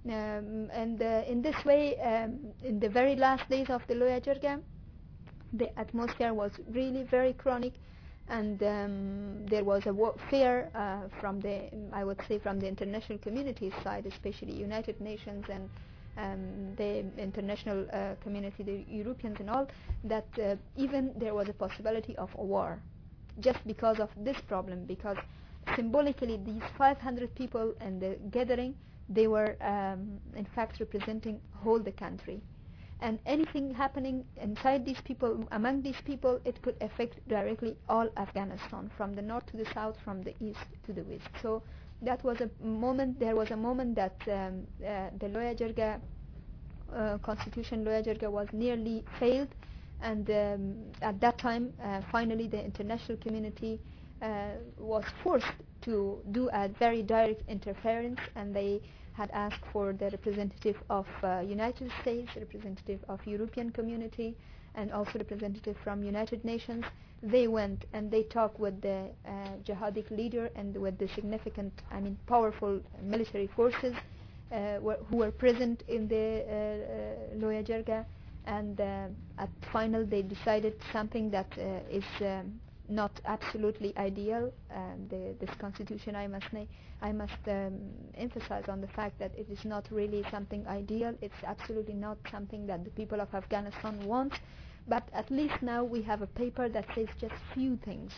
Um, 0.05 0.69
and 0.73 1.01
uh, 1.01 1.23
in 1.27 1.41
this 1.41 1.55
way, 1.65 1.97
um, 1.99 2.39
in 2.63 2.79
the 2.79 2.89
very 2.89 3.15
last 3.15 3.47
days 3.49 3.69
of 3.69 3.81
the 3.87 3.93
Loya 3.93 4.21
Jirga, 4.23 4.59
the 5.53 5.77
atmosphere 5.79 6.33
was 6.33 6.51
really 6.71 7.03
very 7.03 7.33
chronic 7.33 7.73
and 8.29 8.61
um, 8.63 9.45
there 9.47 9.63
was 9.63 9.85
a 9.87 9.95
fear 10.29 10.69
uh, 10.75 11.07
from 11.19 11.39
the, 11.39 11.63
I 11.91 12.03
would 12.03 12.19
say, 12.27 12.39
from 12.39 12.59
the 12.59 12.67
international 12.67 13.17
community 13.19 13.71
side, 13.83 14.05
especially 14.05 14.53
United 14.53 15.01
Nations 15.01 15.45
and 15.49 15.69
um, 16.17 16.75
the 16.75 17.05
international 17.17 17.85
uh, 17.91 18.15
community, 18.21 18.63
the 18.63 18.85
Europeans 18.87 19.37
and 19.39 19.49
all, 19.49 19.67
that 20.03 20.27
uh, 20.41 20.55
even 20.77 21.11
there 21.17 21.33
was 21.33 21.47
a 21.49 21.53
possibility 21.53 22.15
of 22.17 22.29
a 22.37 22.43
war, 22.43 22.79
just 23.39 23.59
because 23.65 23.99
of 23.99 24.09
this 24.17 24.37
problem, 24.47 24.85
because 24.85 25.17
symbolically 25.75 26.39
these 26.45 26.61
500 26.77 27.33
people 27.35 27.73
in 27.81 27.99
the 27.99 28.17
gathering, 28.31 28.75
they 29.09 29.27
were 29.27 29.55
um, 29.61 30.19
in 30.35 30.45
fact 30.53 30.79
representing 30.79 31.39
whole 31.63 31.79
the 31.79 31.91
country 31.91 32.41
and 33.01 33.19
anything 33.25 33.73
happening 33.73 34.25
inside 34.41 34.85
these 34.85 34.99
people, 35.05 35.47
among 35.51 35.81
these 35.81 35.99
people, 36.05 36.39
it 36.45 36.61
could 36.61 36.75
affect 36.81 37.27
directly 37.29 37.77
all 37.87 38.09
Afghanistan, 38.17 38.89
from 38.97 39.13
the 39.15 39.21
north 39.21 39.45
to 39.47 39.57
the 39.57 39.65
south, 39.73 39.95
from 40.03 40.21
the 40.23 40.33
east 40.41 40.59
to 40.85 40.93
the 40.93 41.03
west. 41.03 41.29
So 41.41 41.63
that 42.01 42.23
was 42.23 42.37
a 42.41 42.49
moment, 42.63 43.19
there 43.19 43.35
was 43.35 43.51
a 43.51 43.55
moment 43.55 43.95
that 43.95 44.15
um, 44.27 44.67
uh, 44.85 45.09
the 45.19 45.27
Loya 45.27 45.55
Jirga 45.57 45.99
uh, 46.95 47.17
constitution, 47.19 47.85
Loya 47.85 48.03
Jirga 48.05 48.29
was 48.29 48.47
nearly 48.51 49.03
failed, 49.19 49.49
and 50.01 50.29
um, 50.29 50.75
at 51.01 51.19
that 51.21 51.37
time, 51.37 51.73
uh, 51.83 52.01
finally 52.11 52.47
the 52.47 52.63
international 52.63 53.17
community 53.17 53.79
uh, 54.21 54.51
was 54.77 55.03
forced 55.23 55.45
to 55.81 56.19
do 56.31 56.49
a 56.53 56.67
very 56.67 57.01
direct 57.01 57.41
interference, 57.49 58.19
and 58.35 58.53
they 58.53 58.81
had 59.19 59.29
asked 59.31 59.65
for 59.73 59.85
the 60.01 60.09
representative 60.17 60.77
of 60.89 61.05
uh, 61.23 61.29
United 61.57 61.91
States, 62.01 62.29
representative 62.37 62.99
of 63.09 63.19
European 63.27 63.69
community, 63.79 64.29
and 64.75 64.91
also 64.93 65.13
representative 65.25 65.75
from 65.83 66.03
United 66.03 66.39
Nations. 66.45 66.85
They 67.21 67.45
went 67.49 67.79
and 67.93 68.09
they 68.09 68.23
talked 68.23 68.59
with 68.65 68.79
the 68.81 68.99
uh, 69.27 69.31
jihadic 69.67 70.09
leader 70.09 70.49
and 70.55 70.69
with 70.85 70.97
the 70.97 71.07
significant, 71.17 71.73
I 71.91 71.99
mean, 71.99 72.17
powerful 72.27 72.79
military 73.03 73.47
forces 73.47 73.93
uh, 74.51 74.79
who 75.09 75.17
were 75.17 75.31
present 75.31 75.83
in 75.89 76.07
the 76.07 76.27
uh, 76.27 76.53
uh, 76.53 77.41
Loya 77.41 77.63
Jirga. 77.69 78.05
And 78.45 78.79
uh, 78.79 79.07
at 79.37 79.49
final, 79.73 80.05
they 80.05 80.21
decided 80.21 80.73
something 80.93 81.29
that 81.31 81.51
is 81.91 82.05
um, 82.21 82.59
not 82.89 83.11
absolutely 83.25 83.95
ideal. 83.97 84.51
Um, 84.75 85.07
the, 85.09 85.35
this 85.39 85.49
constitution, 85.59 86.15
I 86.15 86.27
must 86.27 86.47
I 87.01 87.11
must 87.11 87.47
um, 87.47 87.79
emphasize 88.15 88.65
on 88.67 88.81
the 88.81 88.87
fact 88.87 89.19
that 89.19 89.31
it 89.37 89.47
is 89.49 89.63
not 89.63 89.85
really 89.91 90.25
something 90.31 90.65
ideal. 90.67 91.13
It's 91.21 91.41
absolutely 91.45 91.93
not 91.93 92.17
something 92.31 92.67
that 92.67 92.83
the 92.83 92.89
people 92.91 93.21
of 93.21 93.33
Afghanistan 93.33 93.99
want. 94.05 94.33
But 94.87 95.07
at 95.13 95.29
least 95.29 95.61
now 95.61 95.83
we 95.83 96.01
have 96.03 96.21
a 96.21 96.27
paper 96.27 96.67
that 96.69 96.85
says 96.95 97.07
just 97.19 97.35
few 97.53 97.77
things, 97.77 98.11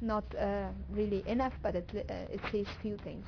not 0.00 0.24
uh, 0.36 0.68
really 0.90 1.24
enough, 1.26 1.54
but 1.62 1.74
it, 1.74 1.90
uh, 1.94 2.14
it 2.32 2.40
says 2.52 2.66
few 2.80 2.96
things. 2.98 3.26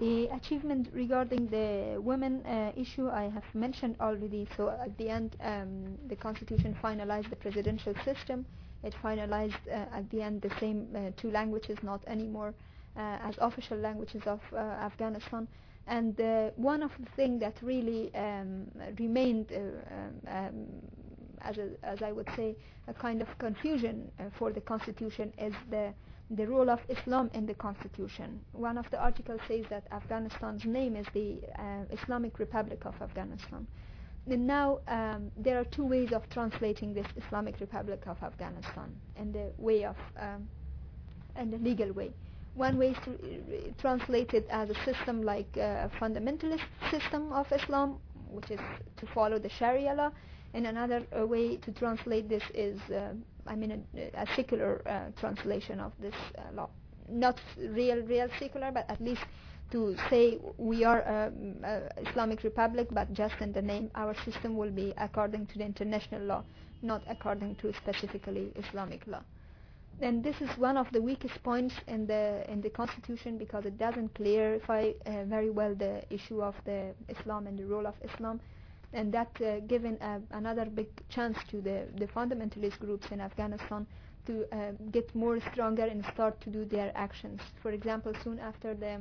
The 0.00 0.26
achievement 0.28 0.88
regarding 0.92 1.46
the 1.48 2.00
women 2.00 2.44
uh, 2.46 2.72
issue 2.76 3.08
I 3.08 3.24
have 3.28 3.44
mentioned 3.54 3.96
already. 4.00 4.48
So 4.56 4.70
at 4.70 4.96
the 4.98 5.08
end, 5.10 5.36
um, 5.40 5.96
the 6.08 6.16
constitution 6.16 6.76
finalized 6.82 7.30
the 7.30 7.36
presidential 7.36 7.94
system 8.04 8.46
it 8.82 8.94
finalized 9.02 9.58
uh, 9.68 9.96
at 9.96 10.08
the 10.10 10.22
end 10.22 10.42
the 10.42 10.52
same 10.60 10.88
uh, 10.94 11.10
two 11.16 11.30
languages, 11.30 11.78
not 11.82 12.02
anymore 12.06 12.54
uh, 12.96 13.18
as 13.22 13.34
official 13.38 13.78
languages 13.78 14.22
of 14.26 14.40
Afghanistan. 14.54 15.48
And 15.88 16.18
one 16.56 16.82
of 16.82 16.90
the 16.98 17.10
things 17.14 17.40
that 17.40 17.54
really 17.62 18.12
um, 18.14 18.66
remained 18.98 19.52
um, 19.54 19.72
um, 20.26 20.66
as, 21.42 21.58
a, 21.58 21.68
as 21.84 22.02
I 22.02 22.10
would 22.10 22.28
say, 22.34 22.56
a 22.88 22.94
kind 22.94 23.22
of 23.22 23.28
confusion 23.38 24.10
uh, 24.18 24.24
for 24.38 24.52
the 24.52 24.60
constitution 24.60 25.32
is 25.38 25.54
the 25.70 25.92
the 26.30 26.44
role 26.44 26.68
of 26.70 26.80
Islam 26.88 27.30
in 27.34 27.46
the 27.46 27.54
constitution. 27.54 28.40
One 28.52 28.78
of 28.78 28.90
the 28.90 28.98
articles 28.98 29.40
says 29.46 29.64
that 29.70 29.84
Afghanistan's 29.92 30.64
name 30.64 30.96
is 30.96 31.06
the 31.14 31.38
uh, 31.56 31.84
Islamic 31.92 32.40
Republic 32.40 32.84
of 32.84 33.00
Afghanistan. 33.00 33.64
Now 34.26 34.80
um, 34.88 35.30
there 35.36 35.58
are 35.58 35.64
two 35.64 35.84
ways 35.84 36.12
of 36.12 36.28
translating 36.30 36.92
this 36.92 37.06
Islamic 37.16 37.60
Republic 37.60 38.02
of 38.06 38.20
Afghanistan 38.22 38.94
and 39.16 39.32
the 39.32 39.52
way 39.56 39.84
of 39.84 39.96
um, 40.18 40.48
and 41.36 41.52
the 41.52 41.58
legal 41.58 41.92
way. 41.92 42.10
One 42.54 42.78
way 42.78 42.88
is 42.90 42.96
to 43.04 43.10
uh, 43.12 43.72
translate 43.78 44.32
it 44.34 44.46
as 44.50 44.70
a 44.70 44.74
system 44.84 45.22
like 45.22 45.56
a 45.56 45.90
fundamentalist 46.00 46.64
system 46.90 47.32
of 47.32 47.46
Islam, 47.52 47.98
which 48.30 48.50
is 48.50 48.60
to 48.96 49.06
follow 49.14 49.38
the 49.38 49.50
Sharia 49.50 49.94
law, 49.94 50.10
and 50.54 50.66
another 50.66 51.02
uh, 51.16 51.26
way 51.26 51.56
to 51.58 51.70
translate 51.72 52.28
this 52.28 52.42
is, 52.54 52.80
uh, 52.90 53.12
I 53.46 53.54
mean, 53.54 53.84
a, 53.94 54.22
a 54.22 54.26
secular 54.34 54.80
uh, 54.88 55.10
translation 55.20 55.80
of 55.80 55.92
this 56.00 56.14
uh, 56.38 56.42
law. 56.54 56.70
Not 57.08 57.38
real, 57.58 58.02
real 58.02 58.28
secular, 58.38 58.72
but 58.72 58.90
at 58.90 59.00
least 59.00 59.22
to 59.72 59.96
say 60.10 60.38
we 60.58 60.84
are 60.84 61.02
um, 61.08 61.64
Islamic 62.08 62.42
Republic, 62.44 62.88
but 62.90 63.12
just 63.12 63.34
in 63.40 63.52
the 63.52 63.62
name, 63.62 63.90
our 63.94 64.14
system 64.24 64.56
will 64.56 64.70
be 64.70 64.92
according 64.98 65.46
to 65.46 65.58
the 65.58 65.64
international 65.64 66.22
law, 66.22 66.44
not 66.82 67.02
according 67.08 67.56
to 67.56 67.72
specifically 67.74 68.52
Islamic 68.56 69.06
law. 69.06 69.22
and 70.00 70.22
this 70.22 70.36
is 70.42 70.50
one 70.58 70.76
of 70.76 70.86
the 70.92 71.00
weakest 71.00 71.42
points 71.42 71.74
in 71.88 72.06
the 72.06 72.44
in 72.50 72.60
the 72.60 72.68
constitution 72.68 73.38
because 73.38 73.64
it 73.64 73.78
doesn't 73.78 74.14
clarify 74.14 74.90
uh, 75.06 75.24
very 75.24 75.50
well 75.50 75.74
the 75.74 76.02
issue 76.10 76.42
of 76.42 76.54
the 76.64 76.94
Islam 77.08 77.46
and 77.46 77.58
the 77.58 77.64
role 77.64 77.86
of 77.86 77.94
Islam 78.04 78.40
and 78.92 79.12
that 79.12 79.30
uh, 79.40 79.60
given 79.60 79.96
uh, 80.02 80.18
another 80.32 80.66
big 80.66 80.88
chance 81.08 81.38
to 81.50 81.60
the 81.62 81.86
the 81.96 82.06
fundamentalist 82.08 82.78
groups 82.78 83.06
in 83.10 83.20
Afghanistan 83.20 83.86
to 84.26 84.44
uh, 84.52 84.72
get 84.90 85.14
more 85.14 85.38
stronger 85.52 85.84
and 85.84 86.04
start 86.12 86.38
to 86.42 86.50
do 86.50 86.64
their 86.66 86.92
actions 86.94 87.40
for 87.62 87.70
example 87.70 88.12
soon 88.22 88.38
after 88.38 88.74
the 88.74 89.00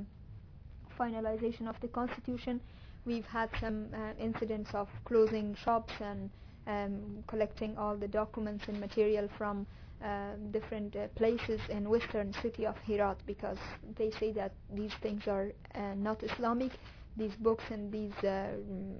finalization 0.99 1.67
of 1.67 1.75
the 1.81 1.87
constitution. 1.87 2.59
We've 3.05 3.25
had 3.25 3.49
some 3.59 3.87
uh, 3.93 4.13
incidents 4.19 4.71
of 4.73 4.87
closing 5.05 5.55
shops 5.55 5.93
and 5.99 6.29
um, 6.67 7.23
collecting 7.27 7.77
all 7.77 7.95
the 7.95 8.07
documents 8.07 8.65
and 8.67 8.79
material 8.79 9.29
from 9.37 9.67
uh, 10.03 10.31
different 10.51 10.95
uh, 10.95 11.07
places 11.15 11.61
in 11.69 11.89
western 11.89 12.33
city 12.41 12.65
of 12.65 12.75
Herat 12.85 13.17
because 13.25 13.57
they 13.97 14.11
say 14.11 14.31
that 14.33 14.51
these 14.73 14.91
things 15.01 15.27
are 15.27 15.51
uh, 15.73 15.93
not 15.95 16.21
Islamic. 16.23 16.71
These 17.17 17.35
books 17.35 17.63
and 17.71 17.91
these 17.91 18.13
uh, 18.23 18.49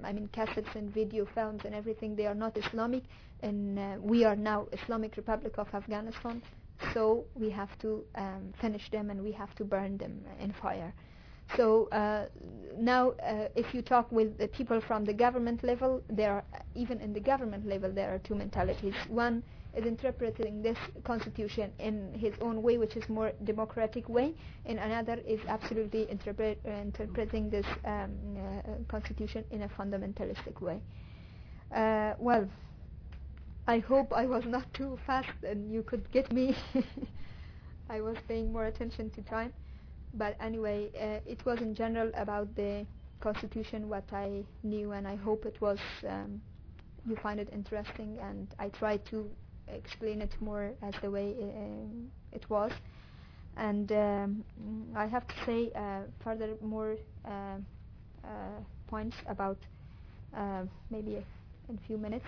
I 0.04 0.14
mean 0.14 0.30
cassettes 0.32 0.74
and 0.76 0.94
video 0.94 1.26
films 1.36 1.64
and 1.66 1.76
everything 1.76 2.16
they 2.16 2.28
are 2.28 2.36
not 2.36 2.58
Islamic. 2.58 3.04
And 3.42 3.78
uh, 3.78 3.96
we 4.00 4.24
are 4.24 4.36
now 4.38 4.68
Islamic 4.72 5.18
Republic 5.18 5.56
of 5.58 5.68
Afghanistan. 5.74 6.42
So 6.94 7.26
we 7.36 7.50
have 7.50 7.78
to 7.80 8.06
um, 8.16 8.54
finish 8.62 8.90
them 8.90 9.10
and 9.10 9.22
we 9.22 9.32
have 9.34 9.54
to 9.56 9.66
burn 9.66 9.98
them 9.98 10.24
in 10.40 10.54
fire 10.54 10.94
so 11.56 11.88
uh, 11.92 12.26
now, 12.78 13.12
uh, 13.24 13.48
if 13.56 13.74
you 13.74 13.82
talk 13.82 14.12
with 14.12 14.38
the 14.38 14.48
people 14.48 14.82
from 14.82 15.06
the 15.06 15.14
government 15.14 15.64
level, 15.64 16.02
there 16.10 16.32
are 16.34 16.44
even 16.74 17.00
in 17.00 17.14
the 17.14 17.20
government 17.20 17.66
level 17.66 17.92
there 17.92 18.14
are 18.14 18.20
two 18.20 18.36
mentalities. 18.36 18.96
One 19.08 19.44
is 19.76 19.86
interpreting 19.86 20.62
this 20.62 20.78
constitution 21.04 21.72
in 21.80 22.14
his 22.14 22.34
own 22.42 22.62
way, 22.62 22.78
which 22.78 22.96
is 22.98 23.08
more 23.10 23.32
democratic 23.44 24.10
way, 24.10 24.34
and 24.66 24.80
another 24.80 25.16
is 25.26 25.40
absolutely 25.48 26.08
uh, 26.08 26.70
interpreting 26.72 27.50
this 27.50 27.66
um, 27.86 28.12
uh, 28.38 28.72
constitution 28.88 29.44
in 29.52 29.64
a 29.64 29.70
fundamentalistic 29.70 30.62
way. 30.62 30.82
Uh, 31.74 32.14
well, 32.20 32.48
I 33.68 33.80
hope 33.80 34.14
I 34.14 34.26
was 34.26 34.46
not 34.46 34.72
too 34.74 34.98
fast 35.06 35.30
and 35.44 35.72
you 35.72 35.84
could 35.84 36.10
get 36.12 36.32
me. 36.32 36.56
I 37.90 38.02
was 38.02 38.18
paying 38.28 38.52
more 38.52 38.66
attention 38.66 39.10
to 39.12 39.22
time 39.22 39.54
but 40.16 40.36
anyway, 40.40 40.90
uh, 41.00 41.20
it 41.32 41.46
was 41.46 41.60
in 41.62 41.76
general 41.76 42.12
about 42.16 42.56
the 42.56 42.86
constitution 43.20 43.90
what 43.90 44.06
I 44.12 44.44
knew, 44.64 44.92
and 44.92 45.08
I 45.08 45.16
hope 45.16 45.46
it 45.46 45.60
was 45.62 45.80
um, 46.08 46.42
you 47.08 47.16
find 47.18 47.40
it 47.40 47.50
interesting, 47.54 48.18
and 48.22 48.48
I 48.60 48.70
tried 48.70 49.06
to 49.08 49.30
explain 49.68 50.22
it 50.22 50.32
more 50.42 50.72
as 50.82 50.94
the 51.02 51.10
way 51.12 51.36
uh, 51.42 51.88
it 52.32 52.50
was. 52.50 52.72
And 53.58 53.92
um, 53.92 54.44
I 54.96 55.06
have 55.08 55.28
to 55.28 55.36
say 55.46 55.72
uh, 55.76 56.02
further 56.24 56.56
more 56.62 56.98
uh, 57.26 57.58
uh, 58.24 58.28
points 58.88 59.16
about 59.28 59.58
uh, 60.36 60.64
maybe 60.90 61.16
in 61.70 61.76
a 61.76 61.88
few 61.88 61.98
minutes 61.98 62.26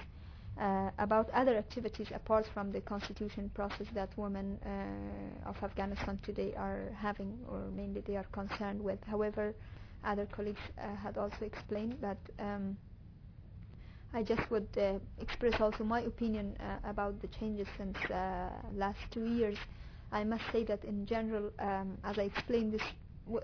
uh, 0.59 0.89
about 0.99 1.29
other 1.31 1.55
activities 1.57 2.07
apart 2.13 2.47
from 2.53 2.71
the 2.71 2.81
constitution 2.81 3.49
process 3.53 3.87
that 3.93 4.09
women 4.17 4.57
uh, 4.65 5.49
of 5.49 5.55
Afghanistan 5.63 6.19
today 6.23 6.53
are 6.57 6.91
having 6.97 7.37
or 7.47 7.69
mainly 7.75 8.01
they 8.01 8.15
are 8.15 8.25
concerned 8.31 8.81
with. 8.81 8.99
However, 9.05 9.53
other 10.03 10.25
colleagues 10.25 10.61
uh, 10.77 10.95
had 10.95 11.17
also 11.17 11.37
explained 11.45 11.97
that 12.01 12.17
um, 12.39 12.77
I 14.13 14.23
just 14.23 14.49
would 14.49 14.67
uh, 14.77 14.99
express 15.19 15.59
also 15.61 15.83
my 15.83 16.01
opinion 16.01 16.55
uh, 16.59 16.89
about 16.89 17.21
the 17.21 17.27
changes 17.27 17.67
since 17.77 17.97
uh, 18.09 18.49
last 18.73 18.99
two 19.11 19.25
years. 19.25 19.57
I 20.11 20.23
must 20.23 20.43
say 20.51 20.63
that 20.65 20.83
in 20.85 21.05
general, 21.05 21.51
um, 21.59 21.97
as 22.03 22.17
I 22.17 22.23
explained 22.23 22.73
this 22.73 22.81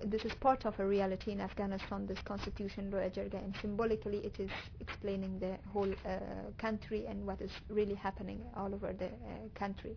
this 0.06 0.24
is 0.26 0.34
part 0.36 0.66
of 0.66 0.80
a 0.80 0.86
reality 0.86 1.32
in 1.32 1.42
Afghanistan, 1.42 2.06
this 2.06 2.20
constitution, 2.26 2.92
Loya 2.92 3.12
Jirga, 3.12 3.44
and 3.44 3.54
symbolically 3.62 4.18
it 4.20 4.40
is 4.40 4.50
explaining 4.80 5.40
the 5.40 5.58
whole 5.72 5.92
uh, 6.06 6.20
country 6.58 7.06
and 7.08 7.26
what 7.26 7.42
is 7.42 7.52
really 7.70 7.96
happening 7.96 8.42
all 8.56 8.74
over 8.74 8.94
the 8.94 9.08
uh, 9.08 9.10
country. 9.56 9.96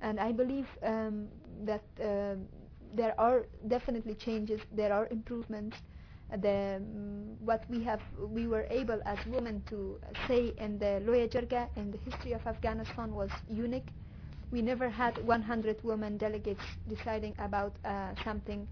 And 0.00 0.18
I 0.20 0.32
believe 0.32 0.66
um, 0.82 1.28
that 1.64 1.82
uh, 2.02 2.34
there 2.94 3.18
are 3.18 3.46
definitely 3.68 4.14
changes, 4.14 4.60
there 4.72 4.92
are 4.92 5.06
improvements. 5.08 5.76
The, 6.40 6.76
um, 6.76 7.36
what 7.40 7.64
we 7.68 7.82
have, 7.84 8.00
we 8.18 8.46
were 8.46 8.66
able 8.70 9.00
as 9.04 9.18
women 9.26 9.62
to 9.68 10.00
say 10.26 10.52
in 10.58 10.78
the 10.78 11.00
Loya 11.06 11.28
Jirga 11.30 11.68
in 11.76 11.90
the 11.90 11.98
history 11.98 12.32
of 12.32 12.44
Afghanistan 12.46 13.14
was 13.14 13.30
unique. 13.48 13.88
We 14.50 14.62
never 14.62 14.88
had 14.88 15.18
100 15.26 15.82
women 15.84 16.16
delegates 16.16 16.62
deciding 16.88 17.34
about 17.38 17.76
uh, 17.84 18.14
something 18.24 18.66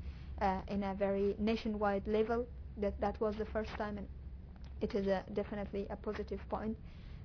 in 0.68 0.82
a 0.82 0.95
very 0.95 1.34
nationwide 1.38 2.07
level. 2.07 2.47
That 2.76 2.99
that 3.01 3.20
was 3.20 3.36
the 3.36 3.45
first 3.47 3.70
time, 3.76 3.99
and 3.99 4.09
it 4.80 4.95
is 4.95 5.07
a, 5.07 5.22
definitely 5.32 5.86
a 5.90 5.97
positive 5.97 6.40
point. 6.49 6.76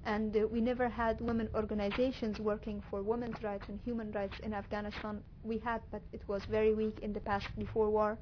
And 0.06 0.36
uh, 0.36 0.48
we 0.48 0.62
never 0.62 0.88
had 0.90 1.20
women 1.22 1.50
organizations 1.56 2.40
working 2.40 2.82
for 2.90 3.02
women's 3.02 3.42
rights 3.44 3.68
and 3.70 3.80
human 3.84 4.12
rights 4.12 4.40
in 4.44 4.54
Afghanistan. 4.54 5.24
We 5.44 5.58
had, 5.60 5.82
but 5.92 6.02
it 6.14 6.22
was 6.28 6.46
very 6.46 6.74
weak 6.74 7.00
in 7.02 7.14
the 7.14 7.20
past 7.22 7.48
before 7.58 7.90
war. 7.90 8.18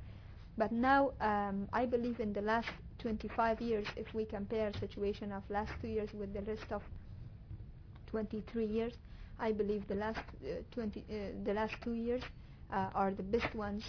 But 0.58 0.72
now, 0.72 1.12
um, 1.22 1.68
I 1.74 1.86
believe 1.86 2.20
in 2.20 2.34
the 2.34 2.42
last 2.42 2.70
25 3.00 3.62
years, 3.62 3.88
if 3.96 4.14
we 4.14 4.26
compare 4.26 4.72
situation 4.80 5.32
of 5.32 5.44
last 5.50 5.72
two 5.82 5.88
years 5.88 6.10
with 6.14 6.34
the 6.34 6.42
rest 6.44 6.72
of 6.72 6.82
23 8.08 8.66
years, 8.66 8.94
I 9.40 9.52
believe 9.52 9.88
the 9.88 9.96
last 9.96 10.20
uh, 10.44 10.62
20, 10.72 11.00
uh, 11.00 11.14
the 11.44 11.54
last 11.54 11.76
two 11.84 11.94
years 11.94 12.24
uh, 12.72 12.90
are 12.96 13.12
the 13.12 13.24
best 13.24 13.54
ones 13.56 13.84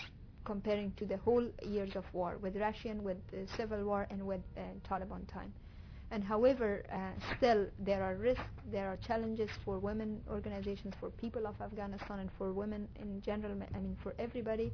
comparing 0.46 0.92
to 0.98 1.04
the 1.04 1.18
whole 1.18 1.46
years 1.62 1.96
of 1.96 2.04
war 2.14 2.38
with 2.40 2.56
Russian, 2.56 3.02
with 3.02 3.18
uh, 3.34 3.36
civil 3.56 3.84
war, 3.84 4.06
and 4.10 4.20
with 4.26 4.40
uh, 4.56 4.60
Taliban 4.88 5.26
time. 5.26 5.52
And 6.12 6.22
however, 6.22 6.84
uh, 6.92 6.96
still 7.36 7.66
there 7.80 8.02
are 8.02 8.14
risks, 8.14 8.44
there 8.70 8.88
are 8.88 8.96
challenges 9.08 9.50
for 9.64 9.78
women 9.78 10.20
organizations, 10.30 10.94
for 11.00 11.10
people 11.10 11.46
of 11.46 11.60
Afghanistan, 11.60 12.20
and 12.20 12.30
for 12.38 12.52
women 12.52 12.88
in 13.00 13.20
general. 13.22 13.54
I 13.74 13.78
mean, 13.78 13.96
for 14.02 14.14
everybody. 14.18 14.72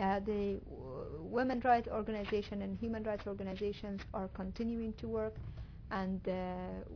Uh, 0.00 0.20
the 0.20 0.60
women 1.18 1.60
rights 1.64 1.88
organization 1.88 2.62
and 2.62 2.78
human 2.78 3.02
rights 3.02 3.26
organizations 3.26 4.00
are 4.14 4.28
continuing 4.28 4.92
to 4.94 5.08
work, 5.08 5.34
and 5.90 6.20
uh, 6.28 6.32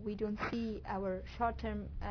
we 0.05 0.15
don't 0.15 0.39
see 0.51 0.81
our 0.87 1.21
short-term 1.37 1.81
uh, 2.03 2.07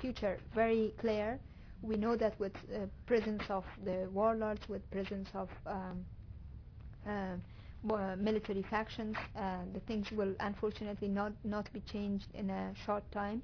future 0.00 0.38
very 0.54 0.94
clear 1.00 1.40
we 1.82 1.96
know 1.96 2.16
that 2.16 2.38
with 2.40 2.54
uh, 2.74 2.86
presence 3.06 3.42
of 3.48 3.64
the 3.84 4.08
warlords, 4.12 4.68
with 4.68 4.88
presence 4.90 5.28
of 5.34 5.48
um, 5.66 6.04
uh, 7.06 8.16
military 8.16 8.62
factions, 8.62 9.16
uh, 9.36 9.58
the 9.72 9.80
things 9.80 10.10
will 10.12 10.34
unfortunately 10.40 11.08
not, 11.08 11.32
not 11.44 11.72
be 11.72 11.80
changed 11.80 12.26
in 12.34 12.50
a 12.50 12.72
short 12.84 13.04
time. 13.12 13.42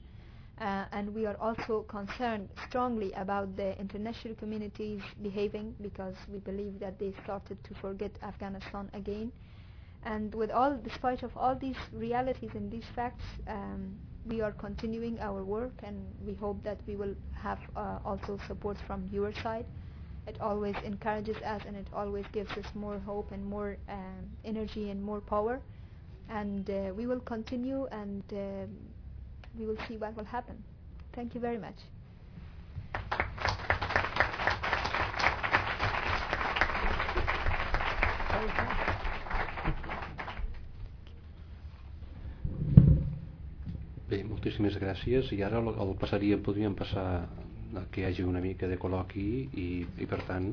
Uh, 0.60 0.84
and 0.92 1.12
we 1.14 1.26
are 1.26 1.36
also 1.40 1.82
concerned 1.82 2.48
strongly 2.68 3.12
about 3.14 3.56
the 3.56 3.78
international 3.80 4.34
community's 4.36 5.02
behaving 5.22 5.74
because 5.80 6.14
we 6.30 6.38
believe 6.38 6.78
that 6.78 6.98
they 6.98 7.12
started 7.24 7.62
to 7.64 7.74
forget 7.74 8.12
Afghanistan 8.22 8.88
again. 8.92 9.32
And 10.04 10.34
with 10.34 10.50
all, 10.50 10.76
despite 10.76 11.22
of 11.22 11.36
all 11.36 11.56
these 11.56 11.76
realities 11.92 12.50
and 12.54 12.70
these 12.70 12.84
facts, 12.94 13.24
um, 13.48 13.98
we 14.26 14.40
are 14.40 14.52
continuing 14.52 15.18
our 15.20 15.44
work 15.44 15.72
and 15.82 15.96
we 16.26 16.34
hope 16.34 16.62
that 16.64 16.78
we 16.86 16.96
will 16.96 17.14
have 17.34 17.58
uh, 17.76 17.98
also 18.04 18.38
support 18.46 18.76
from 18.86 19.08
your 19.12 19.32
side. 19.42 19.66
It 20.26 20.40
always 20.40 20.74
encourages 20.84 21.36
us 21.42 21.62
and 21.66 21.76
it 21.76 21.86
always 21.92 22.24
gives 22.32 22.50
us 22.52 22.64
more 22.74 22.98
hope 22.98 23.32
and 23.32 23.44
more 23.44 23.76
um, 23.88 24.24
energy 24.44 24.90
and 24.90 25.02
more 25.02 25.20
power. 25.20 25.60
And 26.30 26.68
uh, 26.70 26.94
we 26.96 27.06
will 27.06 27.20
continue 27.20 27.86
and 27.92 28.22
uh, 28.32 28.66
we 29.58 29.66
will 29.66 29.76
see 29.86 29.98
what 29.98 30.16
will 30.16 30.24
happen. 30.24 30.56
Thank 31.12 31.34
you 31.34 31.40
very 31.40 31.58
much. 31.58 31.76
Bé, 44.14 44.20
moltíssimes 44.30 44.76
gràcies 44.78 45.32
i 45.34 45.40
ara 45.42 45.58
el, 45.58 45.68
el 45.82 45.88
passaria, 45.98 46.36
podríem 46.46 46.74
passar 46.78 47.04
a 47.74 47.80
que 47.90 48.02
hi 48.02 48.04
hagi 48.06 48.22
una 48.22 48.38
mica 48.42 48.68
de 48.70 48.76
col·loqui 48.78 49.24
i, 49.58 49.64
i 50.04 50.06
per 50.06 50.20
tant 50.28 50.44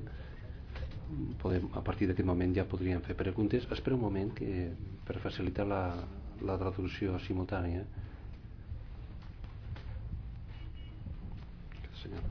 podem, 1.43 1.67
a 1.77 1.83
partir 1.85 2.07
d'aquest 2.09 2.25
moment 2.25 2.55
ja 2.55 2.63
podríem 2.71 3.03
fer 3.05 3.13
preguntes 3.19 3.67
espera 3.75 3.97
un 3.99 4.01
moment 4.01 4.31
que, 4.39 4.47
per 5.05 5.19
facilitar 5.21 5.67
la, 5.69 5.81
la 6.49 6.55
traducció 6.57 7.19
simultània 7.27 7.83
senyor 11.99 12.25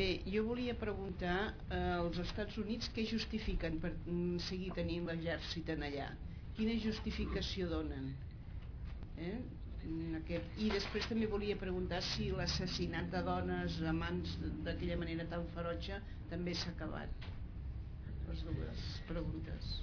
Bé, 0.00 0.08
jo 0.32 0.42
volia 0.48 0.74
preguntar 0.80 1.36
eh, 1.68 1.78
als 2.00 2.18
Estats 2.24 2.58
Units 2.64 2.90
què 2.96 3.06
justifiquen 3.12 3.78
per 3.84 3.92
mm, 4.00 4.42
seguir 4.48 4.74
tenint 4.74 5.06
l'exèrcit 5.06 5.70
en 5.76 5.86
allà. 5.86 6.10
Quina 6.58 6.76
justificació 6.82 7.70
donen? 7.70 8.10
Eh? 9.18 9.38
aquest. 10.30 10.58
I 10.60 10.70
després 10.72 11.06
també 11.10 11.26
volia 11.30 11.56
preguntar 11.58 12.00
si 12.04 12.30
l'assassinat 12.36 13.10
de 13.12 13.22
dones 13.26 13.80
a 13.82 13.92
mans 13.96 14.36
d'aquella 14.66 14.96
manera 15.00 15.24
tan 15.30 15.46
ferotge 15.54 16.00
també 16.30 16.54
s'ha 16.54 16.70
acabat. 16.74 17.08
Les 18.28 18.40
dues 18.46 18.80
preguntes. 19.08 19.82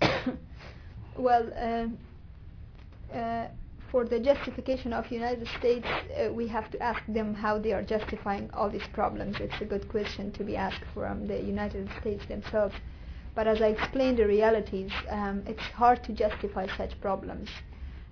well, 1.16 1.46
uh, 1.56 1.88
uh, 3.16 3.46
for 3.90 4.04
the 4.04 4.20
justification 4.20 4.92
of 4.92 5.10
United 5.10 5.48
States, 5.58 5.86
uh, 5.86 6.32
we 6.32 6.46
have 6.46 6.70
to 6.70 6.80
ask 6.80 7.02
them 7.08 7.34
how 7.34 7.58
they 7.58 7.72
are 7.72 7.82
justifying 7.82 8.48
all 8.54 8.70
these 8.70 8.86
problems. 8.92 9.36
It's 9.40 9.60
a 9.60 9.64
good 9.64 9.88
question 9.88 10.30
to 10.32 10.44
be 10.44 10.56
asked 10.56 10.84
from 10.94 11.26
the 11.26 11.40
United 11.40 11.88
States 12.00 12.24
themselves. 12.26 12.74
But 13.34 13.48
as 13.48 13.60
I 13.60 13.68
explained 13.68 14.18
the 14.18 14.28
realities, 14.28 14.92
um, 15.08 15.42
it's 15.44 15.62
hard 15.74 16.04
to 16.04 16.12
justify 16.12 16.68
such 16.76 17.00
problems. 17.00 17.48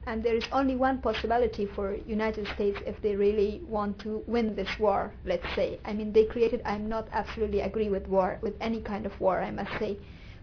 And 0.06 0.22
there 0.22 0.34
is 0.34 0.44
only 0.50 0.74
one 0.74 0.98
possibility 0.98 1.66
for 1.66 1.94
United 2.06 2.48
States 2.48 2.80
if 2.84 3.00
they 3.00 3.14
really 3.14 3.60
want 3.68 4.00
to 4.00 4.24
win 4.26 4.56
this 4.56 4.78
war, 4.80 5.12
let's 5.24 5.46
say. 5.54 5.78
I 5.84 5.92
mean, 5.92 6.12
they 6.12 6.24
created, 6.24 6.60
I'm 6.64 6.88
not 6.88 7.08
absolutely 7.12 7.60
agree 7.60 7.88
with 7.88 8.08
war, 8.08 8.38
with 8.42 8.54
any 8.60 8.80
kind 8.80 9.06
of 9.06 9.20
war, 9.20 9.40
I 9.40 9.52
must 9.52 9.70
say. 9.78 9.98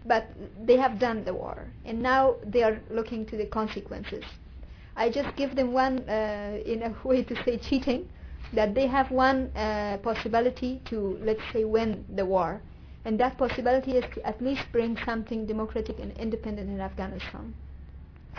But 0.06 0.30
they 0.64 0.76
have 0.76 0.98
done 0.98 1.24
the 1.24 1.34
war. 1.34 1.66
And 1.84 2.00
now 2.00 2.36
they 2.42 2.62
are 2.62 2.80
looking 2.90 3.26
to 3.26 3.36
the 3.36 3.46
consequences 3.46 4.24
I 4.96 5.10
just 5.10 5.36
give 5.36 5.54
them 5.54 5.72
one, 5.72 5.98
uh, 6.08 6.58
in 6.64 6.82
a 6.82 6.94
way 7.08 7.22
to 7.24 7.34
say 7.44 7.58
cheating, 7.58 8.08
that 8.52 8.74
they 8.74 8.86
have 8.86 9.10
one 9.10 9.50
uh, 9.56 9.98
possibility 9.98 10.80
to, 10.86 11.18
let's 11.22 11.42
say, 11.52 11.64
win 11.64 12.04
the 12.14 12.24
war. 12.24 12.60
And 13.04 13.20
that 13.20 13.38
possibility 13.38 13.92
is 13.92 14.04
to 14.14 14.26
at 14.26 14.40
least 14.42 14.62
bring 14.72 14.96
something 15.04 15.46
democratic 15.46 15.98
and 16.00 16.12
independent 16.18 16.68
in 16.70 16.80
Afghanistan. 16.80 17.54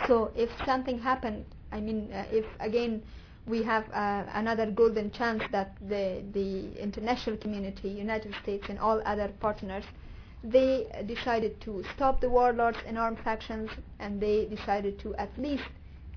So 0.06 0.30
if 0.34 0.50
something 0.64 0.98
happened, 0.98 1.44
I 1.72 1.80
mean, 1.80 2.12
uh, 2.12 2.24
if 2.30 2.44
again 2.60 3.02
we 3.46 3.62
have 3.62 3.84
uh, 3.92 4.24
another 4.34 4.70
golden 4.70 5.10
chance 5.10 5.42
that 5.52 5.76
the, 5.88 6.22
the 6.32 6.78
international 6.78 7.36
community, 7.38 7.88
United 7.88 8.34
States 8.42 8.66
and 8.68 8.78
all 8.78 9.00
other 9.06 9.28
partners, 9.40 9.84
they 10.44 10.86
decided 11.06 11.60
to 11.62 11.82
stop 11.94 12.20
the 12.20 12.28
warlords 12.28 12.78
and 12.86 12.98
armed 12.98 13.18
factions 13.20 13.70
and 13.98 14.20
they 14.20 14.46
decided 14.46 14.98
to 15.00 15.14
at 15.16 15.30
least 15.38 15.64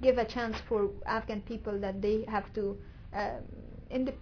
give 0.01 0.17
a 0.17 0.25
chance 0.25 0.57
for 0.67 0.89
Afghan 1.05 1.41
people 1.41 1.79
that 1.79 2.01
they 2.01 2.25
have 2.27 2.51
to 2.53 2.77
um, 3.13 3.41
ind- 3.89 4.13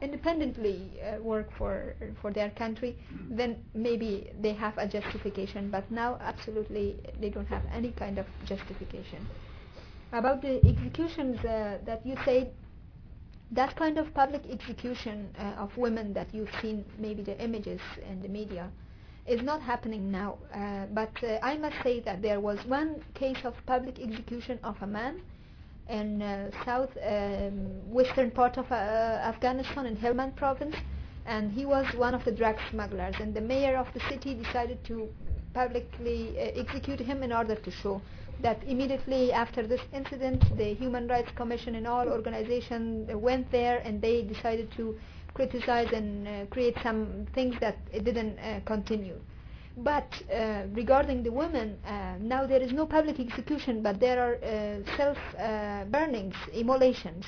independently 0.00 1.00
uh, 1.02 1.20
work 1.22 1.50
for 1.58 1.94
for 2.20 2.32
their 2.32 2.50
country, 2.50 2.96
then 3.30 3.56
maybe 3.74 4.30
they 4.40 4.52
have 4.54 4.76
a 4.78 4.86
justification. 4.86 5.70
But 5.70 5.90
now, 5.90 6.18
absolutely, 6.20 6.96
they 7.20 7.30
don't 7.30 7.48
have 7.48 7.62
any 7.72 7.90
kind 7.92 8.18
of 8.18 8.26
justification. 8.44 9.26
About 10.12 10.40
the 10.40 10.64
executions 10.66 11.38
uh, 11.44 11.78
that 11.84 12.04
you 12.06 12.16
said, 12.24 12.52
that 13.50 13.74
kind 13.76 13.98
of 13.98 14.12
public 14.14 14.42
execution 14.50 15.28
uh, 15.38 15.62
of 15.64 15.76
women 15.76 16.12
that 16.14 16.28
you've 16.32 16.54
seen, 16.62 16.84
maybe 16.98 17.22
the 17.22 17.38
images 17.42 17.80
in 18.08 18.20
the 18.22 18.28
media, 18.28 18.70
is 19.28 19.42
not 19.42 19.60
happening 19.60 20.10
now. 20.10 20.38
Uh, 20.54 20.86
but 20.92 21.12
uh, 21.22 21.38
I 21.42 21.56
must 21.56 21.76
say 21.82 22.00
that 22.00 22.22
there 22.22 22.40
was 22.40 22.58
one 22.66 23.04
case 23.14 23.38
of 23.44 23.54
public 23.66 23.98
execution 24.00 24.58
of 24.64 24.76
a 24.80 24.86
man 24.86 25.20
in 25.88 26.20
uh, 26.22 26.50
south 26.64 26.90
um, 27.06 27.90
western 27.90 28.30
part 28.30 28.58
of 28.58 28.70
uh, 28.70 28.74
Afghanistan 28.74 29.86
in 29.86 29.96
Helmand 29.96 30.36
province 30.36 30.76
and 31.26 31.52
he 31.52 31.64
was 31.66 31.86
one 31.94 32.14
of 32.14 32.24
the 32.24 32.32
drug 32.32 32.56
smugglers 32.70 33.14
and 33.20 33.34
the 33.34 33.40
mayor 33.40 33.76
of 33.76 33.86
the 33.94 34.00
city 34.08 34.34
decided 34.34 34.82
to 34.84 35.08
publicly 35.54 36.34
uh, 36.38 36.60
execute 36.62 37.00
him 37.00 37.22
in 37.22 37.32
order 37.32 37.54
to 37.54 37.70
show 37.70 38.00
that 38.42 38.62
immediately 38.66 39.32
after 39.32 39.66
this 39.66 39.80
incident 39.92 40.42
the 40.56 40.74
Human 40.74 41.08
Rights 41.08 41.30
Commission 41.34 41.74
and 41.74 41.86
all 41.86 42.08
organizations 42.08 43.10
went 43.14 43.50
there 43.50 43.78
and 43.84 44.00
they 44.00 44.22
decided 44.22 44.70
to 44.76 44.96
criticize 45.38 45.92
and 45.92 46.26
uh, 46.26 46.32
create 46.50 46.76
some 46.82 47.24
things 47.32 47.54
that 47.60 47.76
it 47.92 48.02
didn't 48.04 48.36
uh, 48.40 48.58
continue. 48.66 49.18
But 49.76 50.10
uh, 50.34 50.62
regarding 50.72 51.22
the 51.22 51.30
women, 51.30 51.78
uh, 51.86 52.16
now 52.20 52.44
there 52.44 52.60
is 52.60 52.72
no 52.72 52.84
public 52.86 53.20
execution, 53.20 53.80
but 53.80 54.00
there 54.00 54.18
are 54.26 54.34
uh, 54.34 54.96
self-burnings, 54.96 56.34
immolations. 56.52 57.24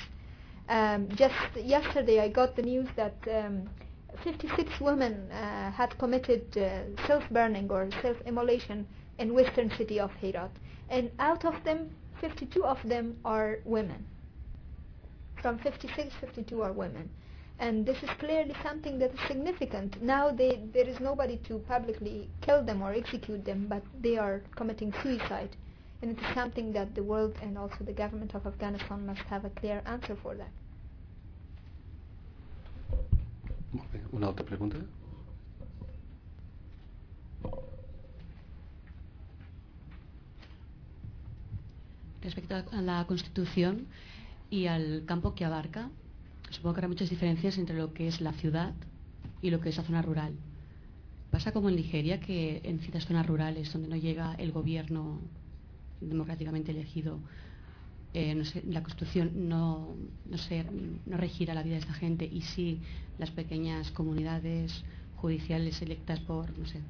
Um, 0.67 1.07
just 1.15 1.55
yesterday 1.55 2.19
I 2.19 2.27
got 2.27 2.57
the 2.57 2.63
news 2.63 2.89
that 2.97 3.15
um, 3.31 3.69
56 4.25 4.81
women 4.81 5.31
uh, 5.31 5.71
had 5.71 5.97
committed 5.97 6.43
self-burning 7.07 7.71
or 7.71 7.89
self-immolation 8.01 8.85
in 9.19 9.33
western 9.33 9.71
city 9.77 10.01
of 10.01 10.11
Herat. 10.21 10.51
And 10.89 11.09
out 11.19 11.45
of 11.45 11.55
them, 11.63 11.91
52 12.19 12.65
of 12.65 12.77
them 12.83 13.15
are 13.23 13.59
women. 13.63 14.05
From 15.41 15.59
56, 15.59 16.13
52 16.19 16.61
are 16.61 16.73
women 16.73 17.09
and 17.61 17.85
this 17.85 17.97
is 18.01 18.09
clearly 18.17 18.55
something 18.63 18.97
that 18.97 19.13
is 19.13 19.19
significant. 19.27 20.01
Now 20.01 20.31
they, 20.31 20.59
there 20.73 20.87
is 20.87 20.99
nobody 20.99 21.37
to 21.47 21.59
publicly 21.59 22.27
kill 22.41 22.63
them 22.63 22.81
or 22.81 22.91
execute 22.91 23.45
them, 23.45 23.67
but 23.69 23.83
they 24.01 24.17
are 24.17 24.41
committing 24.55 24.91
suicide. 25.03 25.55
And 26.01 26.11
it 26.11 26.17
is 26.17 26.33
something 26.33 26.73
that 26.73 26.95
the 26.95 27.03
world 27.03 27.35
and 27.43 27.59
also 27.59 27.77
the 27.81 27.93
government 27.93 28.33
of 28.33 28.47
Afghanistan 28.47 29.05
must 29.05 29.21
have 29.29 29.45
a 29.45 29.51
clear 29.51 29.83
answer 29.85 30.17
for 30.23 30.33
that. 30.35 30.49
Una 34.11 34.25
altra 34.27 34.43
pregunta? 34.43 34.77
Respecto 42.23 42.55
a 42.71 42.81
la 42.81 43.05
Constitución 43.05 43.85
y 44.49 44.65
al 44.65 45.03
campo 45.05 45.35
que 45.35 45.45
abarca, 45.45 45.89
supongo 46.51 46.75
que 46.75 46.79
habrá 46.79 46.87
muchas 46.89 47.09
diferencias 47.09 47.57
entre 47.57 47.75
lo 47.75 47.93
que 47.93 48.07
es 48.07 48.21
la 48.21 48.33
ciudad 48.33 48.73
y 49.41 49.49
lo 49.49 49.59
que 49.59 49.69
es 49.69 49.77
la 49.77 49.83
zona 49.83 50.01
rural. 50.01 50.33
Pasa 51.31 51.53
como 51.53 51.69
en 51.69 51.77
Nigeria, 51.77 52.19
que 52.19 52.61
en 52.63 52.79
ciertas 52.79 53.05
zonas 53.05 53.25
rurales 53.25 53.71
donde 53.71 53.87
no 53.87 53.95
llega 53.95 54.35
el 54.35 54.51
gobierno 54.51 55.19
democráticamente 56.01 56.71
elegido, 56.71 57.19
eh, 58.13 58.43
la 58.67 58.83
Constitución 58.83 59.47
no, 59.47 59.95
no, 60.29 60.37
sé, 60.37 60.65
no 61.05 61.15
regirá 61.15 61.53
la 61.53 61.63
vida 61.63 61.75
de 61.75 61.81
esta 61.81 61.93
gente 61.93 62.25
y 62.25 62.41
sí 62.41 62.81
las 63.17 63.31
pequeñas 63.31 63.91
comunidades 63.91 64.83
judiciales 65.15 65.81
electas 65.81 66.19
por 66.19 66.57
no 66.57 66.65
sé, 66.65 66.81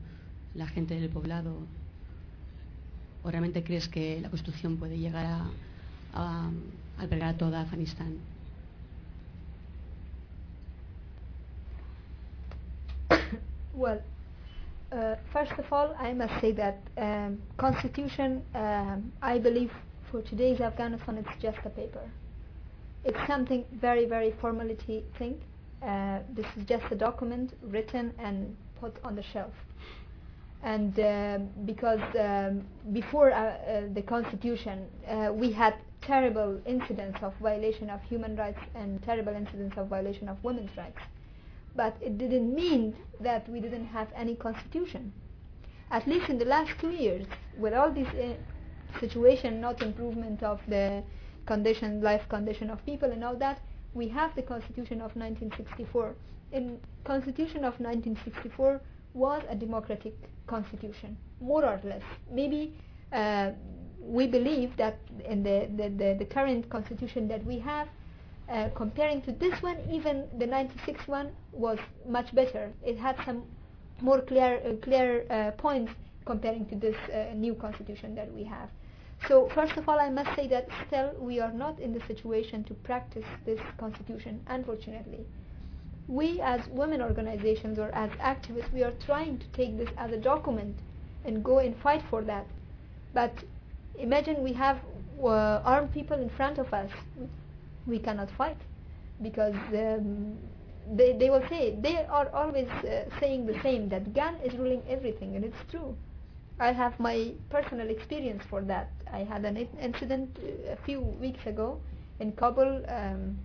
la 0.55 0.67
gente 0.67 0.99
del 0.99 1.09
poblado. 1.09 1.55
¿O 3.23 3.29
realmente 3.29 3.63
crees 3.63 3.87
que 3.87 4.19
la 4.19 4.31
Constitución 4.31 4.77
puede 4.77 4.97
llegar 4.97 5.43
a 6.15 6.49
albergar 6.97 7.35
a 7.35 7.37
toda 7.37 7.61
Afganistán? 7.61 8.30
Well, 13.73 14.01
uh, 14.91 15.15
first 15.31 15.53
of 15.53 15.71
all, 15.71 15.95
I 15.97 16.13
must 16.13 16.41
say 16.41 16.51
that 16.51 16.77
um, 16.97 17.41
constitution, 17.57 18.43
um, 18.53 19.11
I 19.21 19.39
believe, 19.39 19.71
for 20.11 20.21
today's 20.21 20.59
Afghanistan, 20.59 21.17
it's 21.17 21.41
just 21.41 21.57
a 21.65 21.69
paper. 21.69 22.03
It's 23.05 23.17
something 23.27 23.63
very, 23.71 24.05
very 24.05 24.33
formality 24.41 25.05
thing. 25.17 25.41
Uh, 25.81 26.19
this 26.35 26.45
is 26.57 26.65
just 26.65 26.83
a 26.91 26.95
document 26.95 27.53
written 27.63 28.13
and 28.19 28.55
put 28.79 28.93
on 29.03 29.15
the 29.15 29.23
shelf. 29.23 29.53
And 30.63 30.99
uh, 30.99 31.39
because 31.65 32.01
um, 32.19 32.63
before 32.91 33.31
uh, 33.31 33.37
uh, 33.37 33.81
the 33.93 34.01
constitution, 34.01 34.85
uh, 35.07 35.31
we 35.33 35.51
had 35.51 35.75
terrible 36.01 36.59
incidents 36.65 37.19
of 37.23 37.33
violation 37.41 37.89
of 37.89 38.01
human 38.03 38.35
rights 38.35 38.59
and 38.75 39.01
terrible 39.03 39.33
incidents 39.33 39.77
of 39.77 39.87
violation 39.87 40.27
of 40.27 40.43
women's 40.43 40.75
rights 40.75 40.99
but 41.75 41.95
it 42.01 42.17
didn't 42.17 42.53
mean 42.53 42.95
that 43.19 43.47
we 43.49 43.59
didn't 43.59 43.85
have 43.85 44.07
any 44.15 44.35
constitution. 44.35 45.13
At 45.89 46.07
least 46.07 46.29
in 46.29 46.37
the 46.37 46.45
last 46.45 46.71
two 46.79 46.91
years, 46.91 47.25
with 47.57 47.73
all 47.73 47.91
this 47.91 48.07
uh, 48.09 48.99
situation, 48.99 49.59
not 49.61 49.81
improvement 49.81 50.41
of 50.43 50.59
the 50.67 51.03
condition, 51.45 52.01
life 52.01 52.27
condition 52.29 52.69
of 52.69 52.85
people 52.85 53.11
and 53.11 53.23
all 53.23 53.35
that, 53.35 53.59
we 53.93 54.07
have 54.07 54.33
the 54.35 54.41
Constitution 54.41 55.01
of 55.01 55.15
1964. 55.15 56.15
In 56.53 56.79
Constitution 57.03 57.59
of 57.65 57.79
1964 57.79 58.81
was 59.13 59.43
a 59.49 59.55
democratic 59.55 60.13
constitution, 60.47 61.17
more 61.41 61.65
or 61.65 61.79
less. 61.83 62.01
Maybe 62.31 62.73
uh, 63.11 63.51
we 63.99 64.27
believe 64.27 64.75
that 64.77 64.97
in 65.25 65.43
the, 65.43 65.67
the, 65.75 65.89
the, 65.89 66.15
the 66.19 66.25
current 66.25 66.69
constitution 66.69 67.27
that 67.27 67.45
we 67.45 67.59
have, 67.59 67.87
uh, 68.51 68.69
comparing 68.75 69.21
to 69.23 69.31
this 69.31 69.61
one, 69.61 69.77
even 69.91 70.27
the 70.37 70.45
96 70.45 71.07
one 71.07 71.31
was 71.53 71.79
much 72.07 72.33
better. 72.35 72.71
It 72.83 72.97
had 72.97 73.15
some 73.25 73.43
more 74.01 74.21
clear, 74.21 74.61
uh, 74.65 74.75
clear 74.83 75.25
uh, 75.29 75.51
points 75.51 75.93
comparing 76.25 76.65
to 76.67 76.75
this 76.75 76.95
uh, 77.13 77.33
new 77.35 77.55
constitution 77.55 78.15
that 78.15 78.31
we 78.33 78.43
have. 78.43 78.69
So 79.27 79.49
first 79.55 79.77
of 79.77 79.87
all, 79.87 79.99
I 79.99 80.09
must 80.09 80.35
say 80.35 80.47
that 80.47 80.67
still 80.87 81.13
we 81.19 81.39
are 81.39 81.51
not 81.53 81.79
in 81.79 81.93
the 81.93 82.01
situation 82.07 82.63
to 82.65 82.73
practice 82.73 83.25
this 83.45 83.59
constitution, 83.77 84.41
unfortunately. 84.47 85.25
we 86.07 86.41
as 86.41 86.61
women 86.69 87.01
organizations 87.01 87.79
or 87.79 87.89
as 87.95 88.09
activists, 88.19 88.71
we 88.73 88.83
are 88.83 88.93
trying 89.05 89.37
to 89.39 89.45
take 89.53 89.77
this 89.77 89.89
as 89.97 90.11
a 90.11 90.17
document 90.17 90.75
and 91.25 91.43
go 91.43 91.59
and 91.59 91.75
fight 91.77 92.03
for 92.09 92.21
that. 92.23 92.45
But 93.13 93.33
imagine 93.97 94.43
we 94.43 94.53
have 94.53 94.79
uh, 95.23 95.61
armed 95.63 95.93
people 95.93 96.19
in 96.19 96.29
front 96.29 96.57
of 96.57 96.73
us. 96.73 96.91
We 97.85 97.99
cannot 97.99 98.29
fight 98.31 98.57
because 99.21 99.55
um, 99.73 100.37
they, 100.95 101.13
they 101.13 101.29
will 101.29 101.43
say, 101.49 101.75
they 101.79 102.05
are 102.05 102.29
always 102.33 102.67
uh, 102.69 103.05
saying 103.19 103.45
the 103.45 103.59
same, 103.61 103.89
that 103.89 104.13
gun 104.13 104.35
is 104.43 104.53
ruling 104.55 104.81
everything, 104.89 105.35
and 105.35 105.45
it's 105.45 105.57
true. 105.69 105.95
I 106.59 106.71
have 106.71 106.99
my 106.99 107.33
personal 107.49 107.89
experience 107.89 108.43
for 108.49 108.61
that. 108.63 108.91
I 109.11 109.19
had 109.19 109.45
an 109.45 109.57
incident 109.57 110.37
uh, 110.43 110.73
a 110.73 110.77
few 110.85 111.01
weeks 111.01 111.45
ago 111.45 111.79
in 112.19 112.31
Kabul. 112.33 112.83
Um, 112.87 113.37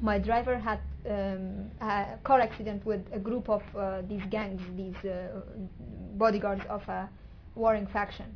my 0.00 0.18
driver 0.18 0.58
had 0.58 0.80
um, 1.08 1.70
a 1.80 2.18
car 2.24 2.40
accident 2.40 2.84
with 2.84 3.02
a 3.12 3.18
group 3.18 3.48
of 3.48 3.62
uh, 3.76 4.02
these 4.08 4.22
gangs, 4.30 4.60
these 4.76 4.96
uh, 5.10 5.40
bodyguards 6.16 6.62
of 6.68 6.82
a 6.88 7.08
warring 7.54 7.86
faction. 7.86 8.34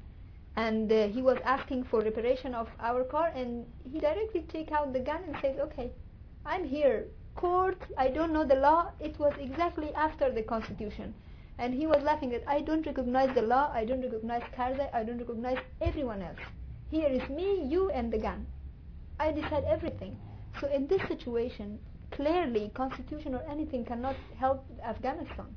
And 0.56 0.90
uh, 0.90 1.08
he 1.08 1.22
was 1.22 1.38
asking 1.44 1.84
for 1.84 2.00
reparation 2.00 2.54
of 2.54 2.68
our 2.80 3.04
car, 3.04 3.28
and 3.34 3.66
he 3.90 4.00
directly 4.00 4.42
take 4.48 4.72
out 4.72 4.92
the 4.92 5.00
gun 5.00 5.22
and 5.26 5.36
said, 5.40 5.58
"Okay, 5.60 5.90
I'm 6.44 6.64
here. 6.64 7.06
Court. 7.36 7.80
I 7.96 8.08
don't 8.08 8.32
know 8.32 8.44
the 8.44 8.56
law. 8.56 8.90
It 8.98 9.18
was 9.18 9.32
exactly 9.38 9.94
after 9.94 10.30
the 10.30 10.42
Constitution." 10.42 11.14
And 11.58 11.74
he 11.74 11.88
was 11.88 12.02
laughing 12.02 12.30
that 12.30 12.44
I 12.46 12.60
don't 12.60 12.86
recognize 12.86 13.34
the 13.34 13.42
law, 13.42 13.70
I 13.72 13.84
don't 13.84 14.00
recognize 14.00 14.42
Karzai, 14.56 14.94
I 14.94 15.02
don't 15.02 15.18
recognize 15.18 15.58
everyone 15.80 16.22
else. 16.22 16.38
Here 16.88 17.08
is 17.08 17.28
me, 17.28 17.64
you, 17.64 17.90
and 17.90 18.12
the 18.12 18.18
gun. 18.18 18.46
I 19.18 19.32
decide 19.32 19.64
everything. 19.64 20.16
So 20.60 20.68
in 20.68 20.86
this 20.86 21.02
situation, 21.08 21.80
clearly, 22.12 22.70
constitution 22.74 23.34
or 23.34 23.42
anything 23.50 23.84
cannot 23.84 24.14
help 24.38 24.64
Afghanistan. 24.84 25.56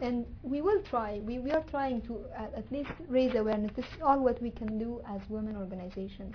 And 0.00 0.24
we 0.42 0.62
will 0.62 0.82
try. 0.82 1.20
We, 1.24 1.38
we 1.38 1.50
are 1.50 1.64
trying 1.70 2.00
to 2.02 2.24
uh, 2.38 2.46
at 2.56 2.70
least 2.72 2.90
raise 3.08 3.34
awareness. 3.34 3.72
This 3.76 3.84
is 3.84 4.02
all 4.02 4.18
what 4.20 4.40
we 4.40 4.50
can 4.50 4.78
do 4.78 5.02
as 5.08 5.20
women 5.28 5.56
organizations, 5.56 6.34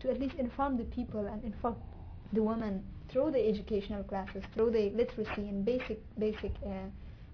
to 0.00 0.10
at 0.10 0.18
least 0.18 0.36
inform 0.36 0.78
the 0.78 0.84
people 0.84 1.26
and 1.26 1.44
inform 1.44 1.76
the 2.32 2.42
women 2.42 2.82
through 3.10 3.32
the 3.32 3.46
educational 3.46 4.02
classes, 4.04 4.42
through 4.54 4.70
the 4.70 4.90
literacy 4.90 5.48
and 5.48 5.64
basic 5.64 6.00
basic. 6.18 6.52
Uh, 6.64 6.88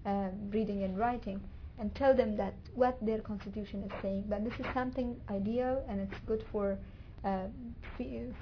uh, 0.05 0.29
reading 0.51 0.83
and 0.83 0.97
writing 0.97 1.41
and 1.77 1.93
tell 1.95 2.15
them 2.15 2.35
that 2.37 2.53
what 2.75 2.97
their 3.05 3.19
constitution 3.19 3.83
is 3.83 3.91
saying. 4.01 4.23
But 4.27 4.43
this 4.43 4.53
is 4.59 4.65
something 4.73 5.15
ideal 5.29 5.83
and 5.89 5.99
it's 5.99 6.19
good 6.25 6.43
for 6.51 6.77
uh, 7.25 7.47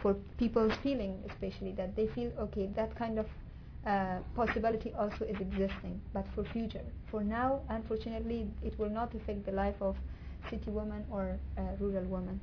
for 0.04 0.14
people's 0.38 0.74
feeling, 0.84 1.18
especially 1.30 1.72
that 1.74 1.96
they 1.96 2.08
feel 2.08 2.32
okay. 2.40 2.70
That 2.76 2.96
kind 2.96 3.18
of 3.18 3.26
uh, 3.86 4.20
possibility 4.36 4.94
also 4.98 5.26
is 5.26 5.40
existing, 5.40 6.00
but 6.14 6.26
for 6.36 6.44
future. 6.46 6.84
For 7.12 7.24
now, 7.24 7.62
unfortunately, 7.70 8.48
it 8.64 8.78
will 8.80 8.90
not 8.90 9.14
affect 9.14 9.46
the 9.46 9.52
life 9.52 9.82
of 9.82 9.96
city 10.50 10.72
woman 10.72 11.06
or 11.12 11.38
uh, 11.58 11.62
rural 11.80 12.04
it. 12.04 12.40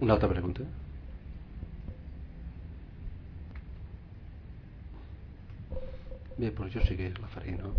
Una 0.00 0.12
altra 0.12 0.28
pregunta? 0.28 0.62
Bé, 6.38 6.52
doncs 6.54 6.74
jo 6.74 6.82
sí 6.86 6.94
que 6.96 7.10
la 7.18 7.30
faré, 7.32 7.56
no? 7.58 7.72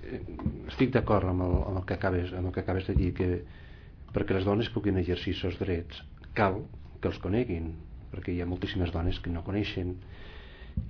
Eh, 0.00 0.20
estic 0.72 0.94
d'acord 0.94 1.28
amb, 1.28 1.44
el, 1.44 1.56
amb, 1.68 1.80
el 1.82 1.84
que 1.88 1.96
acabes, 1.98 2.32
amb 2.32 2.48
el 2.48 2.54
que 2.54 2.62
acabes 2.64 2.88
de 2.88 2.94
dir, 2.96 3.10
que 3.18 3.28
perquè 4.14 4.36
les 4.36 4.48
dones 4.48 4.70
puguin 4.72 4.96
exercir 5.00 5.34
els 5.36 5.42
seus 5.44 5.58
drets 5.60 6.00
cal 6.38 6.62
que 7.00 7.08
els 7.10 7.20
coneguin, 7.22 7.70
perquè 8.12 8.34
hi 8.34 8.42
ha 8.42 8.48
moltíssimes 8.48 8.92
dones 8.94 9.20
que 9.20 9.32
no 9.32 9.44
coneixen 9.46 9.94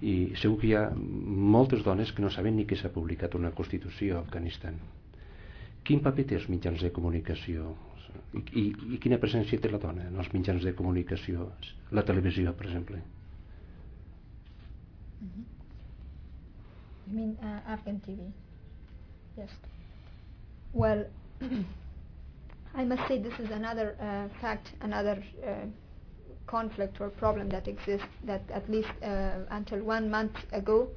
i 0.05 0.15
segur 0.41 0.59
que 0.61 0.69
hi 0.71 0.75
ha 0.79 0.87
moltes 0.95 1.85
dones 1.85 2.13
que 2.13 2.23
no 2.25 2.31
saben 2.31 2.57
ni 2.57 2.67
que 2.69 2.79
s'ha 2.79 2.93
publicat 2.95 3.37
una 3.39 3.53
Constitució 3.57 4.19
a 4.19 4.25
Afganistan. 4.25 4.79
Quin 5.85 6.03
paper 6.05 6.27
té 6.29 6.37
els 6.39 6.49
mitjans 6.53 6.83
de 6.85 6.91
comunicació? 6.97 7.73
I, 8.35 8.43
i, 8.61 8.65
I 8.95 8.99
quina 9.03 9.19
presència 9.23 9.61
té 9.61 9.71
la 9.71 9.81
dona 9.83 10.09
en 10.11 10.19
els 10.21 10.31
mitjans 10.35 10.65
de 10.67 10.75
comunicació? 10.77 11.49
La 11.97 12.05
televisió, 12.07 12.53
per 12.59 12.69
exemple. 12.69 13.01
You 17.07 17.17
mean 17.17 17.37
uh, 17.43 17.61
Afghan 17.67 18.01
TV? 18.01 18.31
Yes. 19.37 19.51
Well, 20.73 21.05
I 22.75 22.85
must 22.85 23.09
say 23.09 23.19
this 23.19 23.39
is 23.41 23.51
another 23.51 23.97
uh, 24.01 24.29
fact, 24.41 24.73
another 24.81 25.23
uh, 25.45 25.67
conflict 26.51 27.01
or 27.01 27.09
problem 27.11 27.49
that 27.51 27.69
exists. 27.69 28.07
That 28.25 28.43
at 28.53 28.69
least 28.69 28.91
uh, 29.03 29.41
until 29.51 29.81
one 29.83 30.11
month 30.11 30.37
ago, 30.53 30.89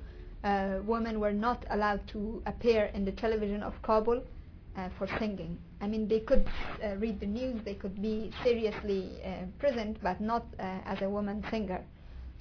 uh, 0.44 0.80
women 0.84 1.20
were 1.20 1.32
not 1.32 1.66
allowed 1.70 2.02
to 2.08 2.42
appear 2.46 2.86
in 2.94 3.06
the 3.06 3.12
television 3.12 3.62
of 3.64 3.74
Kabul 3.84 4.22
uh, 4.76 4.90
for 4.98 5.08
singing. 5.20 5.58
I 5.82 5.88
mean, 5.88 6.08
they 6.08 6.20
could 6.20 6.48
uh, 6.84 6.96
read 6.98 7.20
the 7.20 7.28
news, 7.28 7.62
they 7.64 7.76
could 7.76 8.02
be 8.02 8.32
seriously 8.44 9.20
uh, 9.24 9.46
present, 9.60 9.98
but 10.02 10.20
not 10.20 10.46
uh, 10.60 10.64
as 10.86 11.02
a 11.02 11.10
woman 11.10 11.46
singer. 11.52 11.82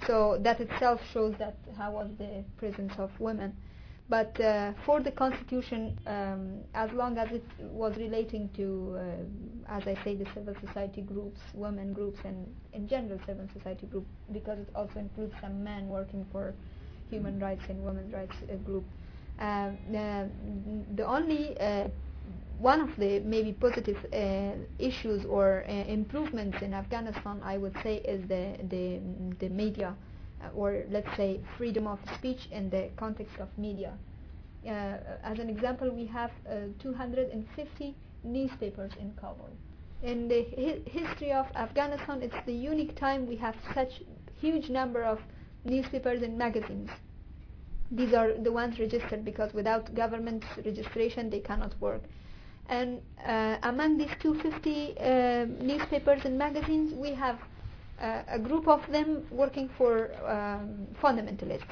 So 0.07 0.37
that 0.41 0.59
itself 0.59 0.99
shows 1.13 1.35
that 1.39 1.57
how 1.77 1.91
was 1.91 2.09
the 2.17 2.43
presence 2.57 2.93
of 2.97 3.11
women. 3.19 3.53
But 4.13 4.39
uh, 4.39 4.73
for 4.85 4.99
the 5.01 5.11
constitution, 5.11 5.97
um, 6.05 6.59
as 6.75 6.91
long 6.91 7.17
as 7.17 7.31
it 7.31 7.43
was 7.59 7.97
relating 7.97 8.47
to, 8.59 8.65
uh, 8.99 9.75
as 9.77 9.83
I 9.87 9.95
say, 10.03 10.15
the 10.15 10.27
civil 10.35 10.53
society 10.65 11.01
groups, 11.01 11.39
women 11.55 11.93
groups, 11.93 12.19
and 12.23 12.37
in 12.73 12.87
general 12.87 13.19
civil 13.25 13.47
society 13.57 13.87
group, 13.87 14.05
because 14.31 14.59
it 14.59 14.69
also 14.75 14.99
includes 14.99 15.33
some 15.41 15.63
men 15.63 15.89
working 15.89 16.23
for 16.31 16.53
human 17.09 17.39
rights 17.39 17.63
and 17.69 17.83
women's 17.83 18.13
rights 18.13 18.35
uh, 18.51 18.55
group. 18.57 18.85
Uh, 19.39 19.71
the, 19.91 20.29
the 20.95 21.05
only 21.05 21.59
uh, 21.59 21.87
one 22.59 22.81
of 22.81 22.95
the 22.97 23.19
maybe 23.21 23.51
positive 23.53 23.97
uh, 24.13 24.51
issues 24.77 25.25
or 25.25 25.65
uh, 25.67 25.71
improvements 25.99 26.57
in 26.61 26.75
Afghanistan, 26.75 27.41
I 27.43 27.57
would 27.57 27.75
say, 27.81 27.95
is 28.13 28.21
the 28.27 28.43
the, 28.69 28.99
the 29.39 29.49
media, 29.49 29.95
or 30.55 30.83
let's 30.89 31.15
say 31.17 31.39
freedom 31.57 31.87
of 31.87 31.99
speech 32.17 32.47
in 32.51 32.69
the 32.69 32.89
context 32.97 33.37
of 33.39 33.47
media. 33.57 33.93
Uh, 34.65 34.97
as 35.23 35.39
an 35.39 35.49
example, 35.49 35.89
we 35.91 36.05
have 36.05 36.31
uh, 36.49 36.55
250 36.79 37.95
newspapers 38.23 38.91
in 38.99 39.13
Kabul. 39.19 39.49
In 40.01 40.27
the 40.27 40.45
hi- 40.55 40.79
history 40.89 41.31
of 41.31 41.45
Afghanistan, 41.55 42.21
it's 42.21 42.45
the 42.45 42.53
unique 42.53 42.95
time 42.95 43.27
we 43.27 43.35
have 43.37 43.55
such 43.73 44.01
huge 44.39 44.69
number 44.69 45.03
of 45.03 45.19
newspapers 45.65 46.21
and 46.21 46.37
magazines. 46.37 46.89
These 47.91 48.13
are 48.13 48.33
the 48.33 48.51
ones 48.51 48.79
registered 48.79 49.23
because 49.23 49.53
without 49.53 49.93
government 49.93 50.43
registration, 50.65 51.29
they 51.29 51.39
cannot 51.39 51.79
work 51.79 52.01
and 52.69 53.01
uh, 53.25 53.57
among 53.63 53.97
these 53.97 54.11
250 54.21 54.97
uh, 54.99 55.45
newspapers 55.63 56.21
and 56.25 56.37
magazines 56.37 56.93
we 56.93 57.13
have 57.13 57.37
uh, 58.01 58.23
a 58.27 58.39
group 58.39 58.67
of 58.67 58.81
them 58.91 59.25
working 59.31 59.69
for 59.77 60.11
um, 60.27 60.87
fundamentalists. 61.01 61.63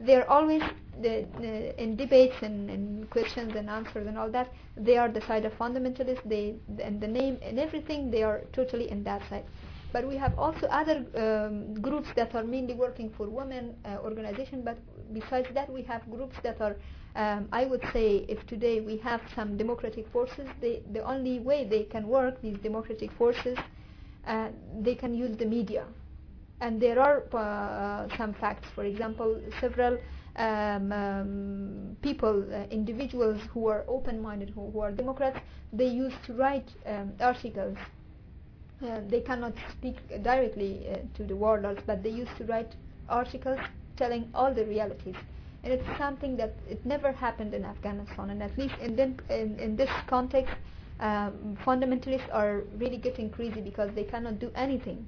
They're 0.00 0.28
always 0.28 0.62
the, 1.00 1.26
the, 1.40 1.80
in 1.80 1.96
debates 1.96 2.34
and, 2.42 2.68
and 2.68 3.08
questions 3.10 3.54
and 3.54 3.70
answers 3.70 4.06
and 4.08 4.18
all 4.18 4.30
that 4.30 4.52
they 4.76 4.96
are 4.96 5.08
the 5.08 5.20
side 5.22 5.44
of 5.44 5.52
fundamentalists. 5.56 6.28
They 6.28 6.56
and 6.82 7.00
the 7.00 7.06
name 7.06 7.38
and 7.42 7.58
everything 7.58 8.10
they 8.10 8.22
are 8.22 8.42
totally 8.52 8.90
in 8.90 9.04
that 9.04 9.22
side. 9.28 9.44
But 9.92 10.08
we 10.08 10.16
have 10.16 10.36
also 10.38 10.66
other 10.68 11.04
um, 11.14 11.74
groups 11.74 12.08
that 12.16 12.34
are 12.34 12.42
mainly 12.42 12.74
working 12.74 13.10
for 13.16 13.28
women 13.28 13.74
uh, 13.84 13.98
organization. 14.02 14.62
But 14.62 14.78
besides 15.12 15.48
that 15.54 15.70
we 15.70 15.82
have 15.82 16.10
groups 16.10 16.36
that 16.42 16.60
are 16.60 16.76
um, 17.14 17.48
I 17.52 17.66
would 17.66 17.82
say 17.92 18.24
if 18.28 18.46
today 18.46 18.80
we 18.80 18.96
have 18.98 19.20
some 19.34 19.56
democratic 19.58 20.08
forces, 20.08 20.48
they, 20.60 20.82
the 20.92 21.02
only 21.02 21.40
way 21.40 21.66
they 21.68 21.82
can 21.84 22.08
work, 22.08 22.40
these 22.40 22.56
democratic 22.58 23.12
forces, 23.12 23.58
they 24.80 24.94
can 24.94 25.14
use 25.14 25.36
the 25.36 25.46
media. 25.46 25.84
And 26.60 26.80
there 26.80 27.00
are 27.00 27.24
uh, 27.32 28.16
some 28.16 28.34
facts. 28.34 28.68
For 28.74 28.84
example, 28.84 29.40
several 29.60 29.98
um, 30.36 30.92
um, 30.92 31.96
people, 32.02 32.44
uh, 32.52 32.64
individuals 32.70 33.40
who 33.52 33.66
are 33.66 33.84
open-minded, 33.88 34.50
who, 34.50 34.70
who, 34.70 34.80
are 34.80 34.92
Democrats, 34.92 35.38
they 35.72 35.88
used 35.88 36.22
to 36.26 36.34
write 36.34 36.68
um, 36.86 37.12
articles. 37.20 37.76
Uh, 38.80 39.00
they 39.08 39.20
cannot 39.20 39.54
speak 39.72 39.96
directly 40.22 40.86
uh, 40.88 40.98
to 41.16 41.24
the 41.24 41.34
warlords, 41.34 41.80
but 41.86 42.02
they 42.02 42.10
used 42.10 42.36
to 42.38 42.44
write 42.44 42.74
articles 43.08 43.58
telling 43.96 44.30
all 44.34 44.54
the 44.54 44.64
realities 44.64 45.16
and 45.64 45.72
it's 45.72 45.98
something 45.98 46.36
that 46.36 46.54
it 46.68 46.84
never 46.84 47.12
happened 47.12 47.54
in 47.54 47.64
Afghanistan. 47.64 48.30
And 48.30 48.42
at 48.42 48.56
least 48.58 48.74
in, 48.80 48.96
then, 48.96 49.20
in, 49.30 49.58
in 49.58 49.76
this 49.76 49.90
context, 50.08 50.54
um, 51.02 51.58
fundamentalists 51.66 52.30
are 52.32 52.62
really 52.78 52.96
getting 52.98 53.30
crazy 53.30 53.60
because 53.60 53.90
they 53.94 54.04
cannot 54.04 54.38
do 54.38 54.50
anything. 54.54 55.06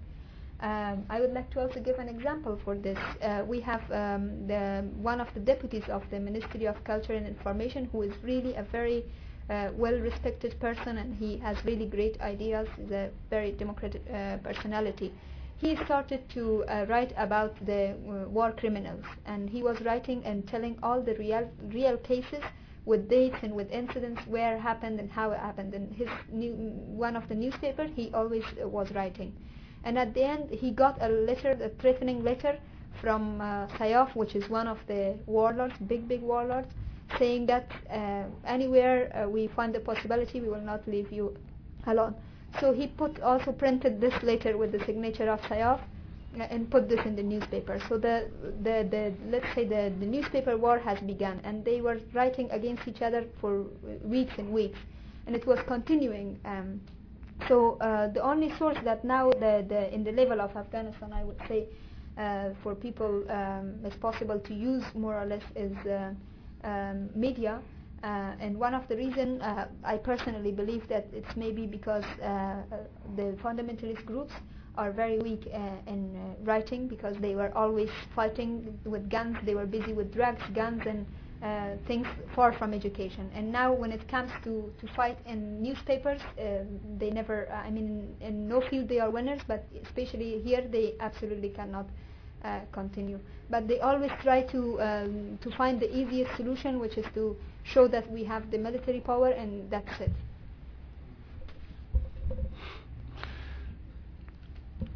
Um, 0.60 1.04
I 1.10 1.20
would 1.20 1.32
like 1.32 1.50
to 1.52 1.60
also 1.60 1.80
give 1.80 1.98
an 1.98 2.08
example 2.08 2.58
for 2.64 2.76
this. 2.76 2.98
Uh, 3.22 3.44
we 3.46 3.60
have 3.60 3.82
um, 3.92 4.46
the, 4.46 4.84
one 4.96 5.20
of 5.20 5.28
the 5.34 5.40
deputies 5.40 5.84
of 5.88 6.02
the 6.10 6.20
Ministry 6.20 6.66
of 6.66 6.82
Culture 6.84 7.14
and 7.14 7.26
Information 7.26 7.88
who 7.92 8.02
is 8.02 8.12
really 8.22 8.54
a 8.54 8.62
very 8.62 9.04
uh, 9.50 9.70
well-respected 9.76 10.58
person 10.60 10.98
and 10.98 11.14
he 11.16 11.38
has 11.38 11.56
really 11.64 11.86
great 11.86 12.20
ideas. 12.20 12.68
He's 12.76 12.90
a 12.92 13.10
very 13.30 13.52
democratic 13.52 14.02
uh, 14.12 14.38
personality. 14.38 15.12
he 15.58 15.76
started 15.84 16.28
to 16.30 16.64
uh, 16.64 16.84
write 16.88 17.12
about 17.16 17.54
the 17.64 17.92
uh, 17.92 18.28
war 18.28 18.52
criminals, 18.52 19.04
and 19.26 19.48
he 19.48 19.62
was 19.62 19.80
writing 19.82 20.22
and 20.24 20.46
telling 20.46 20.76
all 20.82 21.00
the 21.00 21.14
real 21.14 21.48
real 21.72 21.96
cases 21.98 22.42
with 22.86 23.08
dates 23.08 23.36
and 23.42 23.54
with 23.54 23.70
incidents 23.70 24.20
where 24.26 24.56
it 24.56 24.60
happened 24.60 25.00
and 25.00 25.10
how 25.10 25.30
it 25.30 25.38
happened. 25.38 25.74
And 25.74 25.94
his 25.94 26.08
new, 26.30 26.52
one 26.52 27.16
of 27.16 27.28
the 27.28 27.34
newspaper, 27.34 27.84
he 27.84 28.10
always 28.12 28.44
uh, 28.62 28.68
was 28.68 28.90
writing. 28.92 29.34
And 29.84 29.98
at 29.98 30.14
the 30.14 30.22
end, 30.22 30.50
he 30.50 30.70
got 30.70 31.00
a 31.00 31.08
letter, 31.08 31.50
a 31.62 31.68
threatening 31.80 32.22
letter 32.22 32.58
from 33.00 33.40
uh, 33.40 33.66
Sayaf, 33.78 34.14
which 34.14 34.34
is 34.34 34.48
one 34.48 34.68
of 34.68 34.78
the 34.86 35.14
warlords, 35.26 35.74
big 35.86 36.08
big 36.08 36.22
warlords, 36.22 36.68
saying 37.18 37.46
that 37.46 37.70
uh, 37.90 38.24
anywhere 38.46 39.14
uh, 39.14 39.28
we 39.28 39.48
find 39.48 39.74
the 39.74 39.80
possibility, 39.80 40.40
we 40.40 40.48
will 40.48 40.60
not 40.60 40.86
leave 40.88 41.12
you 41.12 41.36
alone. 41.86 42.14
So 42.60 42.72
he 42.72 42.86
put 42.86 43.20
also 43.20 43.52
printed 43.52 44.00
this 44.00 44.14
letter 44.22 44.56
with 44.56 44.72
the 44.72 44.84
signature 44.84 45.28
of 45.30 45.40
Sayaf 45.42 45.80
uh, 45.80 45.82
and 46.40 46.70
put 46.70 46.88
this 46.88 47.00
in 47.04 47.16
the 47.16 47.22
newspaper. 47.22 47.80
So 47.88 47.96
the, 47.98 48.30
the, 48.62 48.86
the 48.90 49.12
let's 49.30 49.46
say 49.54 49.64
the, 49.64 49.92
the 49.98 50.06
newspaper 50.06 50.56
war 50.56 50.78
has 50.78 50.98
begun, 51.00 51.40
and 51.44 51.64
they 51.64 51.80
were 51.80 52.00
writing 52.12 52.48
against 52.50 52.86
each 52.88 53.02
other 53.02 53.24
for 53.40 53.64
weeks 54.02 54.32
and 54.38 54.50
weeks, 54.52 54.78
and 55.26 55.34
it 55.36 55.46
was 55.46 55.58
continuing. 55.66 56.38
Um, 56.44 56.80
so 57.48 57.76
uh, 57.80 58.08
the 58.08 58.22
only 58.22 58.52
source 58.58 58.78
that 58.84 59.04
now 59.04 59.30
the, 59.30 59.64
the 59.68 59.92
in 59.92 60.04
the 60.04 60.12
level 60.12 60.40
of 60.40 60.56
Afghanistan, 60.56 61.12
I 61.12 61.24
would 61.24 61.40
say, 61.48 61.66
uh, 62.16 62.50
for 62.62 62.74
people 62.74 63.24
um, 63.30 63.74
is 63.84 63.94
possible 63.94 64.38
to 64.38 64.54
use 64.54 64.84
more 64.94 65.20
or 65.20 65.26
less 65.26 65.42
is 65.56 65.76
uh, 65.86 66.12
um, 66.62 67.10
media. 67.14 67.60
Uh, 68.02 68.32
and 68.38 68.58
one 68.58 68.74
of 68.74 68.86
the 68.88 68.96
reasons 68.96 69.40
uh, 69.40 69.66
I 69.82 69.96
personally 69.96 70.52
believe 70.52 70.86
that 70.88 71.06
it's 71.12 71.36
maybe 71.36 71.66
because 71.66 72.04
uh, 72.22 72.56
the 73.16 73.34
fundamentalist 73.42 74.04
groups 74.04 74.32
are 74.76 74.90
very 74.92 75.18
weak 75.18 75.46
in 75.86 76.34
writing 76.44 76.88
because 76.88 77.16
they 77.20 77.34
were 77.34 77.52
always 77.56 77.90
fighting 78.14 78.78
with 78.84 79.08
guns. 79.08 79.36
They 79.44 79.54
were 79.54 79.66
busy 79.66 79.92
with 79.92 80.12
drugs, 80.12 80.42
guns, 80.54 80.82
and 80.86 81.06
uh, 81.42 81.76
things 81.86 82.06
far 82.34 82.52
from 82.52 82.72
education. 82.72 83.30
And 83.34 83.52
now, 83.52 83.72
when 83.72 83.92
it 83.92 84.08
comes 84.08 84.30
to, 84.44 84.72
to 84.80 84.86
fight 84.94 85.18
in 85.26 85.62
newspapers, 85.62 86.20
uh, 86.38 86.64
they 86.98 87.10
never, 87.10 87.48
I 87.52 87.70
mean, 87.70 88.14
in, 88.20 88.26
in, 88.26 88.48
no 88.48 88.62
field 88.62 88.88
they 88.88 88.98
are 88.98 89.10
winners, 89.10 89.42
but 89.46 89.66
especially 89.82 90.40
here, 90.40 90.66
they 90.70 90.94
absolutely 91.00 91.50
cannot 91.50 91.86
uh, 92.44 92.60
continue. 92.72 93.18
But 93.50 93.68
they 93.68 93.80
always 93.80 94.10
try 94.22 94.42
to, 94.42 94.80
um, 94.80 95.38
to 95.42 95.50
find 95.56 95.78
the 95.80 95.94
easiest 95.94 96.34
solution, 96.36 96.78
which 96.78 96.96
is 96.96 97.06
to 97.14 97.36
show 97.62 97.88
that 97.88 98.10
we 98.10 98.24
have 98.24 98.50
the 98.50 98.58
military 98.58 99.00
power 99.00 99.28
and 99.28 99.70
that's 99.70 100.00
it. 100.00 100.10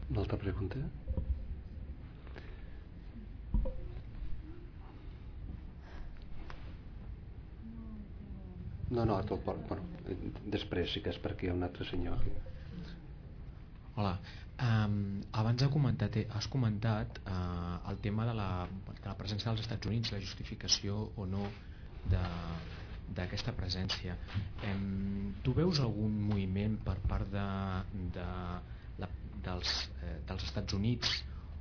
Una 0.09 0.21
altra 0.21 0.39
pregunta? 0.41 0.79
No, 8.91 9.05
no, 9.05 9.19
tot, 9.29 9.45
bueno, 9.45 9.83
després 10.49 10.95
sí 10.95 11.03
que 11.05 11.13
és 11.13 11.19
perquè 11.21 11.47
hi 11.47 11.51
ha 11.53 11.57
un 11.59 11.67
altre 11.67 11.85
senyor 11.85 12.17
aquí. 12.17 12.33
Hola, 13.99 14.15
um, 14.65 14.95
abans 15.43 15.65
ha 15.65 15.69
comentat, 15.75 16.17
has 16.39 16.49
comentat 16.49 17.21
uh, 17.27 17.77
el 17.93 18.01
tema 18.01 18.25
de 18.31 18.37
la, 18.39 18.49
de 18.89 19.05
la 19.05 19.17
presència 19.19 19.51
dels 19.51 19.67
Estats 19.67 19.91
Units, 19.91 20.15
la 20.15 20.23
justificació 20.25 21.03
o 21.17 21.27
no 21.29 21.45
d'aquesta 22.09 23.53
presència. 23.59 24.17
Um, 24.71 25.35
tu 25.45 25.53
veus 25.59 25.83
algun 25.85 26.17
moviment 26.31 26.81
per 26.89 26.97
part 27.11 27.29
de, 27.35 27.47
de, 28.17 28.29
dels, 29.45 29.73
eh, 30.03 30.19
dels 30.29 30.45
Estats 30.49 30.75
Units 30.75 31.13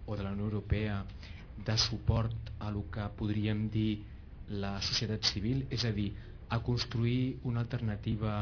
o 0.06 0.16
de 0.16 0.24
la 0.24 0.32
Unió 0.36 0.46
Europea 0.50 1.02
de 1.58 1.78
suport 1.78 2.52
a 2.60 2.70
el 2.70 2.84
que 2.94 3.06
podríem 3.18 3.68
dir 3.74 4.04
la 4.48 4.78
societat 4.82 5.26
civil? 5.26 5.66
És 5.70 5.86
a 5.86 5.92
dir, 5.92 6.12
a 6.50 6.60
construir 6.64 7.40
una 7.44 7.62
alternativa 7.66 8.34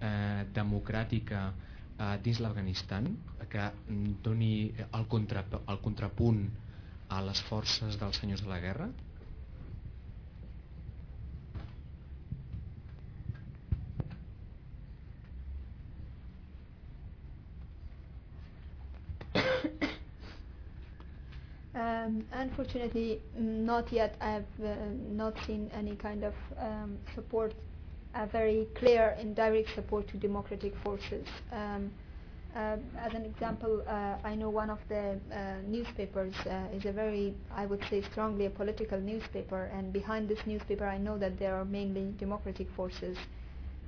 eh, 0.00 0.44
democràtica 0.54 1.46
eh, 1.50 2.16
dins 2.24 2.40
l'Afganistan 2.40 3.10
que 3.50 3.70
doni 4.24 4.72
el, 4.90 5.08
contra, 5.08 5.44
el 5.68 5.80
contrapunt 5.84 6.46
a 7.12 7.20
les 7.22 7.42
forces 7.50 7.98
dels 8.00 8.22
senyors 8.22 8.42
de 8.44 8.50
la 8.50 8.60
guerra? 8.62 8.88
Um, 22.04 22.24
unfortunately, 22.32 23.20
not 23.38 23.90
yet. 23.92 24.16
I 24.20 24.30
have 24.32 24.44
uh, 24.62 24.74
not 25.10 25.34
seen 25.46 25.70
any 25.72 25.96
kind 25.96 26.22
of 26.24 26.34
um, 26.58 26.98
support, 27.14 27.54
a 28.14 28.26
very 28.26 28.66
clear 28.74 29.16
and 29.18 29.34
direct 29.34 29.74
support 29.74 30.06
to 30.08 30.16
democratic 30.18 30.74
forces. 30.84 31.26
Um, 31.50 31.90
uh, 32.54 32.76
as 33.00 33.14
an 33.14 33.24
example, 33.24 33.82
uh, 33.88 34.16
I 34.22 34.34
know 34.34 34.50
one 34.50 34.70
of 34.70 34.78
the 34.88 35.18
uh, 35.32 35.54
newspapers 35.66 36.34
uh, 36.46 36.66
is 36.76 36.84
a 36.84 36.92
very, 36.92 37.34
I 37.50 37.66
would 37.66 37.82
say, 37.90 38.02
strongly 38.02 38.46
a 38.46 38.50
political 38.50 39.00
newspaper, 39.00 39.64
and 39.74 39.92
behind 39.92 40.28
this 40.28 40.38
newspaper, 40.46 40.84
I 40.86 40.98
know 40.98 41.16
that 41.18 41.38
there 41.38 41.54
are 41.56 41.64
mainly 41.64 42.12
democratic 42.18 42.68
forces 42.76 43.16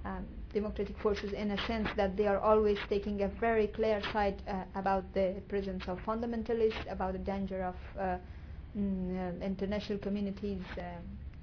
um, 0.04 0.24
democratic 0.56 0.96
forces 1.04 1.32
in 1.42 1.50
a 1.50 1.66
sense 1.66 1.88
that 1.96 2.16
they 2.16 2.26
are 2.26 2.40
always 2.50 2.78
taking 2.88 3.16
a 3.22 3.28
very 3.46 3.66
clear 3.78 4.00
side 4.12 4.38
uh, 4.48 4.54
about 4.82 5.04
the 5.12 5.28
presence 5.48 5.84
of 5.86 5.98
fundamentalists, 6.08 6.84
about 6.90 7.12
the 7.12 7.24
danger 7.34 7.60
of 7.72 7.76
uh, 8.00 8.16
mm, 8.78 9.42
uh, 9.42 9.44
international 9.44 9.98
communities, 9.98 10.62
uh, 10.78 10.82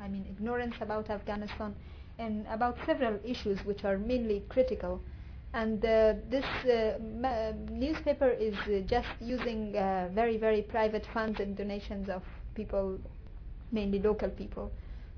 I 0.04 0.08
mean 0.14 0.26
ignorance 0.34 0.76
about 0.82 1.10
Afghanistan, 1.10 1.76
and 2.18 2.46
about 2.58 2.76
several 2.88 3.16
issues 3.24 3.58
which 3.70 3.84
are 3.86 3.98
mainly 3.98 4.40
critical. 4.50 5.00
And 5.54 5.86
uh, 5.86 6.14
this 6.36 6.48
newspaper 7.70 8.30
is 8.30 8.56
just 8.88 9.14
using 9.20 9.74
very, 10.20 10.38
very 10.38 10.64
private 10.64 11.06
funds 11.14 11.40
and 11.40 11.56
donations 11.56 12.10
of 12.10 12.24
people, 12.56 12.98
mainly 13.72 14.00
local 14.00 14.30
people 14.30 14.72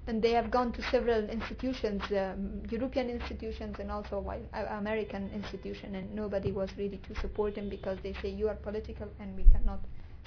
and 0.07 0.21
they 0.21 0.31
have 0.31 0.51
gone 0.51 0.71
to 0.73 0.81
several 0.91 1.27
institutions, 1.29 2.01
um, 2.11 2.61
European 2.69 3.09
institutions 3.09 3.77
and 3.79 3.91
also 3.91 4.23
uh, 4.53 4.57
American 4.77 5.31
institution, 5.33 5.95
and 5.95 6.13
nobody 6.13 6.51
was 6.51 6.69
ready 6.77 6.99
to 7.07 7.19
support 7.21 7.55
him 7.55 7.69
because 7.69 7.97
they 8.03 8.13
say 8.21 8.29
you 8.29 8.47
are 8.47 8.55
political 8.55 9.07
and 9.19 9.35
we 9.35 9.43
cannot 9.51 9.79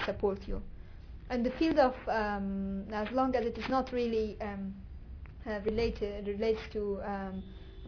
support 0.05 0.39
you. 0.49 0.61
And 1.31 1.45
the 1.47 1.51
field 1.53 1.79
of, 1.79 1.95
um, 2.09 2.85
as 2.93 3.11
long 3.13 3.37
as 3.37 3.45
it 3.45 3.57
is 3.59 3.69
not 3.69 3.93
really 3.93 4.37
um, 4.41 4.75
uh, 5.47 5.61
related, 5.65 6.27
relates 6.27 6.61
to 6.73 7.01
um, 7.05 7.43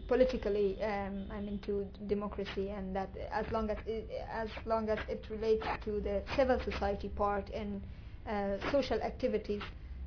politically, 0.07 0.81
um, 0.83 1.25
I 1.31 1.41
mean 1.41 1.59
to 1.65 1.85
democracy, 2.07 2.69
and 2.69 2.95
that 2.95 3.09
as 3.31 3.45
long 3.51 3.69
as 3.69 3.77
it, 3.85 4.09
as 4.31 4.49
long 4.65 4.89
as 4.89 4.99
it 5.09 5.25
relates 5.29 5.65
to 5.85 5.99
the 5.99 6.21
civil 6.35 6.59
society 6.63 7.09
part 7.09 7.49
and 7.53 7.81
uh, 8.27 8.57
social 8.71 9.01
activities, 9.01 9.61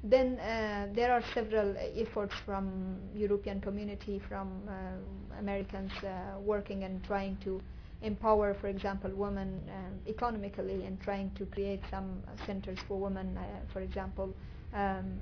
then 0.05 0.39
uh, 0.39 0.87
there 0.95 1.11
are 1.11 1.23
several 1.33 1.75
efforts 1.97 2.35
from 2.45 2.99
European 3.15 3.59
community, 3.61 4.21
from 4.29 4.49
uh, 4.69 5.39
Americans 5.39 5.91
uh, 6.03 6.39
working 6.41 6.85
and 6.85 7.03
trying 7.05 7.39
to 7.39 7.61
empower, 8.03 8.53
for 8.61 8.69
example, 8.69 9.11
women 9.15 9.63
uh, 9.67 10.11
economically 10.11 10.85
and 10.85 11.01
trying 11.01 11.31
to 11.37 11.47
create 11.47 11.81
some 11.91 12.23
centers 12.45 12.79
for 12.87 12.99
women, 13.01 13.39
uh, 13.39 13.43
for 13.73 13.81
example, 13.81 14.29
um, 14.75 15.19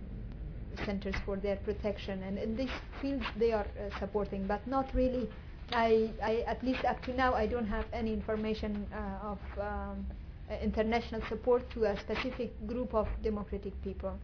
centers 0.84 1.14
for 1.24 1.36
their 1.36 1.56
protection. 1.56 2.20
And 2.24 2.36
in 2.36 2.56
these 2.56 2.74
fields 3.00 3.24
they 3.36 3.52
are 3.52 3.66
uh, 3.78 3.96
supporting, 4.00 4.48
but 4.48 4.66
not 4.66 4.92
really. 4.94 5.30
I, 5.70 6.10
I, 6.22 6.44
at 6.48 6.62
least 6.64 6.84
up 6.84 7.00
to 7.04 7.14
now, 7.14 7.34
I 7.34 7.46
don't 7.46 7.68
have 7.68 7.86
any 7.92 8.12
information 8.12 8.86
of 9.22 9.38
um, 9.58 10.04
international 10.60 11.22
support 11.28 11.70
to 11.70 11.84
a 11.84 11.98
specific 12.00 12.50
group 12.66 12.92
of 12.94 13.06
democratic 13.22 13.80
people. 13.82 14.18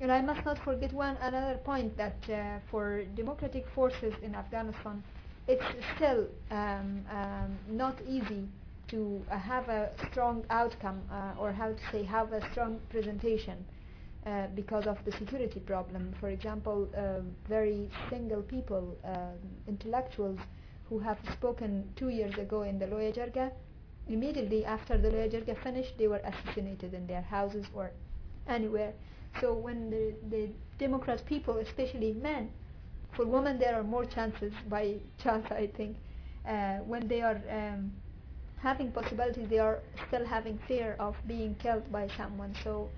And 0.00 0.10
I 0.10 0.22
must 0.22 0.44
not 0.46 0.58
forget 0.64 0.92
one 0.94 1.16
another 1.20 1.58
point 1.58 1.94
that 1.98 2.16
uh, 2.30 2.58
for 2.70 3.04
democratic 3.16 3.68
forces 3.74 4.14
in 4.22 4.34
Afghanistan, 4.34 5.02
it's 5.46 5.62
still 5.94 6.26
um, 6.50 7.04
um, 7.10 7.58
not 7.68 7.98
easy 8.08 8.48
to 8.88 9.22
uh, 9.30 9.38
have 9.38 9.68
a 9.68 9.90
strong 10.10 10.44
outcome 10.48 11.02
uh, 11.12 11.38
or 11.38 11.52
how 11.52 11.68
to 11.68 11.82
say 11.92 12.02
have 12.02 12.32
a 12.32 12.40
strong 12.50 12.80
presentation 12.88 13.62
uh, 14.24 14.46
because 14.54 14.86
of 14.86 14.96
the 15.04 15.12
security 15.12 15.60
problem. 15.60 16.14
For 16.18 16.30
example, 16.30 16.88
uh, 16.96 17.20
very 17.46 17.90
single 18.08 18.42
people, 18.42 18.96
uh, 19.04 19.32
intellectuals 19.68 20.38
who 20.88 20.98
have 20.98 21.18
spoken 21.32 21.88
two 21.96 22.08
years 22.08 22.36
ago 22.38 22.62
in 22.62 22.78
the 22.78 22.86
Loya 22.86 23.14
Jirga, 23.14 23.50
immediately 24.08 24.64
after 24.64 24.96
the 24.96 25.08
Loya 25.10 25.30
Jirga 25.30 25.62
finished, 25.62 25.92
they 25.98 26.08
were 26.08 26.22
assassinated 26.24 26.94
in 26.94 27.06
their 27.06 27.22
houses 27.22 27.66
or 27.74 27.90
anywhere. 28.48 28.94
So 29.40 29.54
when 29.54 29.90
the, 29.90 30.14
the 30.28 30.48
Democrat 30.78 31.24
people, 31.26 31.58
especially 31.58 32.12
men, 32.14 32.50
for 33.12 33.26
women 33.26 33.58
there 33.58 33.74
are 33.78 33.82
more 33.82 34.04
chances 34.04 34.52
by 34.68 34.96
chance 35.18 35.46
I 35.50 35.66
think, 35.68 35.96
uh, 36.46 36.78
when 36.78 37.06
they 37.08 37.20
are 37.22 37.40
um, 37.50 37.92
having 38.56 38.92
possibilities, 38.92 39.48
they 39.48 39.58
are 39.58 39.80
still 40.08 40.24
having 40.26 40.58
fear 40.68 40.96
of 40.98 41.16
being 41.26 41.54
killed 41.56 41.90
by 41.92 42.08
someone. 42.16 42.54
So 42.64 42.90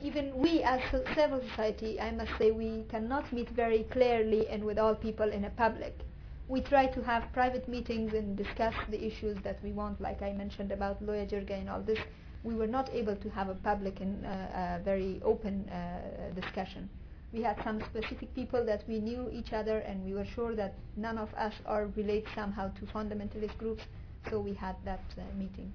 even 0.00 0.36
we 0.36 0.62
as 0.62 0.80
civil 1.14 1.40
society, 1.50 2.00
I 2.00 2.10
must 2.12 2.30
say, 2.38 2.50
we 2.52 2.84
cannot 2.88 3.32
meet 3.32 3.50
very 3.50 3.82
clearly 3.84 4.48
and 4.48 4.64
with 4.64 4.78
all 4.78 4.94
people 4.94 5.30
in 5.30 5.44
a 5.44 5.50
public. 5.50 6.00
We 6.48 6.60
try 6.62 6.86
to 6.86 7.02
have 7.02 7.32
private 7.32 7.68
meetings 7.68 8.14
and 8.14 8.36
discuss 8.36 8.74
the 8.88 9.04
issues 9.04 9.36
that 9.42 9.62
we 9.62 9.72
want, 9.72 10.00
like 10.00 10.22
I 10.22 10.32
mentioned 10.32 10.72
about 10.72 11.02
Loya 11.04 11.28
Jirga 11.28 11.58
and 11.58 11.68
all 11.68 11.82
this. 11.82 11.98
We 12.44 12.54
were 12.54 12.66
not 12.66 12.88
able 12.94 13.16
to 13.16 13.28
have 13.30 13.48
a 13.48 13.54
public 13.54 14.00
and 14.00 14.24
uh, 14.24 14.28
a 14.28 14.80
very 14.84 15.20
open 15.24 15.68
uh, 15.68 16.32
discussion. 16.40 16.88
We 17.32 17.42
had 17.42 17.56
some 17.62 17.80
specific 17.90 18.34
people 18.34 18.64
that 18.64 18.84
we 18.88 19.00
knew 19.00 19.28
each 19.32 19.52
other 19.52 19.78
and 19.78 20.04
we 20.04 20.14
were 20.14 20.24
sure 20.24 20.54
that 20.56 20.74
none 20.96 21.18
of 21.18 21.32
us 21.34 21.52
are 21.66 21.86
related 21.96 22.28
somehow 22.34 22.70
to 22.74 22.86
fundamentalist 22.86 23.56
groups, 23.58 23.82
so 24.30 24.40
we 24.40 24.54
had 24.54 24.76
that 24.84 25.04
uh, 25.18 25.22
meeting. 25.38 25.72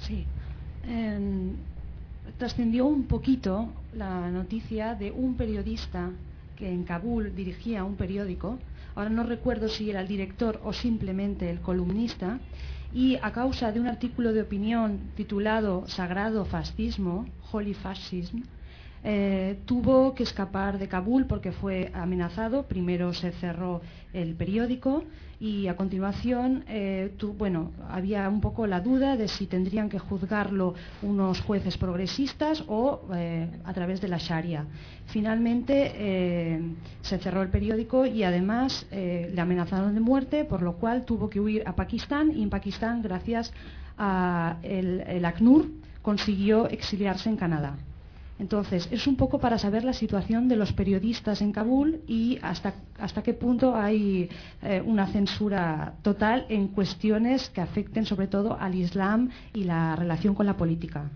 Sí. 0.00 0.26
Eh, 0.86 1.18
trascendió 2.38 2.86
un 2.86 3.04
poquito 3.04 3.68
la 3.94 4.30
noticia 4.30 4.94
de 4.94 5.10
un 5.10 5.34
periodista 5.34 6.10
que 6.58 6.68
en 6.68 6.82
Kabul 6.82 7.34
dirigía 7.36 7.84
un 7.84 7.94
periódico, 7.94 8.58
ahora 8.96 9.10
no 9.10 9.22
recuerdo 9.22 9.68
si 9.68 9.90
era 9.90 10.00
el 10.00 10.08
director 10.08 10.60
o 10.64 10.72
simplemente 10.72 11.48
el 11.48 11.60
columnista, 11.60 12.40
y 12.92 13.16
a 13.22 13.32
causa 13.32 13.70
de 13.70 13.78
un 13.78 13.86
artículo 13.86 14.32
de 14.32 14.42
opinión 14.42 14.98
titulado 15.14 15.86
Sagrado 15.86 16.44
Fascismo, 16.44 17.26
Holy 17.52 17.74
Fascism, 17.74 18.42
eh, 19.04 19.58
tuvo 19.64 20.14
que 20.14 20.22
escapar 20.22 20.78
de 20.78 20.88
Kabul 20.88 21.26
porque 21.26 21.52
fue 21.52 21.90
amenazado. 21.94 22.64
Primero 22.64 23.12
se 23.12 23.32
cerró 23.32 23.80
el 24.12 24.34
periódico 24.34 25.04
y 25.40 25.68
a 25.68 25.76
continuación 25.76 26.64
eh, 26.66 27.14
bueno, 27.36 27.70
había 27.88 28.28
un 28.28 28.40
poco 28.40 28.66
la 28.66 28.80
duda 28.80 29.16
de 29.16 29.28
si 29.28 29.46
tendrían 29.46 29.88
que 29.88 29.98
juzgarlo 29.98 30.74
unos 31.02 31.40
jueces 31.40 31.76
progresistas 31.76 32.64
o 32.66 33.02
eh, 33.14 33.48
a 33.64 33.72
través 33.72 34.00
de 34.00 34.08
la 34.08 34.18
Sharia. 34.18 34.66
Finalmente 35.06 35.92
eh, 35.94 36.60
se 37.02 37.18
cerró 37.18 37.42
el 37.42 37.50
periódico 37.50 38.04
y 38.04 38.24
además 38.24 38.86
le 38.90 39.40
amenazaron 39.40 39.94
de 39.94 40.00
muerte, 40.00 40.44
por 40.44 40.62
lo 40.62 40.74
cual 40.74 41.04
tuvo 41.04 41.30
que 41.30 41.40
huir 41.40 41.62
a 41.66 41.74
Pakistán 41.74 42.32
y 42.34 42.42
en 42.42 42.50
Pakistán, 42.50 43.02
gracias 43.02 43.52
a 43.96 44.56
el, 44.62 45.00
el 45.06 45.24
ACNUR, 45.24 45.70
consiguió 46.02 46.68
exiliarse 46.68 47.28
en 47.28 47.36
Canadá. 47.36 47.76
Entonces, 48.38 48.88
es 48.92 49.06
un 49.06 49.16
poco 49.16 49.38
para 49.40 49.58
saber 49.58 49.82
la 49.84 49.92
situación 49.92 50.48
de 50.48 50.54
los 50.56 50.72
periodistas 50.72 51.42
en 51.42 51.52
Kabul 51.52 52.02
y 52.06 52.38
hasta, 52.42 52.74
hasta 52.98 53.22
qué 53.22 53.34
punto 53.34 53.74
hay 53.74 54.30
eh, 54.62 54.80
una 54.84 55.08
censura 55.08 55.94
total 56.02 56.46
en 56.48 56.68
cuestiones 56.68 57.50
que 57.50 57.60
afecten 57.60 58.06
sobre 58.06 58.28
todo 58.28 58.56
al 58.58 58.74
Islam 58.76 59.30
y 59.54 59.64
la 59.64 59.96
relación 59.96 60.34
con 60.36 60.46
la 60.46 60.56
política. 60.56 61.10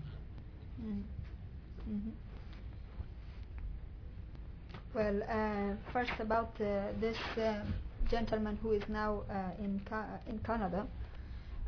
Mm. 0.77 1.93
Mhm. 1.93 2.13
Well, 4.93 5.23
uh, 5.23 5.75
first 5.93 6.19
about 6.19 6.49
uh, 6.59 6.91
this 6.99 7.17
uh, 7.37 7.63
gentleman 8.11 8.59
who 8.61 8.73
is 8.73 8.87
now 8.89 9.23
in 9.59 9.81
Canada. 10.45 10.85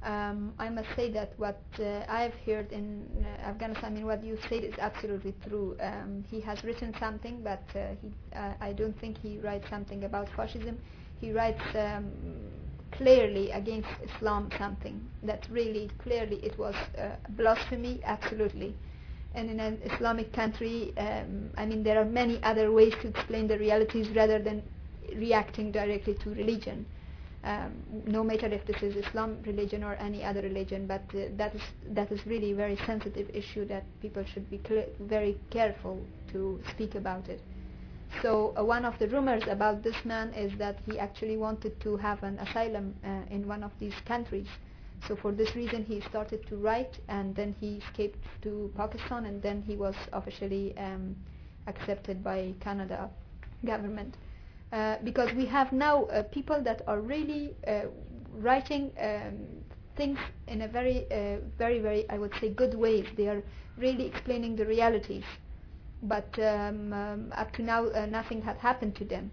Um, 0.05 0.53
I 0.59 0.69
must 0.69 0.87
say 0.95 1.09
that 1.13 1.33
what 1.37 1.61
uh, 1.79 2.03
I've 2.07 2.35
heard 2.45 2.71
in 2.71 3.07
uh, 3.25 3.49
Afghanistan, 3.49 3.85
I 3.91 3.95
mean, 3.95 4.05
what 4.05 4.23
you 4.23 4.37
said 4.47 4.63
is 4.63 4.75
absolutely 4.79 5.33
true. 5.47 5.75
Um, 5.81 6.23
he 6.29 6.39
has 6.41 6.63
written 6.63 6.93
something, 6.99 7.41
but 7.43 7.63
uh, 7.75 7.95
he, 8.01 8.11
uh, 8.35 8.53
I 8.61 8.71
don't 8.73 8.97
think 8.99 9.17
he 9.17 9.39
writes 9.39 9.67
something 9.69 10.03
about 10.03 10.29
fascism. 10.37 10.77
He 11.19 11.31
writes 11.31 11.63
um, 11.75 12.11
clearly 12.91 13.49
against 13.51 13.89
Islam 14.03 14.49
something 14.59 15.01
that 15.23 15.47
really 15.49 15.89
clearly 15.97 16.37
it 16.43 16.57
was 16.59 16.75
uh, 16.99 17.15
blasphemy, 17.29 17.99
absolutely. 18.05 18.75
And 19.33 19.49
in 19.49 19.59
an 19.59 19.79
Islamic 19.83 20.31
country, 20.33 20.93
um, 20.97 21.49
I 21.57 21.65
mean, 21.65 21.83
there 21.83 21.99
are 21.99 22.05
many 22.05 22.41
other 22.43 22.71
ways 22.71 22.93
to 23.01 23.07
explain 23.07 23.47
the 23.47 23.57
realities 23.57 24.07
rather 24.15 24.37
than 24.37 24.61
reacting 25.15 25.71
directly 25.71 26.13
to 26.13 26.29
religion 26.29 26.85
um, 27.45 27.71
no 28.07 28.23
matter 28.23 28.47
if 28.47 28.65
this 28.65 28.81
is 28.81 28.95
Islam 28.95 29.37
religion 29.45 29.83
or 29.83 29.93
any 29.95 30.23
other 30.23 30.41
religion, 30.41 30.87
but 30.87 31.03
uh, 31.13 31.27
that 31.37 31.53
is 31.53 31.61
that 31.91 32.11
is 32.11 32.25
really 32.25 32.51
a 32.51 32.55
very 32.55 32.77
sensitive 32.85 33.29
issue 33.33 33.65
that 33.65 33.83
people 34.01 34.25
should 34.25 34.49
be 34.49 34.59
very 34.99 35.37
careful 35.51 35.99
to 36.31 36.59
speak 36.71 36.95
about 36.95 37.29
it. 37.29 37.39
So 38.21 38.53
uh, 38.57 38.63
one 38.63 38.83
of 38.83 38.97
the 38.97 39.07
rumors 39.07 39.43
about 39.47 39.83
this 39.83 39.95
man 40.05 40.33
is 40.33 40.57
that 40.57 40.79
he 40.85 40.97
actually 40.97 41.37
wanted 41.37 41.79
to 41.81 41.97
have 41.97 42.23
an 42.23 42.39
asylum 42.39 42.95
uh, 43.03 43.33
in 43.33 43.47
one 43.47 43.63
of 43.63 43.71
these 43.79 43.95
countries. 44.05 44.47
So 45.07 45.15
for 45.15 45.31
this 45.31 45.55
reason 45.55 45.85
he 45.85 46.01
started 46.01 46.47
to 46.47 46.55
write 46.55 46.99
and 47.09 47.35
then 47.35 47.55
he 47.59 47.75
escaped 47.77 48.17
to 48.41 48.71
Pakistan 48.75 49.25
and 49.25 49.41
then 49.41 49.61
he 49.61 49.75
was 49.75 49.95
officially 50.13 50.75
um, 50.77 51.15
accepted 51.67 52.23
by 52.23 52.53
Canada 52.59 53.09
government. 53.65 54.15
Uh, 54.71 54.97
because 55.03 55.31
we 55.33 55.45
have 55.45 55.71
now 55.71 56.03
uh, 56.05 56.23
people 56.23 56.61
that 56.61 56.81
are 56.87 56.99
really 56.99 57.53
uh, 57.67 57.81
writing 58.33 58.91
um, 58.99 59.37
things 59.95 60.17
in 60.47 60.61
a 60.63 60.67
very, 60.67 61.05
uh, 61.11 61.37
very, 61.57 61.79
very, 61.79 62.09
I 62.09 62.17
would 62.17 62.33
say, 62.41 62.49
good 62.49 62.73
ways. 62.73 63.05
They 63.15 63.27
are 63.27 63.41
really 63.77 64.05
explaining 64.05 64.55
the 64.55 64.65
realities. 64.65 65.23
But 66.03 66.27
um, 66.39 66.91
um, 66.93 67.33
up 67.37 67.53
to 67.53 67.61
now, 67.63 67.87
uh, 67.87 68.05
nothing 68.05 68.41
had 68.41 68.57
happened 68.57 68.95
to 68.97 69.05
them. 69.05 69.31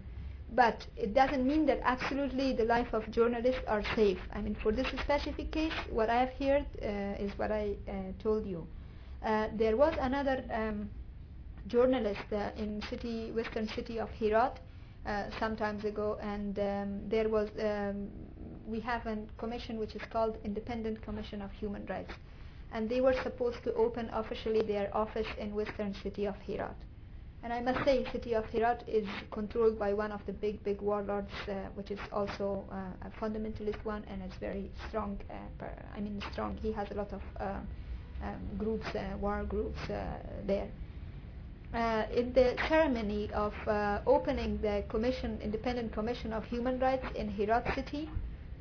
But 0.55 0.85
it 0.95 1.13
doesn't 1.13 1.45
mean 1.45 1.65
that 1.65 1.81
absolutely 1.83 2.53
the 2.53 2.63
life 2.65 2.93
of 2.93 3.09
journalists 3.11 3.61
are 3.67 3.83
safe. 3.95 4.19
I 4.33 4.39
mean, 4.41 4.55
for 4.55 4.71
this 4.71 4.87
specific 5.01 5.51
case, 5.51 5.73
what 5.89 6.09
I 6.09 6.19
have 6.19 6.33
heard 6.39 6.65
is 7.19 7.31
what 7.37 7.51
I 7.51 7.75
told 8.21 8.45
you. 8.45 8.67
there 9.23 9.75
was 9.75 9.95
another 9.99 10.43
um, 10.53 10.89
journalist 11.67 12.21
in 12.55 12.81
city, 12.89 13.31
western 13.31 13.67
city 13.67 13.99
of 13.99 14.09
Herat 14.11 14.59
uh, 15.05 15.23
some 15.39 15.55
times 15.55 15.83
ago, 15.83 16.17
and 16.21 16.57
um, 16.59 17.09
there 17.09 17.27
was 17.27 17.49
um, 17.59 18.07
we 18.65 18.79
have 18.79 19.05
a 19.05 19.17
commission 19.37 19.77
which 19.77 19.95
is 19.95 20.01
called 20.11 20.37
Independent 20.45 21.01
Commission 21.01 21.41
of 21.41 21.51
Human 21.51 21.85
Rights, 21.87 22.13
and 22.71 22.89
they 22.89 23.01
were 23.01 23.15
supposed 23.23 23.61
to 23.63 23.73
open 23.73 24.09
officially 24.13 24.61
their 24.61 24.95
office 24.95 25.27
in 25.37 25.53
western 25.53 25.93
city 26.01 26.25
of 26.25 26.35
Herat. 26.47 26.75
And 27.43 27.51
I 27.51 27.59
must 27.59 27.83
say, 27.83 28.05
city 28.13 28.33
of 28.35 28.45
Herat 28.45 28.83
is 28.87 29.05
controlled 29.31 29.77
by 29.77 29.93
one 29.93 30.13
of 30.13 30.25
the 30.25 30.31
big, 30.31 30.63
big 30.63 30.79
warlords, 30.81 31.33
uh, 31.49 31.53
which 31.75 31.91
is 31.91 31.99
also 32.13 32.63
uh, 32.71 33.07
a 33.07 33.09
fundamentalist 33.19 33.83
one, 33.83 34.05
and 34.07 34.21
it's 34.23 34.37
very 34.37 34.71
strong. 34.87 35.19
Uh, 35.29 35.65
I 35.93 35.99
mean, 35.99 36.21
strong. 36.31 36.55
He 36.55 36.71
has 36.71 36.89
a 36.91 36.93
lot 36.93 37.11
of 37.11 37.21
uh, 37.41 37.59
um, 38.23 38.39
groups, 38.57 38.87
war 39.19 39.43
groups 39.43 39.79
there 40.47 40.69
uh, 41.73 42.05
in 42.15 42.31
the 42.33 42.55
ceremony 42.69 43.29
of 43.33 43.53
uh, 43.67 43.99
opening 44.05 44.59
the 44.61 44.83
commission, 44.89 45.39
independent 45.41 45.91
commission 45.91 46.31
of 46.31 46.45
human 46.45 46.79
rights 46.79 47.05
in 47.15 47.27
Herat 47.29 47.73
city, 47.73 48.09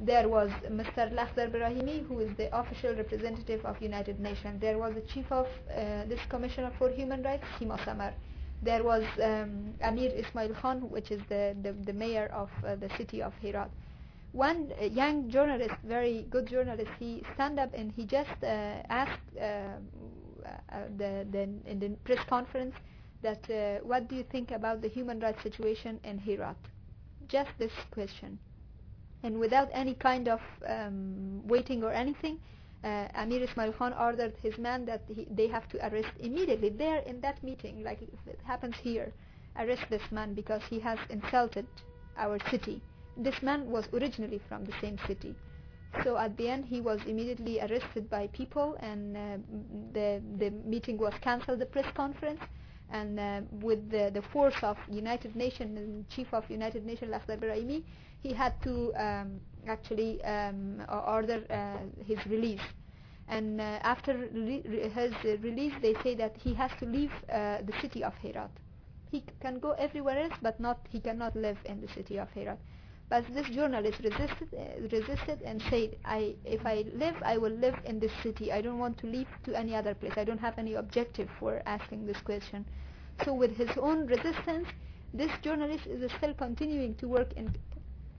there 0.01 0.29
was 0.29 0.51
Mr. 0.69 1.13
Lakhdar 1.15 1.51
Brahimi, 1.51 2.07
who 2.07 2.21
is 2.21 2.35
the 2.37 2.49
official 2.59 2.95
representative 2.95 3.65
of 3.65 3.81
United 3.81 4.19
Nations. 4.19 4.61
There 4.61 4.79
was 4.79 4.95
the 4.95 5.03
chief 5.03 5.31
of 5.31 5.47
uh, 5.47 6.05
this 6.09 6.21
commissioner 6.29 6.73
for 6.79 6.89
human 6.91 7.23
rights, 7.23 7.45
Sima 7.61 7.83
Samar. 7.85 8.15
There 8.63 8.83
was 8.83 9.05
um, 9.23 9.75
Amir 9.83 10.11
Ismail 10.11 10.55
Khan, 10.55 10.91
which 10.91 11.11
is 11.11 11.21
the, 11.29 11.55
the, 11.63 11.73
the 11.73 11.93
mayor 11.93 12.31
of 12.33 12.49
uh, 12.67 12.77
the 12.77 12.89
city 12.97 13.23
of 13.23 13.33
Herat. 13.43 13.71
One 14.33 14.73
uh, 14.81 14.87
young 14.87 15.29
journalist, 15.31 15.75
very 15.85 16.27
good 16.31 16.49
journalist, 16.49 16.91
he 16.99 17.23
stand 17.35 17.59
up 17.61 17.75
and 17.75 17.93
he 17.95 18.07
just 18.07 18.43
uh, 18.43 18.47
asked 18.89 19.21
the, 19.37 21.27
the, 21.31 21.43
in 21.67 21.79
the 21.79 21.91
press 22.05 22.25
conference, 22.29 22.75
that 23.23 23.49
uh, 23.51 23.85
what 23.85 24.09
do 24.09 24.17
you 24.17 24.25
think 24.25 24.51
about 24.51 24.83
the 24.83 24.89
human 24.89 25.21
rights 25.21 25.43
situation 25.43 26.01
in 26.05 26.19
Herat? 26.19 26.57
Just 27.29 27.51
this 27.59 27.73
question. 27.91 28.39
And 29.23 29.39
without 29.39 29.69
any 29.73 29.95
kind 29.95 30.29
of 30.29 30.41
um, 30.67 31.47
waiting 31.47 31.85
or 31.85 31.93
anything, 31.93 32.39
uh, 32.85 33.07
Amir 33.15 33.43
Ismail 33.43 33.73
Khan 33.73 33.93
ordered 33.93 34.35
his 34.43 34.59
men 34.59 34.85
that 34.87 35.03
he, 35.09 35.27
they 35.31 35.47
have 35.47 35.69
to 35.69 35.79
arrest 35.87 36.09
immediately 36.19 36.71
there 36.71 36.99
in 36.99 37.21
that 37.21 37.43
meeting, 37.43 37.85
like 37.85 38.03
it 38.03 38.41
happens 38.45 38.75
here, 38.83 39.13
arrest 39.57 39.83
this 39.91 40.03
man 40.11 40.35
because 40.35 40.63
he 40.69 40.81
has 40.81 40.99
insulted 41.09 41.67
our 42.17 42.39
city. 42.51 42.83
This 43.17 43.41
man 43.43 43.71
was 43.71 43.85
originally 43.93 44.41
from 44.49 44.65
the 44.65 44.73
same 44.81 44.99
city. 45.07 45.35
So 46.03 46.17
at 46.17 46.37
the 46.37 46.49
end, 46.49 46.65
he 46.65 46.81
was 46.81 47.01
immediately 47.07 47.61
arrested 47.61 48.09
by 48.09 48.27
people, 48.29 48.77
and 48.81 49.17
uh, 49.17 49.21
the 49.93 50.23
the 50.39 50.51
meeting 50.65 50.97
was 50.97 51.13
cancelled, 51.21 51.59
the 51.59 51.67
press 51.67 51.87
conference, 51.95 52.41
and 52.93 53.19
uh, 53.19 53.41
with 53.61 53.91
the, 53.91 54.11
the 54.15 54.23
force 54.23 54.55
of 54.63 54.77
United 54.89 55.35
Nations 55.37 56.07
Chief 56.15 56.33
of 56.33 56.45
United 56.51 56.87
Nations 56.87 57.11
Lakhdar 57.13 57.39
Brahimi, 57.39 57.83
he 58.23 58.33
had 58.33 58.55
to 58.63 58.95
um, 58.97 59.41
actually 59.67 60.23
um, 60.25 60.83
order 61.07 61.43
uh, 61.51 61.79
his 62.05 62.19
release. 62.27 62.61
And 63.29 63.61
uh, 63.61 63.65
after 63.83 64.17
re- 64.17 64.63
his 64.95 65.13
release, 65.43 65.75
they 65.83 65.95
say 66.05 66.15
that 66.17 66.37
he 66.45 66.55
has 66.55 66.71
to 66.81 66.87
leave 66.87 67.13
uh, 67.33 67.59
the 67.67 67.73
city 67.81 68.05
of 68.05 68.15
Herat. 68.23 68.51
he 69.13 69.23
can 69.41 69.59
go 69.61 69.73
everywhere 69.73 70.19
else, 70.19 70.35
but 70.43 70.59
not 70.59 70.79
he 70.91 71.01
cannot 71.01 71.37
live 71.37 71.59
in 71.67 71.81
the 71.81 71.89
city 71.89 72.19
of 72.19 72.29
Herat. 72.35 72.59
But 73.13 73.27
this 73.35 73.47
journalist 73.51 73.99
resisted, 74.03 74.49
uh, 74.57 74.89
resisted 74.91 75.43
and 75.45 75.61
said, 75.69 75.97
I, 76.03 76.35
if 76.47 76.65
I 76.65 76.87
live, 76.95 77.15
I 77.23 77.37
will 77.37 77.53
live 77.53 77.75
in 77.85 78.01
this 78.01 78.11
city. 78.23 78.51
I 78.51 78.63
don't 78.63 78.79
want 78.79 78.97
to 79.01 79.07
leave 79.07 79.29
to 79.45 79.55
any 79.55 79.75
other 79.77 79.93
place. 79.93 80.15
I 80.17 80.25
don't 80.25 80.41
have 80.41 80.59
any 80.59 80.73
objective 80.73 81.29
for 81.39 81.61
asking 81.67 82.07
this 82.07 82.17
question. 82.23 82.65
So 83.23 83.35
with 83.35 83.55
his 83.55 83.69
own 83.77 84.07
resistance, 84.07 84.67
this 85.13 85.31
journalist 85.43 85.87
is 85.87 86.11
still 86.13 86.33
continuing 86.33 86.95
to 86.95 87.07
work 87.07 87.35
in 87.35 87.55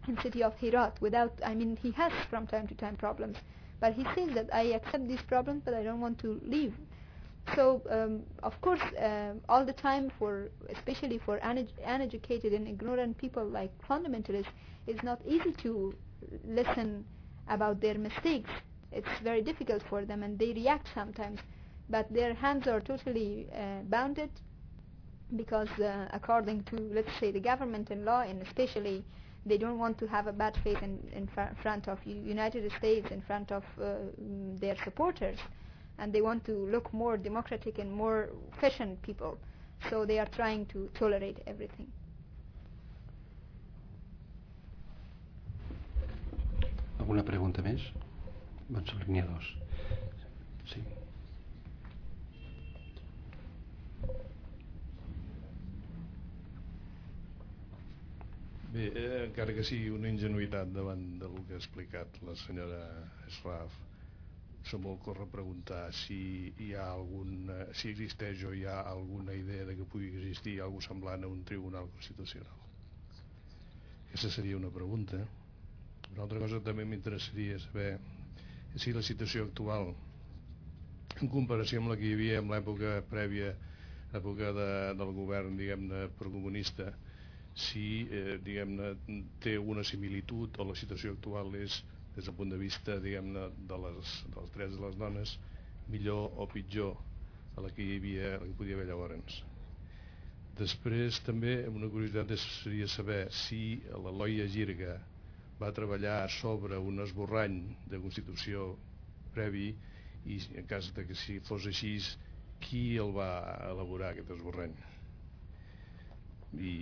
in 0.08 0.16
city 0.22 0.44
of 0.44 0.54
Herat 0.58 1.02
without, 1.02 1.34
I 1.44 1.56
mean, 1.56 1.76
he 1.76 1.89
has 1.94 2.12
from 2.30 2.46
time 2.46 2.68
to 2.68 2.76
time 2.76 2.96
problems. 2.96 3.38
But 3.80 3.94
he 3.94 4.04
says 4.14 4.30
that 4.36 4.54
I 4.54 4.74
accept 4.78 5.08
these 5.08 5.24
problems, 5.24 5.64
but 5.66 5.74
I 5.74 5.82
don't 5.82 6.02
want 6.02 6.20
to 6.20 6.39
leave. 6.46 6.76
So, 7.56 7.82
um, 7.89 8.24
of 8.44 8.60
course, 8.62 8.82
uh, 9.02 9.34
all 9.50 9.66
the 9.66 9.74
time 9.74 10.12
for, 10.20 10.50
especially 10.70 11.18
for 11.18 11.38
uneducated 11.38 12.54
and 12.54 12.68
ignorant 12.68 13.18
people 13.18 13.44
like 13.44 13.72
fundamentalists, 13.89 14.54
it's 14.88 15.04
not 15.04 15.22
easy 15.26 15.52
to 15.64 15.94
listen 16.46 17.06
about 17.48 17.82
their 17.82 17.98
mistakes. 17.98 18.50
It's 18.92 19.20
very 19.24 19.42
difficult 19.42 19.84
for 19.90 20.06
them, 20.06 20.24
and 20.24 20.38
they 20.40 20.54
react 20.54 20.88
sometimes. 20.94 21.40
But 21.90 22.12
their 22.14 22.34
hands 22.34 22.68
are 22.68 22.80
totally 22.82 23.48
uh, 23.54 23.82
bounded 23.84 24.30
because, 25.36 25.70
uh, 25.80 26.08
according 26.14 26.64
to, 26.66 26.76
let's 26.94 27.12
say, 27.20 27.32
the 27.32 27.40
government 27.40 27.90
and 27.92 28.06
law, 28.06 28.22
and 28.22 28.42
especially 28.42 29.04
they 29.46 29.58
don't 29.58 29.78
want 29.80 29.98
to 29.98 30.08
have 30.08 30.28
a 30.28 30.32
bad 30.32 30.56
face 30.64 30.78
in, 30.82 31.00
in 31.14 31.28
fr- 31.28 31.54
front 31.62 31.88
of 31.88 32.00
United 32.06 32.72
States, 32.78 33.10
in 33.12 33.22
front 33.22 33.52
of 33.52 33.64
uh, 33.82 33.96
their 34.60 34.76
supporters, 34.84 35.40
and 35.98 36.14
they 36.14 36.22
want 36.22 36.44
to 36.46 36.54
look 36.68 36.94
more 36.94 37.18
democratic 37.18 37.80
and 37.80 37.92
more 37.92 38.30
efficient 38.56 39.02
people. 39.02 39.38
So 39.90 40.06
they 40.06 40.20
are 40.20 40.28
trying 40.28 40.66
to 40.68 40.90
tolerate 40.94 41.40
everything. 41.48 41.88
Alguna 47.00 47.24
pregunta 47.28 47.64
més? 47.66 47.86
Doncs 48.70 48.94
línia 49.06 49.26
2. 49.30 49.50
Sí. 50.74 50.84
Bé, 58.74 58.86
eh, 58.89 59.26
encara 59.28 59.54
que 59.54 59.64
sigui 59.70 59.91
una 59.94 60.10
ingenuïtat 60.10 60.72
davant 60.74 61.04
del 61.22 61.36
que 61.48 61.54
ha 61.54 61.60
explicat 61.62 62.16
la 62.26 62.34
senyora 62.41 62.80
Esraf, 63.28 63.76
se 64.64 64.80
m'ocorre 64.80 65.28
preguntar 65.30 65.84
si 65.94 66.18
hi 66.64 66.72
ha 66.74 66.88
algun, 66.96 67.52
si 67.76 67.91
existeix 67.91 68.41
o 68.48 68.54
hi 68.56 68.64
ha 68.66 68.80
alguna 68.94 69.36
idea 69.36 69.68
de 69.68 69.76
que 69.78 69.86
pugui 69.94 70.10
existir 70.10 70.56
algú 70.64 70.82
semblant 70.82 71.28
a 71.28 71.30
un 71.30 71.44
tribunal 71.44 71.89
constitucional. 71.98 72.60
Aquesta 74.08 74.32
seria 74.32 74.58
una 74.58 74.72
pregunta. 74.72 75.22
Una 76.14 76.28
altra 76.28 76.39
cosa 76.43 76.59
també 76.61 76.84
m'interessaria 76.86 77.57
saber 77.57 77.91
si 78.78 78.91
la 78.93 79.01
situació 79.01 79.47
actual, 79.47 79.88
en 81.22 81.30
comparació 81.34 81.80
amb 81.82 81.89
la 81.89 81.95
que 81.97 82.05
hi 82.05 82.14
havia 82.18 82.36
en 82.41 82.51
l'època 82.53 82.91
prèvia, 83.09 83.47
l'època 84.11 84.51
de, 84.53 84.68
del 84.99 85.14
govern, 85.18 85.55
diguem-ne, 85.57 86.03
procomunista, 86.20 86.91
si 87.66 87.86
eh, 88.09 88.36
diguem-ne 88.45 88.91
té 89.41 89.55
una 89.57 89.82
similitud 89.86 90.59
o 90.61 90.68
la 90.70 90.76
situació 90.78 91.16
actual 91.16 91.49
és 91.57 91.80
des 92.16 92.30
del 92.30 92.36
punt 92.38 92.53
de 92.53 92.59
vista 92.61 92.99
diguem-ne 93.01 93.47
de 93.70 93.80
les, 93.86 94.14
dels 94.36 94.53
drets 94.53 94.78
de 94.78 94.84
les 94.84 94.97
dones 95.01 95.34
millor 95.93 96.38
o 96.38 96.47
pitjor 96.49 96.93
a 97.57 97.66
la 97.66 97.72
que 97.74 97.86
hi 97.86 97.97
havia 97.97 98.36
la 98.36 98.45
que 98.45 98.57
podia 98.61 98.78
haver 98.78 98.86
llavors. 98.89 99.39
Després 100.61 101.18
també 101.26 101.55
una 101.70 101.89
curiositat 101.89 102.36
seria 102.45 102.89
saber 102.89 103.24
si 103.34 103.64
la 103.89 104.14
Loia 104.14 104.45
Girga 104.45 104.99
va 105.64 105.72
treballar 105.76 106.18
sobre 106.36 106.80
un 106.91 106.99
esborrany 107.05 107.57
de 107.93 107.99
Constitució 108.03 108.68
previ 109.36 109.70
i 110.34 110.39
en 110.59 110.68
cas 110.70 110.91
de 110.97 111.05
que 111.07 111.18
si 111.20 111.39
fos 111.47 111.68
així 111.72 111.95
qui 112.64 112.84
el 113.03 113.16
va 113.16 113.30
elaborar 113.72 114.11
aquest 114.14 114.36
esborrany? 114.38 114.76
I 116.53 116.76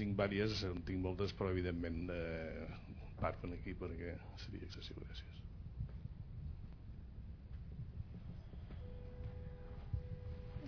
tinc 0.00 0.16
vàries, 0.16 0.62
en 0.70 0.80
tinc 0.88 1.04
moltes 1.04 1.36
però 1.36 1.52
evidentment 1.52 2.06
eh, 2.14 2.66
parlen 3.20 3.58
aquí 3.58 3.76
perquè 3.82 4.16
seria 4.46 4.70
excessiu 4.70 5.02
gràcies 5.04 5.39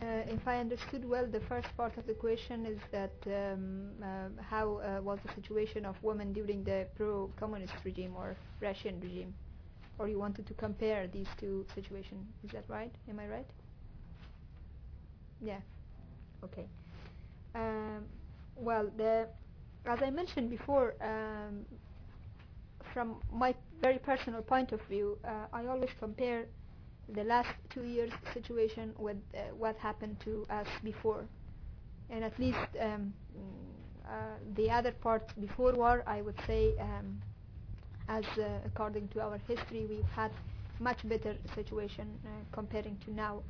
if 0.05 0.47
I 0.49 0.59
understood 0.59 1.05
well, 1.09 1.27
the 1.27 1.41
first 1.41 1.69
part 1.77 1.97
of 1.97 2.07
the 2.07 2.15
question 2.15 2.67
is 2.67 2.79
that 2.91 3.13
um, 3.27 3.91
uh, 4.03 4.29
how 4.43 4.79
uh, 4.79 5.01
was 5.03 5.19
the 5.27 5.33
situation 5.35 5.85
of 5.87 5.97
women 6.03 6.33
during 6.33 6.65
the 6.65 6.87
pro-communist 6.97 7.75
regime 7.85 8.15
or 8.17 8.37
Russian 8.61 9.01
regime? 9.01 9.35
Or 9.99 10.09
you 10.09 10.19
wanted 10.19 10.47
to 10.47 10.55
compare 10.55 11.07
these 11.07 11.29
two 11.39 11.67
situations, 11.75 12.27
is 12.45 12.51
that 12.53 12.65
right? 12.69 12.93
Am 13.09 13.21
I 13.21 13.27
right? 13.29 13.51
Yeah, 15.41 15.61
okay. 16.45 16.67
Um, 17.55 18.07
well, 18.57 18.91
the, 18.97 19.29
as 19.87 20.01
I 20.03 20.11
mentioned 20.11 20.51
before, 20.51 20.95
um, 21.03 21.67
from 22.93 23.17
my 23.33 23.55
very 23.81 23.99
personal 23.99 24.43
point 24.43 24.73
of 24.73 24.81
view, 24.83 25.19
uh, 25.25 25.47
I 25.53 25.67
always 25.67 25.91
compare 25.99 26.47
the 27.09 27.25
last 27.25 27.51
two 27.71 27.85
years' 27.85 28.13
situation 28.33 28.93
with 28.99 29.17
uh, 29.35 29.39
what 29.59 29.77
happened 29.79 30.19
to 30.21 30.47
us 30.51 30.67
before. 30.85 31.25
And 32.11 32.25
at 32.25 32.39
least 32.39 32.59
um, 32.81 33.13
uh, 34.07 34.37
the 34.57 34.71
other 34.71 34.93
part 34.93 35.33
before 35.41 35.73
war, 35.73 36.03
I 36.07 36.23
would 36.23 36.39
say, 36.47 36.75
um, 36.79 37.21
as 38.09 38.25
uh, 38.39 38.59
according 38.67 39.09
to 39.09 39.21
our 39.23 39.39
history, 39.49 39.87
we've 39.89 40.11
had 40.15 40.31
much 40.81 41.07
better 41.09 41.37
situation 41.55 42.07
uh, 42.27 42.29
comparing 42.53 42.99
to 43.05 43.13
now. 43.15 43.43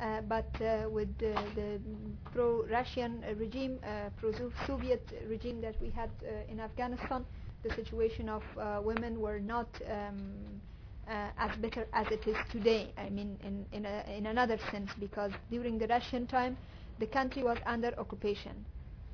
Uh, 0.00 0.20
but 0.22 0.48
uh, 0.62 0.88
with 0.88 1.08
the, 1.18 1.34
pro-Russian 2.32 3.24
regime, 3.36 3.80
pro-Soviet 4.18 5.02
regime 5.28 5.60
that 5.60 5.74
we 5.82 5.90
had 5.90 6.10
in 6.48 6.60
Afghanistan, 6.60 7.24
the 7.64 7.74
situation 7.74 8.28
of 8.28 8.44
women 8.84 9.20
were 9.20 9.40
not 9.40 9.68
um, 9.90 10.60
uh, 11.08 11.30
as 11.38 11.56
better 11.56 11.86
as 11.92 12.06
it 12.10 12.26
is 12.26 12.36
today. 12.50 12.92
I 12.96 13.08
mean, 13.10 13.38
in 13.42 13.66
in, 13.72 13.86
a, 13.86 14.04
in 14.18 14.26
another 14.26 14.58
sense, 14.70 14.90
because 14.98 15.32
during 15.50 15.78
the 15.78 15.86
Russian 15.88 16.26
time, 16.26 16.56
the 16.98 17.06
country 17.06 17.42
was 17.42 17.58
under 17.66 17.92
occupation, 17.98 18.64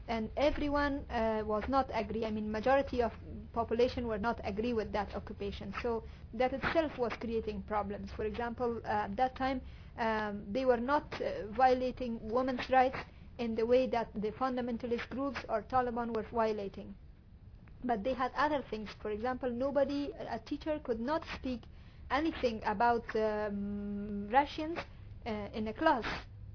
and 0.08 0.28
everyone 0.36 1.00
was 1.46 1.64
not 1.68 1.90
agree. 1.94 2.24
I 2.26 2.30
mean, 2.30 2.50
majority 2.50 3.02
of 3.02 3.12
population 3.52 4.06
were 4.06 4.18
not 4.18 4.40
agree 4.44 4.72
with 4.72 4.92
that 4.92 5.14
occupation. 5.14 5.74
So 5.82 6.04
that 6.34 6.52
itself 6.52 6.98
was 6.98 7.12
creating 7.20 7.62
problems. 7.62 8.10
For 8.16 8.24
example, 8.24 8.80
at 8.84 9.16
that 9.16 9.34
time 9.36 9.60
um, 9.98 10.42
they 10.52 10.64
were 10.64 10.76
not 10.92 11.06
uh, 11.20 11.46
violating 11.52 12.18
women's 12.22 12.68
rights 12.70 12.98
in 13.38 13.54
the 13.54 13.64
way 13.66 13.86
that 13.88 14.08
the 14.14 14.30
fundamentalist 14.32 15.08
groups 15.10 15.40
or 15.48 15.62
Taliban 15.62 16.14
were 16.14 16.26
violating. 16.32 16.94
But 17.84 18.02
they 18.02 18.14
had 18.14 18.32
other 18.36 18.62
things. 18.62 18.90
For 19.00 19.10
example, 19.10 19.50
nobody, 19.50 20.10
a 20.30 20.38
teacher 20.40 20.80
could 20.82 21.00
not 21.00 21.22
speak 21.36 21.62
anything 22.10 22.62
about 22.66 23.04
um, 23.16 24.28
Russians 24.30 24.78
uh, 25.26 25.48
in 25.54 25.68
a 25.68 25.72
class, 25.72 26.04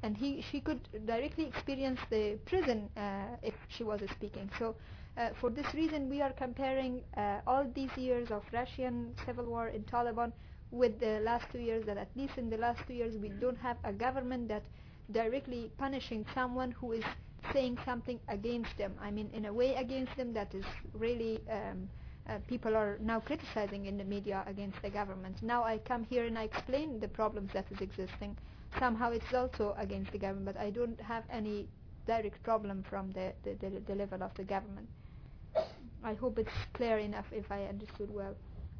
and 0.04 0.16
he, 0.18 0.42
she 0.42 0.62
could 0.62 0.88
directly 1.06 1.46
experience 1.46 2.00
the 2.10 2.38
prison 2.46 2.90
uh, 2.98 3.36
if 3.42 3.54
she 3.68 3.84
was 3.84 4.02
speaking. 4.12 4.50
So, 4.58 4.76
uh, 5.18 5.30
for 5.40 5.50
this 5.50 5.74
reason, 5.74 6.10
we 6.10 6.22
are 6.22 6.32
comparing 6.34 7.02
all 7.46 7.66
these 7.76 7.96
years 7.98 8.32
of 8.32 8.44
Russian 8.54 9.14
civil 9.26 9.46
war 9.46 9.68
in 9.68 9.84
Taliban 9.84 10.32
with 10.72 11.00
the 11.00 11.20
last 11.22 11.46
two 11.52 11.60
years 11.60 11.86
that 11.86 11.98
at 11.98 12.10
least 12.16 12.38
in 12.38 12.50
the 12.50 12.58
last 12.58 12.80
two 12.88 12.94
years 12.94 13.16
we 13.18 13.30
don't 13.30 13.58
have 13.58 13.78
a 13.84 13.92
government 13.92 14.48
that 14.48 14.64
directly 15.12 15.72
punishing 15.78 16.26
someone 16.34 16.72
who 16.72 16.92
is 16.94 17.04
saying 17.54 17.78
something 17.86 18.20
against 18.28 18.78
them. 18.78 18.94
I 19.02 19.12
mean, 19.12 19.30
in 19.34 19.46
a 19.46 19.54
way 19.54 19.76
against 19.76 20.16
them 20.16 20.34
that 20.34 20.54
is 20.54 20.66
really 20.94 21.40
um, 21.50 21.90
uh, 22.30 22.38
people 22.48 22.76
are 22.76 22.98
now 23.02 23.20
criticizing 23.20 23.86
in 23.88 23.98
the 23.98 24.04
media 24.04 24.44
against 24.48 24.82
the 24.82 24.90
government. 24.90 25.42
Now 25.42 25.64
I 25.64 25.80
come 25.80 26.04
here 26.04 26.26
and 26.26 26.38
I 26.38 26.44
explain 26.44 27.00
the 27.00 27.08
problems 27.08 27.52
that 27.54 27.66
is 27.72 27.82
existing. 27.82 28.38
Somehow 28.80 29.12
it's 29.12 29.34
also 29.34 29.76
against 29.78 30.12
the 30.12 30.20
government, 30.20 30.46
but 30.46 30.58
I 30.58 30.70
don't 30.70 31.00
have 31.02 31.24
any 31.32 31.68
direct 32.06 32.42
problem 32.44 32.84
from 32.90 33.12
the, 33.12 33.34
the, 33.44 33.56
the, 33.56 33.80
the 33.88 33.96
level 33.96 34.22
of 34.24 34.34
the 34.36 34.44
government. 34.44 34.88
I 36.04 36.14
hope 36.14 36.40
it's 36.40 36.60
clear 36.74 36.98
enough 37.00 37.26
if 37.32 37.52
I 37.52 37.64
understood 37.66 38.14
well 38.14 38.36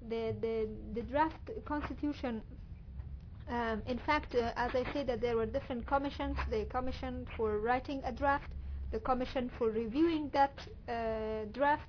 the, 0.08 0.36
the, 0.42 0.68
the 0.94 1.02
draft 1.02 1.50
constitution, 1.66 2.42
um, 3.50 3.82
in 3.88 3.98
fact, 3.98 4.36
uh, 4.36 4.52
as 4.56 4.72
I 4.76 4.86
said 4.94 5.08
that 5.08 5.22
there 5.22 5.36
were 5.36 5.46
different 5.46 5.86
commissions, 5.88 6.38
the 6.50 6.66
commission 6.66 7.28
for 7.36 7.60
writing 7.60 8.02
a 8.06 8.12
draft, 8.12 8.50
the 8.92 9.00
commission 9.00 9.52
for 9.58 9.70
reviewing 9.70 10.30
that 10.34 10.54
uh, 10.88 11.46
draft 11.52 11.88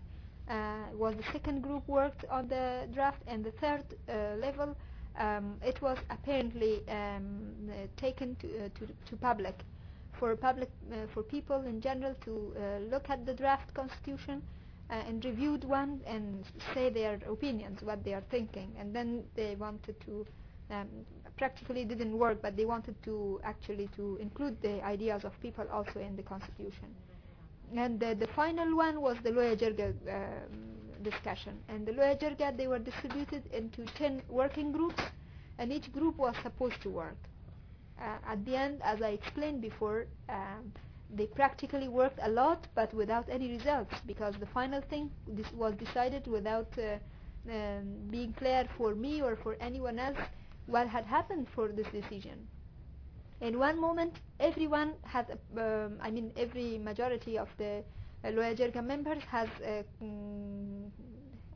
was 0.95 1.15
the 1.17 1.25
second 1.33 1.63
group 1.63 1.87
worked 1.89 2.25
on 2.31 2.49
the 2.49 2.89
draft, 2.93 3.23
and 3.27 3.45
the 3.45 3.53
third 3.53 3.85
uh, 4.09 4.37
level, 4.37 4.77
um, 5.19 5.57
it 5.65 5.81
was 5.83 5.99
apparently 6.11 6.83
um, 6.89 7.71
taken 7.97 8.37
to, 8.37 8.47
uh, 8.49 8.69
to, 8.79 8.87
to 9.09 9.17
public 9.17 9.55
for 10.19 10.37
public, 10.37 10.69
uh, 10.93 10.97
for 11.15 11.23
people 11.23 11.63
in 11.63 11.81
general 11.81 12.15
to 12.25 12.55
uh, 12.57 12.79
look 12.91 13.09
at 13.09 13.25
the 13.25 13.33
draft 13.35 13.73
constitution 13.75 14.43
uh, 14.91 14.95
and 15.09 15.25
reviewed 15.25 15.65
one 15.65 16.01
and 16.07 16.45
say 16.75 16.91
their 16.91 17.15
opinions, 17.29 17.81
what 17.83 18.05
they 18.05 18.13
are 18.13 18.25
thinking, 18.31 18.71
and 18.79 18.95
then 18.95 19.25
they 19.35 19.57
wanted 19.57 19.99
to. 20.05 20.27
Um, 20.71 20.87
practically 21.37 21.85
didn't 21.87 22.17
work, 22.17 22.41
but 22.43 22.55
they 22.55 22.67
wanted 22.67 22.95
to 23.03 23.41
actually 23.45 23.89
to 23.97 24.19
include 24.21 24.61
the 24.61 24.85
ideas 24.85 25.25
of 25.25 25.33
people 25.41 25.65
also 25.73 25.99
in 25.99 26.15
the 26.15 26.23
constitution. 26.23 26.95
And 27.77 28.01
the, 28.01 28.15
the 28.15 28.27
final 28.29 28.77
one 28.77 29.01
was 29.01 29.17
the 29.23 29.31
Loya 29.31 29.57
Jirga 29.57 29.95
um, 30.09 31.03
discussion. 31.03 31.59
And 31.69 31.87
the 31.87 31.93
Loya 31.93 32.19
Jirga, 32.21 32.57
they 32.57 32.67
were 32.67 32.79
distributed 32.79 33.43
into 33.53 33.85
10 33.97 34.23
working 34.29 34.73
groups, 34.73 35.03
and 35.59 35.73
each 35.73 35.93
group 35.93 36.17
was 36.19 36.35
supposed 36.43 36.81
to 36.83 36.91
work. 36.91 37.17
Uh, 38.01 38.17
at 38.27 38.45
the 38.45 38.57
end, 38.57 38.81
as 38.83 39.03
I 39.03 39.11
explained 39.11 39.61
before, 39.61 40.07
um, 40.29 40.73
they 41.15 41.27
practically 41.27 41.89
worked 41.89 42.19
a 42.23 42.31
lot, 42.31 42.67
but 42.75 42.93
without 42.95 43.29
any 43.29 43.49
results, 43.51 43.95
because 44.07 44.35
the 44.41 44.47
final 44.47 44.81
thing 44.81 45.11
this 45.27 45.51
was 45.53 45.75
decided 45.75 46.27
without 46.27 46.69
uh, 46.79 46.97
um, 47.51 47.97
being 48.11 48.33
clear 48.35 48.67
for 48.77 48.95
me 48.95 49.21
or 49.23 49.37
for 49.37 49.57
anyone 49.61 49.99
else 49.99 50.19
what 50.67 50.87
had 50.89 51.05
happened 51.05 51.47
for 51.55 51.69
this 51.69 51.87
decision. 51.89 52.47
In 53.41 53.59
one 53.59 53.81
moment, 53.81 54.21
everyone 54.39 54.95
has, 55.05 55.27
um, 55.57 55.99
I 56.01 56.11
mean, 56.11 56.33
every 56.37 56.79
majority 56.79 57.37
of 57.39 57.49
the 57.57 57.83
uh, 58.23 58.29
Loya 58.29 58.55
Jirga 58.57 58.85
members 58.85 59.23
has, 59.25 59.49
uh, 59.65 59.83
mm, 60.03 60.91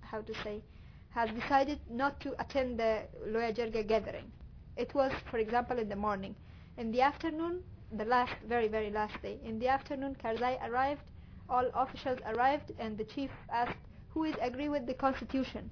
how 0.01 0.21
to 0.23 0.35
say, 0.43 0.63
has 1.11 1.31
decided 1.31 1.79
not 1.89 2.19
to 2.21 2.35
attend 2.41 2.79
the 2.81 3.03
Loya 3.27 3.53
Jirga 3.55 3.87
gathering. 3.87 4.33
It 4.77 4.95
was, 4.95 5.13
for 5.31 5.39
example, 5.39 5.79
in 5.79 5.89
the 5.89 5.97
morning. 5.97 6.35
In 6.77 6.91
the 6.91 7.03
afternoon, 7.03 7.61
the 7.93 8.05
last, 8.05 8.33
very, 8.49 8.67
very 8.69 8.91
last 8.91 9.21
day, 9.23 9.39
in 9.45 9.59
the 9.59 9.69
afternoon, 9.69 10.17
Karzai 10.17 10.59
arrived, 10.69 11.03
all 11.49 11.71
officials 11.75 12.19
arrived, 12.27 12.73
and 12.79 12.97
the 12.99 13.05
chief 13.05 13.31
asked, 13.51 13.79
who 14.09 14.25
is 14.25 14.35
agree 14.41 14.69
with 14.69 14.87
the 14.87 14.95
constitution? 14.95 15.71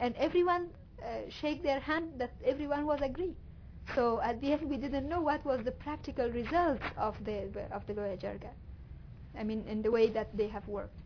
And 0.00 0.16
everyone 0.16 0.68
uh, 1.02 1.28
shake 1.28 1.62
their 1.62 1.80
hand 1.80 2.18
that 2.18 2.32
everyone 2.44 2.86
was 2.86 3.00
agree. 3.02 3.36
So 3.94 4.20
at 4.22 4.40
the 4.40 4.52
end, 4.52 4.70
we 4.70 4.76
didn't 4.78 5.08
know 5.08 5.20
what 5.20 5.44
was 5.44 5.62
the 5.64 5.72
practical 5.72 6.30
results 6.30 6.84
of 6.96 7.16
the 7.24 7.48
of 7.70 7.86
the 7.86 7.94
Loya 7.94 8.16
Jirga. 8.16 8.50
I 9.38 9.44
mean, 9.44 9.64
in 9.68 9.82
the 9.82 9.90
way 9.90 10.08
that 10.10 10.34
they 10.36 10.48
have 10.48 10.66
worked. 10.68 10.98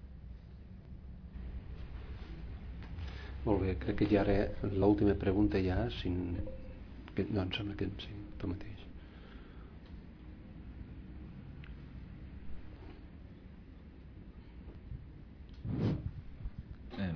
Molt 3.47 3.61
bé, 3.63 3.77
crec 3.79 3.95
que 4.01 4.07
ja 4.11 4.23
ara 4.25 4.49
l'última 4.75 5.15
pregunta 5.15 5.59
ja, 5.63 5.85
si... 6.01 6.11
Que, 7.15 7.25
no, 7.31 7.43
em 7.43 7.53
sembla 7.55 7.77
que 7.79 7.87
sí, 8.03 8.11
tu 8.41 8.49
mateix. 8.51 8.81
Eh, 16.99 17.13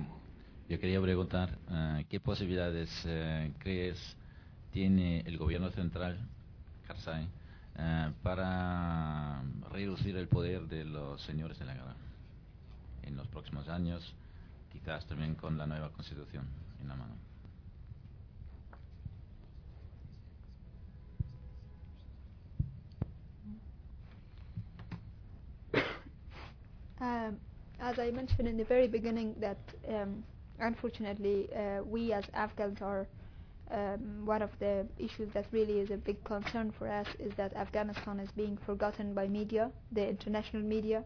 yo 0.69 0.79
quería 0.79 1.01
preguntar, 1.01 1.51
uh, 1.67 1.99
¿qué 2.07 2.21
posibilidades 2.21 2.89
uh, 3.05 3.51
crees 3.59 3.99
tiene 4.71 5.21
el 5.21 5.37
gobierno 5.37 5.69
central, 5.71 6.17
Karzai, 6.87 7.23
uh, 7.25 8.11
para 8.23 9.41
reducir 9.71 10.15
el 10.17 10.27
poder 10.27 10.67
de 10.67 10.85
los 10.85 11.21
señores 11.21 11.59
de 11.59 11.65
la 11.65 11.73
guerra 11.73 11.95
en 13.03 13.15
los 13.15 13.27
próximos 13.27 13.67
años, 13.69 14.13
quizás 14.71 15.05
también 15.05 15.35
con 15.35 15.57
la 15.57 15.67
nueva 15.67 15.89
constitución 15.91 16.45
en 16.81 16.87
la 16.87 16.95
mano? 16.95 17.13
Um, 27.01 27.39
as 27.79 27.97
I 27.97 28.11
mentioned 28.11 28.47
in 28.47 28.57
the 28.57 28.63
very 28.63 28.87
beginning, 28.87 29.33
that 29.39 29.57
um, 29.89 30.23
unfortunately 30.59 31.49
uh, 31.51 31.81
we 31.83 32.13
as 32.13 32.25
Afghans 32.35 32.79
are 32.79 33.07
um, 33.71 34.25
one 34.25 34.41
of 34.41 34.51
the 34.59 34.85
issues 34.97 35.29
that 35.33 35.45
really 35.51 35.79
is 35.79 35.91
a 35.91 35.97
big 35.97 36.23
concern 36.23 36.71
for 36.77 36.87
us 36.87 37.07
is 37.19 37.33
that 37.37 37.55
Afghanistan 37.55 38.19
is 38.19 38.29
being 38.31 38.57
forgotten 38.65 39.13
by 39.13 39.27
media, 39.27 39.71
the 39.91 40.07
international 40.07 40.63
media, 40.63 41.03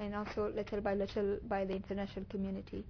and 0.00 0.14
also 0.14 0.52
little 0.54 0.80
by 0.80 0.94
little 0.94 1.38
by 1.48 1.64
the 1.64 1.74
international 1.74 2.24
community. 2.30 2.84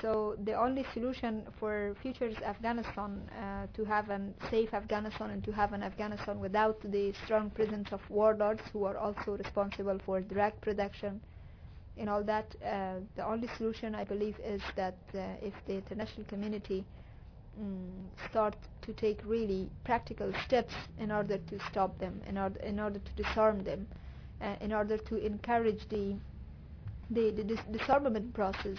So 0.00 0.36
the 0.44 0.54
only 0.54 0.84
solution 0.94 1.44
for 1.58 1.94
future 2.00 2.30
Afghanistan 2.44 3.28
uh, 3.30 3.66
to 3.74 3.84
have 3.84 4.08
a 4.10 4.20
safe 4.50 4.72
Afghanistan 4.72 5.30
and 5.30 5.44
to 5.44 5.52
have 5.52 5.72
an 5.72 5.82
Afghanistan 5.82 6.38
without 6.38 6.80
the 6.82 7.12
strong 7.24 7.50
presence 7.50 7.88
of 7.92 8.00
warlords 8.08 8.62
who 8.72 8.84
are 8.84 8.96
also 8.96 9.36
responsible 9.36 9.98
for 10.06 10.20
drug 10.20 10.52
production 10.60 11.20
and 11.98 12.08
all 12.08 12.22
that, 12.22 12.54
uh, 12.64 12.94
the 13.16 13.26
only 13.26 13.48
solution 13.58 13.94
I 13.94 14.04
believe 14.04 14.38
is 14.44 14.62
that 14.76 14.96
uh, 15.14 15.18
if 15.42 15.52
the 15.66 15.74
international 15.74 16.24
community 16.26 16.84
um, 17.58 18.10
start 18.30 18.56
to 18.82 18.92
take 18.92 19.20
really 19.24 19.68
practical 19.84 20.32
steps 20.46 20.74
in 20.98 21.10
order 21.10 21.38
to 21.38 21.58
stop 21.70 21.98
them, 21.98 22.20
in 22.26 22.36
order 22.38 22.58
in 22.60 22.78
order 22.80 22.98
to 22.98 23.12
disarm 23.22 23.62
them, 23.64 23.86
uh, 24.40 24.56
in 24.60 24.72
order 24.72 24.96
to 24.98 25.16
encourage 25.16 25.88
the 25.88 26.16
the, 27.10 27.30
the 27.30 27.44
dis- 27.44 27.64
disarmament 27.70 28.32
process. 28.34 28.78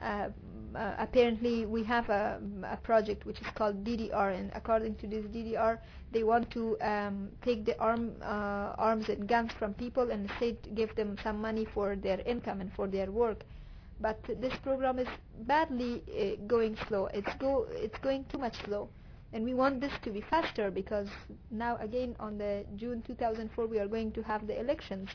Uh, 0.00 0.28
uh, 0.74 0.94
apparently, 0.98 1.64
we 1.64 1.82
have 1.82 2.08
a, 2.10 2.38
a 2.70 2.76
project 2.76 3.24
which 3.24 3.40
is 3.40 3.46
called 3.54 3.82
DDR, 3.82 4.38
and 4.38 4.50
according 4.54 4.94
to 4.96 5.06
this 5.06 5.24
DDR, 5.26 5.78
they 6.12 6.22
want 6.22 6.50
to 6.50 6.78
um, 6.80 7.28
take 7.42 7.64
the 7.64 7.78
arm, 7.80 8.12
uh, 8.22 8.74
arms 8.78 9.08
and 9.08 9.26
guns 9.26 9.52
from 9.58 9.72
people 9.74 10.10
and 10.10 10.30
state 10.36 10.74
give 10.74 10.94
them 10.96 11.16
some 11.22 11.40
money 11.40 11.64
for 11.64 11.96
their 11.96 12.20
income 12.20 12.60
and 12.60 12.72
for 12.74 12.86
their 12.86 13.10
work. 13.10 13.44
But 14.00 14.22
this 14.40 14.54
program 14.62 14.98
is 14.98 15.08
badly 15.40 16.02
uh, 16.08 16.42
going 16.46 16.76
slow. 16.86 17.06
It's 17.06 17.34
go 17.38 17.66
it's 17.70 17.98
going 17.98 18.24
too 18.26 18.38
much 18.38 18.56
slow, 18.64 18.88
and 19.32 19.44
we 19.44 19.54
want 19.54 19.80
this 19.80 19.92
to 20.02 20.10
be 20.10 20.20
faster 20.20 20.70
because 20.70 21.08
now 21.50 21.76
again 21.78 22.14
on 22.20 22.36
the 22.36 22.64
June 22.76 23.02
2004 23.06 23.66
we 23.66 23.78
are 23.78 23.88
going 23.88 24.12
to 24.12 24.22
have 24.22 24.46
the 24.46 24.58
elections, 24.60 25.08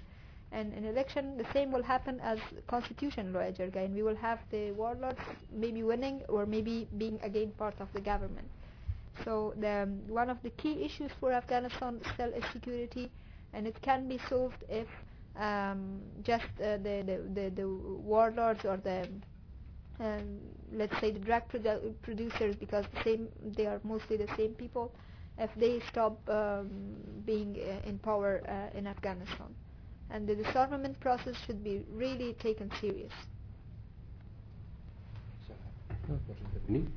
and 0.52 0.74
in 0.74 0.86
election 0.86 1.38
the 1.38 1.46
same 1.54 1.72
will 1.72 1.84
happen 1.84 2.20
as 2.22 2.40
constitution 2.68 3.32
Jirga, 3.34 3.86
and 3.86 3.94
we 3.94 4.02
will 4.02 4.16
have 4.16 4.40
the 4.50 4.72
warlords 4.72 5.22
maybe 5.52 5.84
winning 5.84 6.24
or 6.28 6.46
maybe 6.48 6.88
being 6.98 7.20
again 7.22 7.52
part 7.58 7.76
of 7.80 7.88
the 7.94 8.02
government. 8.02 8.48
So 9.24 9.54
the, 9.60 9.84
um, 9.84 10.02
one 10.08 10.30
of 10.30 10.42
the 10.42 10.50
key 10.52 10.84
issues 10.84 11.12
for 11.20 11.32
Afghanistan 11.32 12.02
still 12.14 12.34
is 12.34 12.44
security, 12.52 13.12
and 13.54 13.68
it 13.68 13.80
can 13.82 14.08
be 14.08 14.20
solved 14.28 14.64
if 14.70 14.88
um, 15.38 16.00
just 16.24 16.44
uh, 16.62 16.78
the, 16.78 17.04
the, 17.06 17.42
the, 17.42 17.50
the 17.56 17.68
warlords 17.68 18.66
or 18.66 18.78
the 18.78 19.08
um, 20.00 20.40
let's 20.74 20.94
say 21.00 21.12
the 21.12 21.20
drug 21.20 21.44
produ- 21.52 21.94
producers 22.02 22.56
because 22.56 22.86
the 22.94 23.04
same 23.04 23.28
they 23.56 23.66
are 23.66 23.80
mostly 23.84 24.18
the 24.18 24.28
same 24.36 24.54
people 24.54 24.92
if 25.38 25.50
they 25.58 25.80
stop 25.90 26.18
um, 26.30 26.70
being 27.26 27.56
uh, 27.60 27.88
in 27.88 27.98
power 28.00 28.42
uh, 28.48 28.78
in 28.78 28.88
Afghanistan 28.88 29.48
and 30.10 30.28
the 30.28 30.36
disarmament 30.36 31.00
process 31.00 31.36
should 31.46 31.64
be 31.64 31.84
really 31.94 32.34
taken 32.34 32.70
serious. 32.82 33.14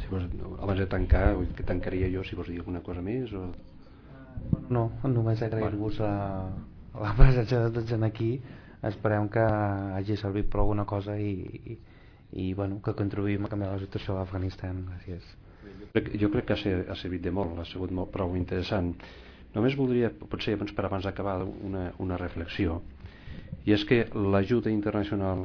Si 0.00 0.06
vols, 0.08 0.24
abans 0.60 0.78
de 0.78 0.86
tancar, 0.86 1.34
tancaria 1.66 2.08
jo, 2.08 2.22
si 2.22 2.36
vols 2.36 2.48
dir 2.48 2.60
alguna 2.60 2.80
cosa 2.86 3.02
més 3.02 3.32
o... 3.34 3.46
No, 4.72 4.88
només 5.04 5.42
agrair-vos 5.44 5.98
la, 6.02 6.14
la 7.04 7.14
presència 7.18 7.64
de 7.66 7.72
tots 7.78 7.96
en 7.96 8.06
aquí. 8.08 8.32
Esperem 8.88 9.28
que 9.30 9.42
hagi 9.98 10.16
servit 10.18 10.48
per 10.50 10.62
alguna 10.62 10.84
cosa 10.88 11.14
i, 11.20 11.32
i, 11.72 11.76
i 12.42 12.46
bueno, 12.58 12.80
que 12.82 12.96
contribuïm 12.98 13.46
a 13.46 13.50
canviar 13.52 13.76
la 13.76 13.82
situació 13.82 14.16
a 14.16 14.22
l'Afganistan. 14.22 14.82
Gràcies. 14.90 15.28
Jo 16.18 16.30
crec, 16.32 16.48
que 16.48 16.56
ha, 16.56 16.96
servit 16.96 17.22
de 17.22 17.30
molt, 17.30 17.58
ha 17.60 17.66
sigut 17.68 17.92
molt, 17.94 18.10
prou 18.14 18.34
interessant. 18.38 18.94
Només 19.54 19.76
voldria, 19.78 20.10
potser 20.32 20.56
abans 20.56 20.72
per 20.74 20.86
abans 20.88 21.04
d'acabar, 21.06 21.36
una, 21.68 21.90
una 22.02 22.18
reflexió. 22.18 22.80
I 23.68 23.76
és 23.76 23.84
que 23.86 24.06
l'ajuda 24.34 24.72
internacional 24.72 25.44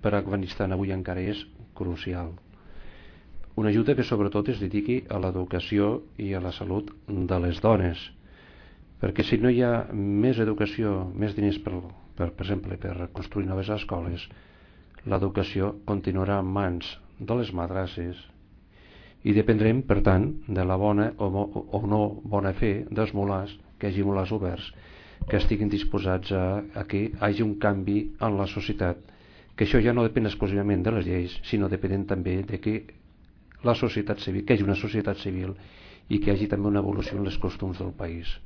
per 0.00 0.14
a 0.14 0.22
Afganistan 0.22 0.72
avui 0.72 0.94
encara 0.94 1.24
és 1.34 1.42
crucial. 1.76 2.32
Una 3.54 3.68
ajuda 3.68 3.94
que 3.94 4.04
sobretot 4.08 4.48
es 4.48 4.60
dediqui 4.62 5.02
a 5.12 5.18
l'educació 5.20 5.88
i 6.16 6.32
a 6.32 6.40
la 6.40 6.54
salut 6.56 6.88
de 7.06 7.38
les 7.44 7.60
dones, 7.60 8.00
perquè 9.02 9.26
si 9.28 9.36
no 9.42 9.50
hi 9.52 9.60
ha 9.66 9.72
més 9.92 10.40
educació, 10.40 10.94
més 11.12 11.36
diners 11.36 11.58
per, 11.60 11.74
per, 12.16 12.30
per 12.30 12.46
exemple 12.46 12.78
per 12.80 13.10
construir 13.12 13.50
noves 13.50 13.68
escoles, 13.74 14.24
l'educació 15.04 15.74
continuarà 15.84 16.38
en 16.40 16.48
mans 16.54 16.94
de 17.18 17.36
les 17.36 17.52
madrasses 17.52 18.22
i 19.22 19.34
dependrem, 19.36 19.82
per 19.86 20.00
tant, 20.06 20.24
de 20.48 20.64
la 20.66 20.78
bona 20.80 21.10
o, 21.18 21.28
o 21.76 21.82
no 21.86 22.00
bona 22.24 22.54
fe 22.58 22.72
dels 22.90 23.12
molars, 23.14 23.52
que 23.78 23.90
hagi 23.90 24.02
molars 24.06 24.32
oberts, 24.34 24.72
que 25.28 25.38
estiguin 25.38 25.70
disposats 25.70 26.32
a, 26.34 26.62
a 26.74 26.86
que 26.88 27.04
hi 27.04 27.12
hagi 27.20 27.44
un 27.44 27.54
canvi 27.62 27.98
en 28.18 28.40
la 28.40 28.48
societat, 28.50 28.98
que 29.54 29.68
això 29.68 29.78
ja 29.84 29.92
no 29.94 30.06
depèn 30.06 30.26
exclusivament 30.26 30.82
de 30.82 30.96
les 30.96 31.06
lleis, 31.06 31.36
sinó 31.46 31.68
depèn 31.70 32.08
també 32.10 32.40
de 32.48 32.58
que 32.62 32.76
la 33.64 33.74
societat 33.78 34.22
civil, 34.22 34.44
que 34.44 34.54
hi 34.54 34.60
hagi 34.60 34.68
una 34.68 34.78
societat 34.78 35.20
civil 35.22 35.54
i 36.08 36.18
que 36.18 36.30
hi 36.30 36.34
hagi 36.34 36.48
també 36.50 36.68
una 36.68 36.82
evolució 36.82 37.18
en 37.18 37.28
les 37.28 37.38
costums 37.38 37.78
del 37.78 37.92
país. 37.92 38.40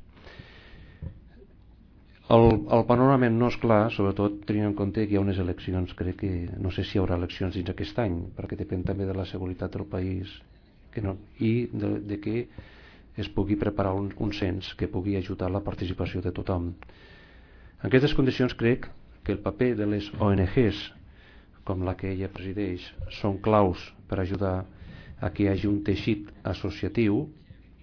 el, 2.29 2.45
el 2.75 2.83
panorama 2.89 3.29
no 3.31 3.49
és 3.53 3.57
clar, 3.63 3.87
sobretot 3.95 4.41
tenint 4.49 4.67
en 4.67 4.75
compte 4.75 5.05
que 5.07 5.15
hi 5.15 5.19
ha 5.19 5.23
unes 5.23 5.39
eleccions, 5.39 5.93
crec 5.95 6.17
que 6.25 6.31
no 6.59 6.73
sé 6.75 6.83
si 6.83 6.97
hi 6.97 7.01
haurà 7.03 7.19
eleccions 7.21 7.55
dins 7.55 7.71
aquest 7.71 7.99
any, 8.03 8.17
perquè 8.35 8.59
depèn 8.59 8.83
també 8.87 9.07
de 9.07 9.15
la 9.15 9.27
seguretat 9.31 9.77
del 9.77 9.87
país 9.87 10.33
que 10.95 11.05
no, 11.05 11.15
i 11.39 11.69
de, 11.71 11.93
de 12.03 12.19
que 12.19 12.49
es 13.17 13.29
pugui 13.33 13.57
preparar 13.57 13.95
un, 13.95 14.11
un 14.19 14.33
cens 14.35 14.73
que 14.75 14.91
pugui 14.91 15.17
ajudar 15.17 15.53
la 15.53 15.63
participació 15.65 16.21
de 16.25 16.33
tothom. 16.35 16.73
En 17.79 17.89
aquestes 17.89 18.15
condicions 18.17 18.57
crec 18.59 18.89
que 19.23 19.37
el 19.37 19.43
paper 19.45 19.75
de 19.79 19.87
les 19.87 20.11
ONGs, 20.19 20.83
com 21.69 21.87
la 21.87 21.95
que 21.99 22.11
ella 22.11 22.33
presideix, 22.33 22.85
són 23.21 23.39
claus 23.43 23.83
per 24.11 24.21
ajudar 24.23 24.65
a 25.21 25.31
que 25.33 25.45
hi 25.45 25.49
hagi 25.49 25.69
un 25.71 25.83
teixit 25.85 26.29
associatiu 26.45 27.23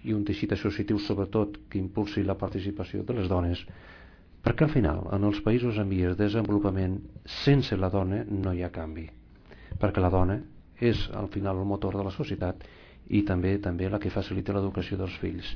i 0.04 0.14
un 0.14 0.24
teixit 0.24 0.52
associatiu 0.52 0.98
sobretot 1.00 1.58
que 1.70 1.80
impulsi 1.80 2.22
la 2.22 2.38
participació 2.38 3.02
de 3.02 3.16
les 3.18 3.28
dones 3.28 3.64
perquè 4.44 4.66
al 4.66 4.72
final, 4.74 5.06
en 5.16 5.24
els 5.24 5.40
països 5.40 5.78
en 5.80 5.88
vies 5.88 6.12
de 6.12 6.26
desenvolupament, 6.26 6.98
sense 7.24 7.76
la 7.80 7.88
dona 7.88 8.20
no 8.28 8.52
hi 8.52 8.60
ha 8.62 8.68
canvi. 8.70 9.06
Perquè 9.80 10.02
la 10.04 10.10
dona 10.12 10.36
és 10.76 11.06
al 11.16 11.30
final 11.32 11.62
el 11.62 11.68
motor 11.70 11.96
de 11.96 12.04
la 12.04 12.12
societat 12.12 12.66
i 13.08 13.22
també 13.24 13.56
també 13.64 13.88
la 13.88 14.00
que 14.00 14.12
facilita 14.12 14.52
l'educació 14.52 14.98
dels 15.00 15.16
fills. 15.22 15.48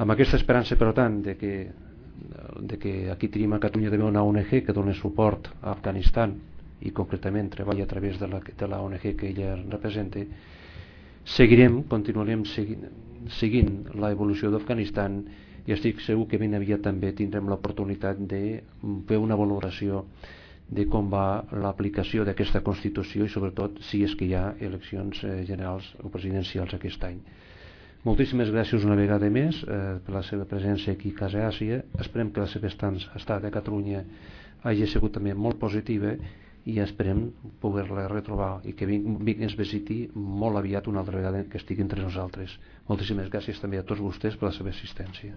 Amb 0.00 0.14
aquesta 0.14 0.40
esperança, 0.40 0.78
per 0.80 0.90
tant, 0.96 1.20
de 1.22 1.36
que, 1.36 1.52
de 2.60 2.78
que 2.80 2.94
aquí 3.12 3.28
tenim 3.28 3.52
a 3.54 3.60
Catalunya 3.62 3.92
també 3.92 4.08
una 4.08 4.24
ONG 4.24 4.64
que 4.64 4.74
dona 4.74 4.96
suport 4.96 5.52
a 5.60 5.74
Afganistan 5.76 6.34
i 6.80 6.90
concretament 6.90 7.52
treballa 7.52 7.84
a 7.84 7.90
través 7.90 8.18
de 8.18 8.28
la, 8.28 8.40
de 8.40 8.68
la 8.68 8.80
ONG 8.82 9.12
que 9.14 9.28
ella 9.28 9.54
representa, 9.60 10.24
seguirem, 11.24 11.82
continuarem 11.88 12.44
seguint, 12.44 12.86
seguint 13.40 13.74
la 14.00 14.12
evolució 14.12 14.50
d'Afganistan 14.52 15.22
i 15.64 15.72
estic 15.72 16.00
segur 16.04 16.26
que 16.28 16.38
ben 16.40 16.54
aviat 16.56 16.84
també 16.84 17.12
tindrem 17.16 17.48
l'oportunitat 17.48 18.20
de 18.28 18.42
fer 19.08 19.20
una 19.20 19.38
valoració 19.40 20.04
de 20.68 20.84
com 20.88 21.08
va 21.12 21.44
l'aplicació 21.52 22.24
d'aquesta 22.24 22.62
Constitució 22.64 23.24
i 23.24 23.32
sobretot 23.32 23.80
si 23.88 24.02
és 24.04 24.14
que 24.16 24.28
hi 24.28 24.34
ha 24.36 24.54
eleccions 24.60 25.24
eh, 25.24 25.42
generals 25.48 25.90
o 26.02 26.12
presidencials 26.12 26.76
aquest 26.76 27.04
any. 27.08 27.18
Moltíssimes 28.04 28.50
gràcies 28.52 28.84
una 28.84 28.96
vegada 28.96 29.30
més 29.32 29.62
eh, 29.64 29.98
per 30.04 30.14
la 30.16 30.22
seva 30.28 30.44
presència 30.48 30.92
aquí 30.92 31.14
a 31.14 31.18
Casa 31.22 31.46
Àsia. 31.48 31.80
Esperem 32.00 32.32
que 32.32 32.42
la 32.42 32.48
seva 32.52 32.68
estada 32.68 33.48
a 33.48 33.52
Catalunya 33.52 34.04
hagi 34.64 34.88
sigut 34.88 35.14
també 35.16 35.32
molt 35.36 35.60
positiva 35.60 36.12
i 36.64 36.78
esperem 36.80 37.26
poder-la 37.60 38.06
retrobar 38.08 38.50
i 38.64 38.72
que 38.78 38.88
vinc 38.88 39.42
ens 39.46 39.56
visiti 39.58 39.98
molt 40.16 40.60
aviat 40.60 40.88
una 40.92 41.02
altra 41.04 41.18
vegada 41.20 41.44
que 41.50 41.60
estigui 41.60 41.84
entre 41.84 42.02
nosaltres. 42.06 42.56
Moltíssimes 42.88 43.28
gràcies 43.34 43.60
també 43.60 43.80
a 43.80 43.86
tots 43.90 44.00
vostès 44.04 44.38
per 44.40 44.48
la 44.48 44.56
seva 44.56 44.72
assistència. 44.72 45.36